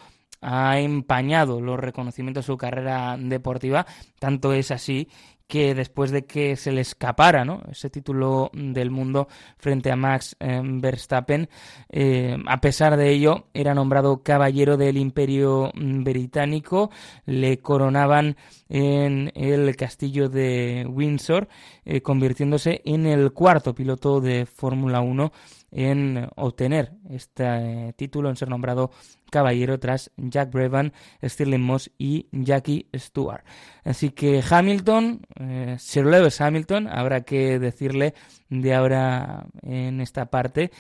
ha 0.49 0.79
empañado 0.79 1.61
los 1.61 1.79
reconocimientos 1.79 2.45
de 2.45 2.53
su 2.53 2.57
carrera 2.57 3.17
deportiva, 3.19 3.85
tanto 4.21 4.53
es 4.53 4.71
así 4.71 5.09
que 5.49 5.75
después 5.75 6.11
de 6.11 6.25
que 6.25 6.57
se 6.57 6.73
le 6.73 6.81
escapara 6.81 7.45
¿no? 7.45 7.63
ese 7.71 7.89
título 7.89 8.51
del 8.53 8.91
mundo 8.91 9.29
frente 9.59 9.91
a 9.91 9.97
Max 9.97 10.37
eh, 10.41 10.61
Verstappen, 10.63 11.49
eh, 11.89 12.37
a 12.47 12.61
pesar 12.61 12.97
de 12.97 13.11
ello 13.11 13.47
era 13.55 13.75
nombrado 13.75 14.23
caballero 14.23 14.77
del 14.77 14.97
imperio 14.97 15.71
británico, 15.75 16.91
le 17.27 17.59
coronaban 17.59 18.37
en 18.69 19.31
el 19.35 19.77
castillo 19.77 20.29
de 20.29 20.87
Windsor, 20.89 21.49
eh, 21.85 22.01
convirtiéndose 22.01 22.83
en 22.85 23.07
el 23.07 23.33
cuarto 23.33 23.75
piloto 23.75 24.21
de 24.21 24.47
Fórmula 24.47 25.01
1 25.01 25.33
en 25.71 26.29
obtener 26.37 26.93
este 27.11 27.93
título, 27.97 28.31
en 28.31 28.37
ser 28.37 28.49
nombrado 28.49 28.91
caballero 29.37 29.79
tras 29.79 30.11
Jack 30.17 30.51
Brabham, 30.51 30.93
Stirling 31.23 31.61
Moss 31.61 31.91
y 31.99 32.27
Jackie 32.33 32.89
Stewart. 32.95 33.45
Así 33.85 34.09
que 34.09 34.43
Hamilton, 34.49 35.27
eh, 35.39 35.77
Sir 35.79 36.07
Lewis 36.07 36.41
Hamilton, 36.41 36.89
habrá 36.89 37.21
que 37.21 37.59
decirle 37.59 38.15
de 38.49 38.75
ahora 38.75 39.47
en 39.61 40.01
esta 40.01 40.31
parte. 40.31 40.71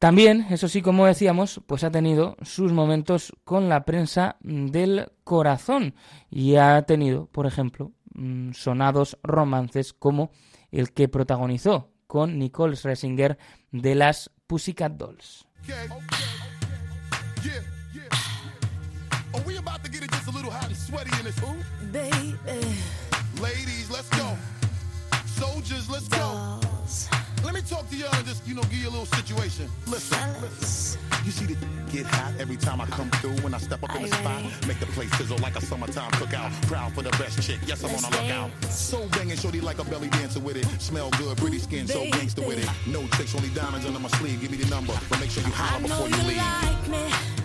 También, 0.00 0.48
eso 0.50 0.66
sí, 0.66 0.82
como 0.82 1.06
decíamos, 1.06 1.60
pues 1.68 1.84
ha 1.84 1.92
tenido 1.92 2.36
sus 2.42 2.72
momentos 2.72 3.32
con 3.44 3.68
la 3.68 3.84
prensa 3.84 4.36
del 4.40 5.12
corazón 5.22 5.94
y 6.30 6.56
ha 6.56 6.82
tenido, 6.82 7.26
por 7.26 7.46
ejemplo, 7.46 7.92
mm, 8.14 8.54
sonados 8.54 9.18
romances 9.22 9.92
como 9.92 10.32
el 10.72 10.90
que 10.92 11.06
protagonizó 11.06 11.92
con 12.08 12.40
Nicole 12.40 12.74
Scherzinger 12.74 13.38
de 13.70 13.94
las 13.94 14.32
Pussycat 14.48 14.94
Dolls. 14.94 15.46
Yeah, 17.42 17.52
yeah. 17.94 18.02
Are 19.34 19.40
we 19.46 19.56
about 19.56 19.82
to 19.84 19.90
get 19.90 20.02
it 20.02 20.10
just 20.10 20.26
a 20.26 20.30
little 20.30 20.50
hot 20.50 20.66
and 20.66 20.76
sweaty 20.76 21.10
in 21.18 21.24
this 21.24 21.38
hoop? 21.38 21.56
Baby. 21.90 22.36
Ladies, 23.40 23.90
let's 23.90 24.10
go. 24.10 24.36
Soldiers, 25.24 25.88
let's 25.88 26.08
go. 26.08 26.29
Me 27.60 27.66
talk 27.68 27.90
to 27.90 27.96
y'all 27.96 28.08
and 28.14 28.26
just, 28.26 28.46
you 28.48 28.54
know, 28.54 28.62
give 28.62 28.76
you 28.80 28.88
a 28.88 28.90
little 28.90 29.04
situation. 29.04 29.68
Listen, 29.86 30.18
listen. 30.40 30.98
You 31.26 31.30
see 31.30 31.44
the 31.44 31.56
get 31.92 32.06
hot 32.06 32.32
every 32.38 32.56
time 32.56 32.80
I 32.80 32.86
come 32.86 33.10
through 33.20 33.36
when 33.42 33.52
I 33.52 33.58
step 33.58 33.82
up 33.82 33.94
in 33.96 34.02
the 34.02 34.08
spot. 34.08 34.42
Make 34.66 34.80
the 34.80 34.86
place 34.86 35.12
sizzle 35.18 35.36
like 35.38 35.56
a 35.56 35.60
summertime 35.60 36.10
cookout. 36.12 36.50
Proud 36.68 36.94
for 36.94 37.02
the 37.02 37.10
best 37.10 37.42
chick. 37.42 37.58
Yes, 37.66 37.84
I'm 37.84 37.94
on 37.94 38.10
a 38.10 38.16
lookout. 38.16 38.64
So 38.70 39.06
banging, 39.08 39.36
shorty 39.36 39.60
like 39.60 39.78
a 39.78 39.84
belly 39.84 40.08
dancer 40.08 40.40
with 40.40 40.56
it. 40.56 40.64
Smell 40.80 41.10
good, 41.18 41.36
pretty 41.36 41.58
skin, 41.58 41.86
so 41.86 42.02
gangster 42.10 42.40
with 42.40 42.64
it. 42.64 42.90
No 42.90 43.06
tricks, 43.08 43.34
only 43.34 43.50
diamonds 43.50 43.84
under 43.84 43.98
my 44.00 44.08
sleeve. 44.08 44.40
Give 44.40 44.50
me 44.50 44.56
the 44.56 44.70
number, 44.70 44.94
but 45.10 45.20
make 45.20 45.28
sure 45.28 45.42
you 45.42 45.52
holler 45.52 45.82
before 45.82 46.08
you 46.08 46.16
leave. 46.28 47.39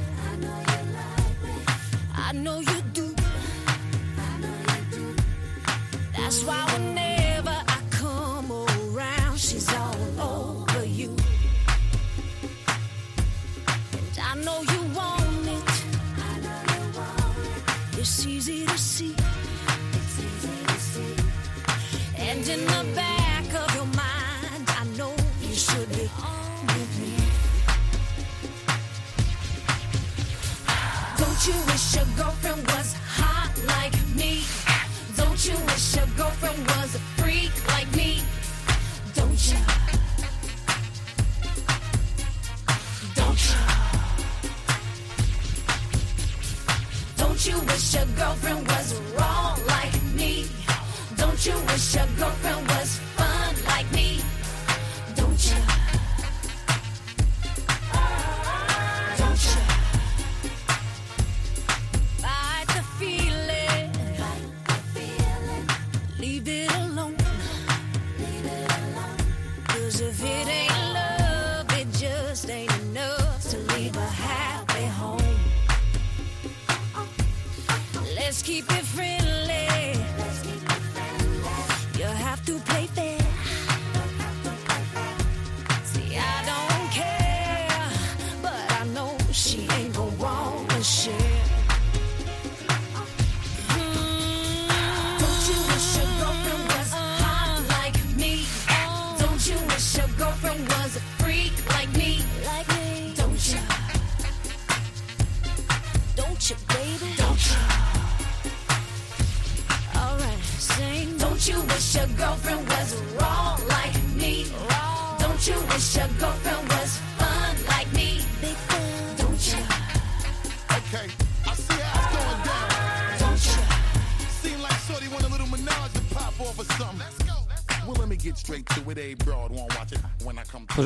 Wish 32.45 32.67
your 32.67 32.84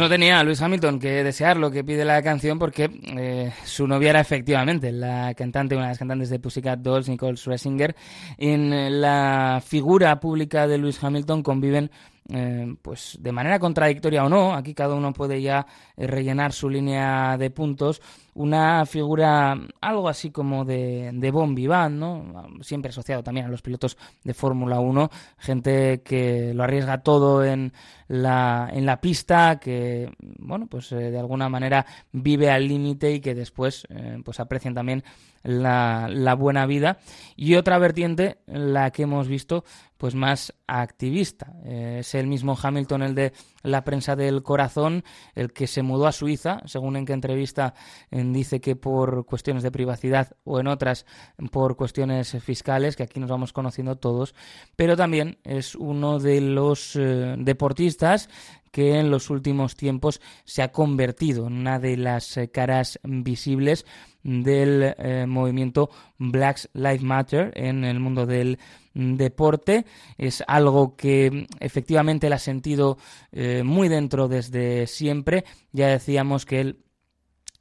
tenía 0.09 0.43
Luis 0.43 0.61
Hamilton 0.61 0.99
que 0.99 1.23
desear 1.23 1.57
lo 1.57 1.71
que 1.71 1.83
pide 1.83 2.03
la 2.03 2.21
canción 2.21 2.59
porque 2.59 2.89
eh, 3.15 3.53
su 3.63 3.87
novia 3.87 4.09
era 4.09 4.19
efectivamente 4.19 4.91
la 4.91 5.33
cantante, 5.35 5.75
una 5.75 5.85
de 5.85 5.91
las 5.91 5.99
cantantes 5.99 6.29
de 6.29 6.39
Pussycat 6.39 6.79
Dolls, 6.79 7.07
Nicole 7.07 7.37
Scherzinger. 7.37 7.95
En 8.37 8.73
eh, 8.73 8.89
la 8.89 9.61
figura 9.65 10.19
pública 10.19 10.67
de 10.67 10.77
Luis 10.77 11.01
Hamilton 11.01 11.43
conviven 11.43 11.91
eh, 12.31 12.75
pues 12.81 13.17
de 13.19 13.31
manera 13.31 13.57
contradictoria 13.57 14.23
o 14.23 14.29
no, 14.29 14.53
aquí 14.53 14.73
cada 14.73 14.93
uno 14.95 15.13
puede 15.13 15.41
ya 15.41 15.65
rellenar 15.97 16.53
su 16.53 16.69
línea 16.69 17.37
de 17.37 17.49
puntos, 17.49 18.01
una 18.39 18.85
figura 18.85 19.57
algo 19.81 20.07
así 20.07 20.31
como 20.31 20.63
de, 20.63 21.11
de 21.13 21.31
bon 21.31 21.55
¿no? 21.99 22.47
siempre 22.61 22.89
asociado 22.89 23.21
también 23.21 23.45
a 23.45 23.49
los 23.49 23.61
pilotos 23.61 23.97
de 24.23 24.33
Fórmula 24.33 24.79
1, 24.79 25.09
gente 25.37 26.01
que 26.03 26.53
lo 26.53 26.63
arriesga 26.63 27.03
todo 27.03 27.43
en 27.43 27.73
la, 28.07 28.69
en 28.71 28.85
la 28.85 29.01
pista, 29.01 29.59
que 29.59 30.09
bueno, 30.37 30.67
pues 30.67 30.89
eh, 30.93 31.11
de 31.11 31.19
alguna 31.19 31.49
manera 31.49 31.85
vive 32.13 32.49
al 32.49 32.65
límite 32.65 33.11
y 33.11 33.19
que 33.19 33.35
después 33.35 33.85
eh, 33.89 34.19
pues 34.23 34.39
aprecian 34.39 34.73
también 34.73 35.03
la, 35.43 36.35
buena 36.37 36.65
vida. 36.65 36.99
Y 37.35 37.55
otra 37.55 37.77
vertiente, 37.77 38.39
la 38.47 38.91
que 38.91 39.03
hemos 39.03 39.27
visto, 39.27 39.63
pues 39.97 40.15
más 40.15 40.53
activista. 40.67 41.53
Eh, 41.65 41.97
es 41.99 42.15
el 42.15 42.27
mismo 42.27 42.57
Hamilton, 42.61 43.01
el 43.03 43.15
de 43.15 43.33
la 43.63 43.83
prensa 43.83 44.15
del 44.15 44.43
corazón, 44.43 45.03
el 45.35 45.51
que 45.51 45.67
se 45.67 45.83
mudó 45.83 46.07
a 46.07 46.11
Suiza, 46.11 46.61
según 46.65 46.95
en 46.95 47.05
qué 47.05 47.13
entrevista 47.13 47.73
dice 48.09 48.61
que 48.61 48.75
por 48.75 49.25
cuestiones 49.25 49.63
de 49.63 49.71
privacidad 49.71 50.37
o 50.45 50.59
en 50.59 50.67
otras 50.67 51.05
por 51.51 51.75
cuestiones 51.75 52.31
fiscales, 52.41 52.95
que 52.95 53.03
aquí 53.03 53.19
nos 53.19 53.29
vamos 53.29 53.51
conociendo 53.51 53.97
todos, 53.97 54.35
pero 54.75 54.95
también 54.95 55.39
es 55.43 55.75
uno 55.75 56.19
de 56.19 56.39
los 56.41 56.95
eh, 56.95 57.35
deportistas 57.37 58.29
que 58.71 58.99
en 58.99 59.09
los 59.09 59.29
últimos 59.29 59.75
tiempos 59.75 60.21
se 60.43 60.61
ha 60.61 60.71
convertido 60.71 61.47
en 61.47 61.53
una 61.53 61.79
de 61.79 61.97
las 61.97 62.37
eh, 62.37 62.49
caras 62.49 62.99
visibles 63.03 63.85
del 64.23 64.95
eh, 64.97 65.25
movimiento 65.27 65.89
Black 66.17 66.69
Lives 66.73 67.01
Matter 67.01 67.51
en 67.55 67.83
el 67.83 67.99
mundo 67.99 68.25
del 68.25 68.59
deporte. 68.93 69.85
Es 70.17 70.43
algo 70.47 70.95
que 70.95 71.47
efectivamente 71.59 72.27
él 72.27 72.33
ha 72.33 72.39
sentido 72.39 72.97
eh, 73.31 73.63
muy 73.63 73.87
dentro 73.87 74.27
desde 74.27 74.87
siempre. 74.87 75.45
Ya 75.71 75.87
decíamos 75.87 76.45
que 76.45 76.61
él 76.61 76.79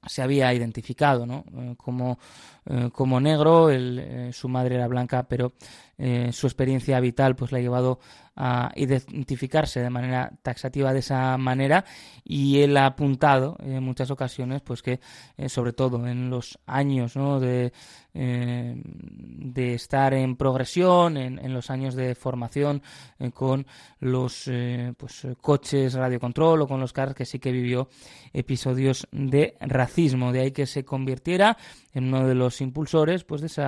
se 0.07 0.23
había 0.23 0.55
identificado 0.55 1.27
¿no? 1.27 1.45
Eh, 1.57 1.75
como, 1.77 2.19
como 2.93 3.21
negro, 3.21 3.71
él, 3.71 4.31
su 4.33 4.49
madre 4.49 4.75
era 4.75 4.89
blanca, 4.89 5.25
pero 5.25 5.55
eh, 5.99 6.31
su 6.33 6.47
experiencia 6.47 7.01
vital 7.01 7.37
pues 7.37 7.53
le 7.53 7.59
ha 7.59 7.63
llevado 7.63 7.99
a 8.41 8.71
identificarse 8.77 9.81
de 9.81 9.91
manera 9.91 10.31
taxativa 10.43 10.93
de 10.93 11.01
esa 11.01 11.37
manera 11.39 11.85
y 12.23 12.61
él 12.61 12.77
ha 12.77 12.87
apuntado 12.87 13.57
en 13.59 13.83
muchas 13.83 14.13
ocasiones 14.13 14.63
pues 14.63 14.81
que 14.81 15.01
eh, 15.37 15.49
sobre 15.49 15.73
todo 15.73 16.07
en 16.07 16.31
los 16.31 16.57
años 16.65 17.17
¿no? 17.17 17.41
de, 17.41 17.73
eh, 18.15 18.81
de 18.85 19.75
estar 19.75 20.15
en 20.15 20.37
progresión, 20.37 21.17
en, 21.17 21.41
en 21.41 21.53
los 21.53 21.69
años 21.69 21.97
de 21.97 22.15
formación 22.15 22.81
eh, 23.19 23.33
con 23.33 23.67
los 23.99 24.49
pues, 24.97 25.27
coches 25.41 25.95
radiocontrol 25.95 26.63
o 26.63 26.69
con 26.69 26.79
los 26.79 26.93
cars 26.93 27.17
que 27.17 27.25
sí 27.25 27.41
que 27.41 27.51
vivió 27.51 27.89
episodios 28.33 29.09
de 29.11 29.57
racismo, 29.61 30.31
de 30.31 30.41
ahí 30.43 30.53
que 30.53 30.67
se 30.67 30.85
convirtiera 30.85 31.57
en 31.99 32.09
uno 32.09 32.27
de 32.27 32.35
los 32.35 32.61
impulsores 32.61 33.25
pues 33.25 33.41
de 33.41 33.49
ese 33.49 33.63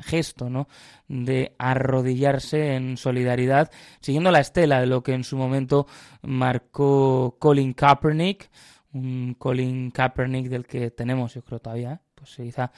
gesto 0.00 0.50
¿no? 0.50 0.68
de 1.08 1.54
arrodillarse 1.58 2.74
en 2.74 2.96
solidaridad, 2.96 3.70
siguiendo 4.00 4.30
la 4.30 4.40
estela 4.40 4.80
de 4.80 4.86
lo 4.86 5.02
que 5.02 5.14
en 5.14 5.24
su 5.24 5.36
momento 5.36 5.86
marcó 6.22 7.36
Colin 7.38 7.72
Kaepernick, 7.72 8.50
un 8.92 9.34
Colin 9.38 9.90
Kaepernick 9.90 10.48
del 10.48 10.66
que 10.66 10.90
tenemos, 10.90 11.34
yo 11.34 11.42
creo 11.42 11.60
todavía, 11.60 11.92
¿eh? 11.92 11.98
pues 12.14 12.38
hizo 12.40 12.70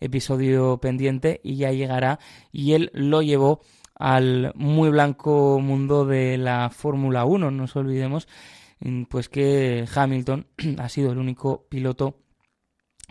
episodio 0.00 0.78
pendiente 0.78 1.40
y 1.42 1.56
ya 1.56 1.72
llegará 1.72 2.18
y 2.52 2.72
él 2.72 2.90
lo 2.92 3.22
llevó 3.22 3.60
al 3.94 4.52
muy 4.54 4.90
blanco 4.90 5.58
mundo 5.60 6.04
de 6.04 6.36
la 6.36 6.68
Fórmula 6.68 7.24
1, 7.24 7.50
no 7.50 7.56
nos 7.56 7.76
olvidemos 7.76 8.28
pues 9.08 9.28
que 9.28 9.86
Hamilton 9.94 10.46
ha 10.78 10.88
sido 10.88 11.12
el 11.12 11.18
único 11.18 11.66
piloto 11.68 12.25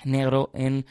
negro 0.03 0.51
en 0.53 0.85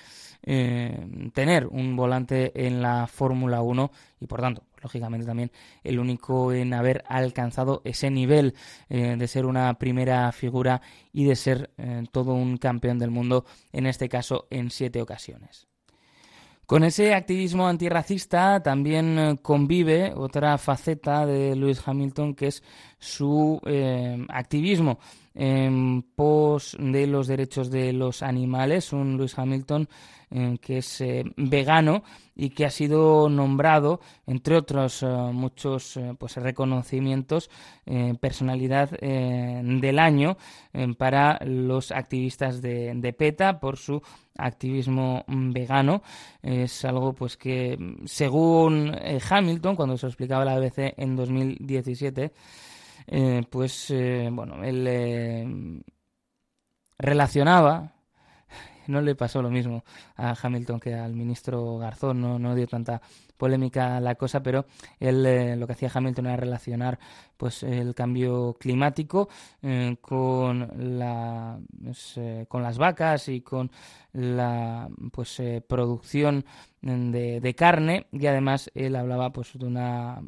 eh, 0.47 1.31
tener 1.33 1.67
un 1.67 1.97
volante 1.97 2.67
en 2.67 2.83
la 2.83 3.07
Fórmula 3.07 3.63
1 3.63 3.91
y 4.21 4.27
por 4.27 4.43
tanto 4.43 4.65
lógicamente 4.83 5.25
también 5.25 5.51
el 5.83 5.99
único 5.99 6.53
en 6.53 6.75
haber 6.75 7.03
alcanzado 7.09 7.81
ese 7.85 8.11
nivel 8.11 8.55
eh, 8.91 9.17
de 9.19 9.27
ser 9.27 9.47
una 9.47 9.73
primera 9.79 10.31
figura 10.33 10.83
y 11.15 11.25
de 11.25 11.37
ser 11.37 11.71
eh, 11.79 12.05
todo 12.13 12.35
un 12.35 12.59
campeón 12.59 12.99
del 12.99 13.11
mundo, 13.11 13.47
en 13.73 13.87
este 13.87 14.11
caso 14.11 14.47
en 14.51 14.71
siete 14.71 15.01
ocasiones. 15.01 15.67
Con 16.67 16.85
ese 16.85 17.15
activismo 17.15 17.67
antirracista 17.67 18.63
también 18.63 19.39
convive 19.43 20.13
otra 20.15 20.57
faceta 20.57 21.27
de 21.27 21.57
Lewis 21.57 21.83
Hamilton 21.87 22.35
que 22.35 22.47
es 22.49 22.63
su 23.05 23.61
eh, 23.67 24.25
activismo 24.31 24.99
en 25.35 26.03
pos 26.03 26.77
de 26.79 27.07
los 27.07 27.27
derechos 27.27 27.71
de 27.71 27.93
los 27.93 28.23
animales, 28.23 28.93
un 28.93 29.19
Lewis 29.19 29.39
Hamilton 29.39 29.89
eh, 30.31 30.57
que 30.61 30.79
es 30.79 31.01
eh, 31.01 31.25
vegano 31.37 32.03
y 32.35 32.51
que 32.51 32.65
ha 32.65 32.71
sido 32.71 33.29
nombrado, 33.29 34.01
entre 34.27 34.57
otros 34.57 35.05
muchos 35.33 36.01
pues 36.19 36.37
reconocimientos, 36.37 37.49
personalidad 38.21 38.91
del 38.91 39.99
año 40.01 40.37
para 40.99 41.39
los 41.45 41.93
activistas 41.93 42.61
de, 42.61 42.93
de 42.97 43.13
PETA 43.13 43.61
por 43.61 43.77
su 43.77 44.03
activismo 44.37 45.25
vegano. 45.29 46.03
Es 46.43 46.85
algo 46.85 47.13
pues 47.13 47.37
que, 47.37 47.79
según 48.05 48.97
Hamilton, 49.31 49.77
cuando 49.77 49.97
se 49.97 50.07
lo 50.07 50.11
explicaba 50.11 50.45
la 50.45 50.59
BBC 50.59 50.95
en 50.97 51.15
2017, 51.15 52.33
eh, 53.07 53.43
pues 53.51 53.91
eh, 53.91 54.29
bueno, 54.33 54.63
él 54.65 54.87
eh, 54.89 55.83
relacionaba 56.99 57.93
no 58.87 59.01
le 59.01 59.15
pasó 59.15 59.43
lo 59.43 59.51
mismo 59.51 59.85
a 60.17 60.35
Hamilton 60.41 60.81
que 60.81 60.95
al 60.95 61.15
ministro 61.15 61.79
Garzón, 61.79 62.21
no, 62.21 62.39
no 62.39 62.55
dio 62.55 62.67
tanta 62.67 63.01
polémica 63.37 64.01
la 64.01 64.15
cosa, 64.15 64.43
pero 64.43 64.67
él 65.01 65.59
lo 65.59 65.67
que 65.67 65.73
hacía 65.73 65.91
Hamilton 65.93 66.27
era 66.27 66.37
relacionar 66.37 66.99
pues 67.37 67.63
el 67.63 67.95
cambio 67.95 68.57
climático 68.59 69.29
eh, 69.63 69.97
con 70.01 70.99
la 70.99 71.59
pues, 71.83 72.15
eh, 72.17 72.47
con 72.49 72.63
las 72.63 72.79
vacas 72.79 73.29
y 73.29 73.41
con 73.41 73.71
la 74.13 74.89
pues 75.13 75.41
eh, 75.41 75.63
producción 75.67 76.45
de, 76.81 77.41
de, 77.41 77.55
carne 77.55 78.07
y 78.13 78.27
además 78.27 78.71
él 78.75 78.95
hablaba 78.97 79.33
pues 79.33 79.59
de 79.59 79.67
una 79.67 80.21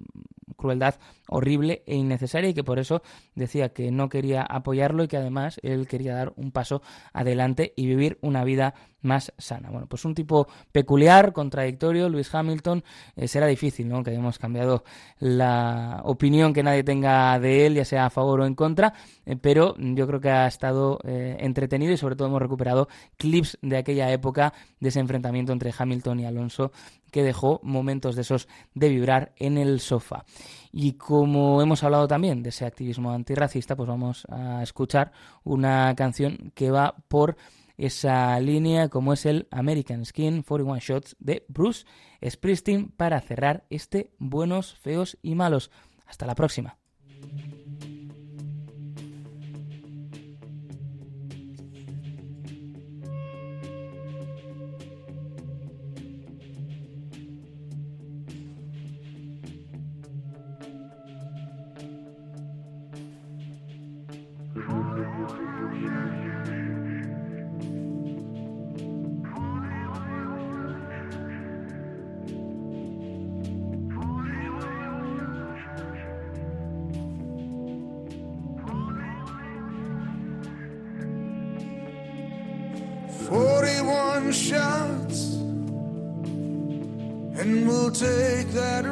crueldad 0.57 0.95
horrible 1.29 1.83
e 1.87 1.97
innecesaria 1.97 2.51
y 2.51 2.55
que 2.55 2.65
por 2.65 2.79
eso 2.79 3.03
decía 3.35 3.71
que 3.71 3.91
no 3.91 4.09
quería 4.09 4.43
apoyarlo 4.43 5.05
y 5.05 5.09
que 5.09 5.19
además 5.19 5.61
él 5.63 5.87
quería 5.87 6.15
dar 6.15 6.33
un 6.37 6.51
paso 6.51 6.83
adelante 7.13 7.73
y 7.77 7.87
vivir 7.87 8.19
una 8.23 8.43
vida 8.43 8.75
más 9.03 9.33
sana. 9.39 9.71
Bueno, 9.71 9.87
pues 9.87 10.05
un 10.05 10.15
tipo 10.15 10.49
peculiar, 10.73 11.33
contradictorio, 11.33 12.09
Luis 12.09 12.35
Hamilton, 12.35 12.85
eh, 13.15 13.29
será 13.29 13.47
difícil, 13.47 13.89
¿no? 13.89 14.03
Que 14.03 14.11
hayamos 14.11 14.39
cambiado 14.39 14.85
la 15.19 16.01
opinión 16.05 16.53
que 16.53 16.63
nadie 16.63 16.83
tenga 16.83 16.96
de 17.01 17.67
él, 17.67 17.75
ya 17.75 17.85
sea 17.85 18.07
a 18.07 18.11
favor 18.11 18.41
o 18.41 18.47
en 18.47 18.55
contra, 18.55 18.95
eh, 19.25 19.37
pero 19.37 19.75
yo 19.79 20.07
creo 20.07 20.21
que 20.21 20.31
ha 20.31 20.47
estado 20.47 20.99
eh, 21.05 21.37
entretenido 21.41 21.93
y 21.93 21.97
sobre 21.97 22.17
todo 22.17 22.29
hemos 22.29 22.41
recuperado 22.41 22.89
clips 23.17 23.59
de 23.63 23.77
aquella 23.77 24.11
época 24.11 24.53
de 24.81 24.89
ese 24.89 25.01
enfrentamiento 25.01 25.53
entre 25.53 25.73
Hamilton 25.77 26.21
y 26.21 26.27
Alonso 26.27 26.73
que 27.11 27.23
dejó 27.23 27.61
momentos 27.63 28.17
de 28.17 28.23
esos 28.23 28.49
de 28.75 28.89
vibrar 28.89 29.33
en 29.37 29.59
el 29.59 29.81
sofá. 29.81 30.25
Y 30.73 30.95
como 30.95 31.63
hemos 31.63 31.83
hablado 31.83 32.07
también 32.09 32.43
de 32.43 32.51
ese 32.51 32.67
activismo 32.67 33.11
antirracista, 33.11 33.77
pues 33.77 33.89
vamos 33.89 34.27
a 34.29 34.63
escuchar 34.63 35.13
una 35.45 35.95
canción 35.95 36.53
que 36.55 36.71
va 36.71 36.95
por 37.09 37.37
esa 37.79 38.39
línea 38.41 38.89
como 38.89 39.13
es 39.13 39.27
el 39.27 39.49
American 39.51 40.05
Skin 40.05 40.43
41 40.43 40.81
Shots 40.81 41.17
de 41.19 41.45
Bruce 41.49 41.85
Springsteen 42.27 42.89
para 42.89 43.21
cerrar 43.21 43.65
este 43.71 44.11
buenos, 44.19 44.75
feos 44.75 45.19
y 45.23 45.35
malos. 45.35 45.71
Hasta 46.07 46.27
la 46.27 46.35
próxima. 46.35 46.79
Thank 47.21 47.53
you. 47.53 47.56
Shots, 84.37 85.35
and 87.41 87.67
we'll 87.67 87.91
take 87.91 88.49
that 88.49 88.85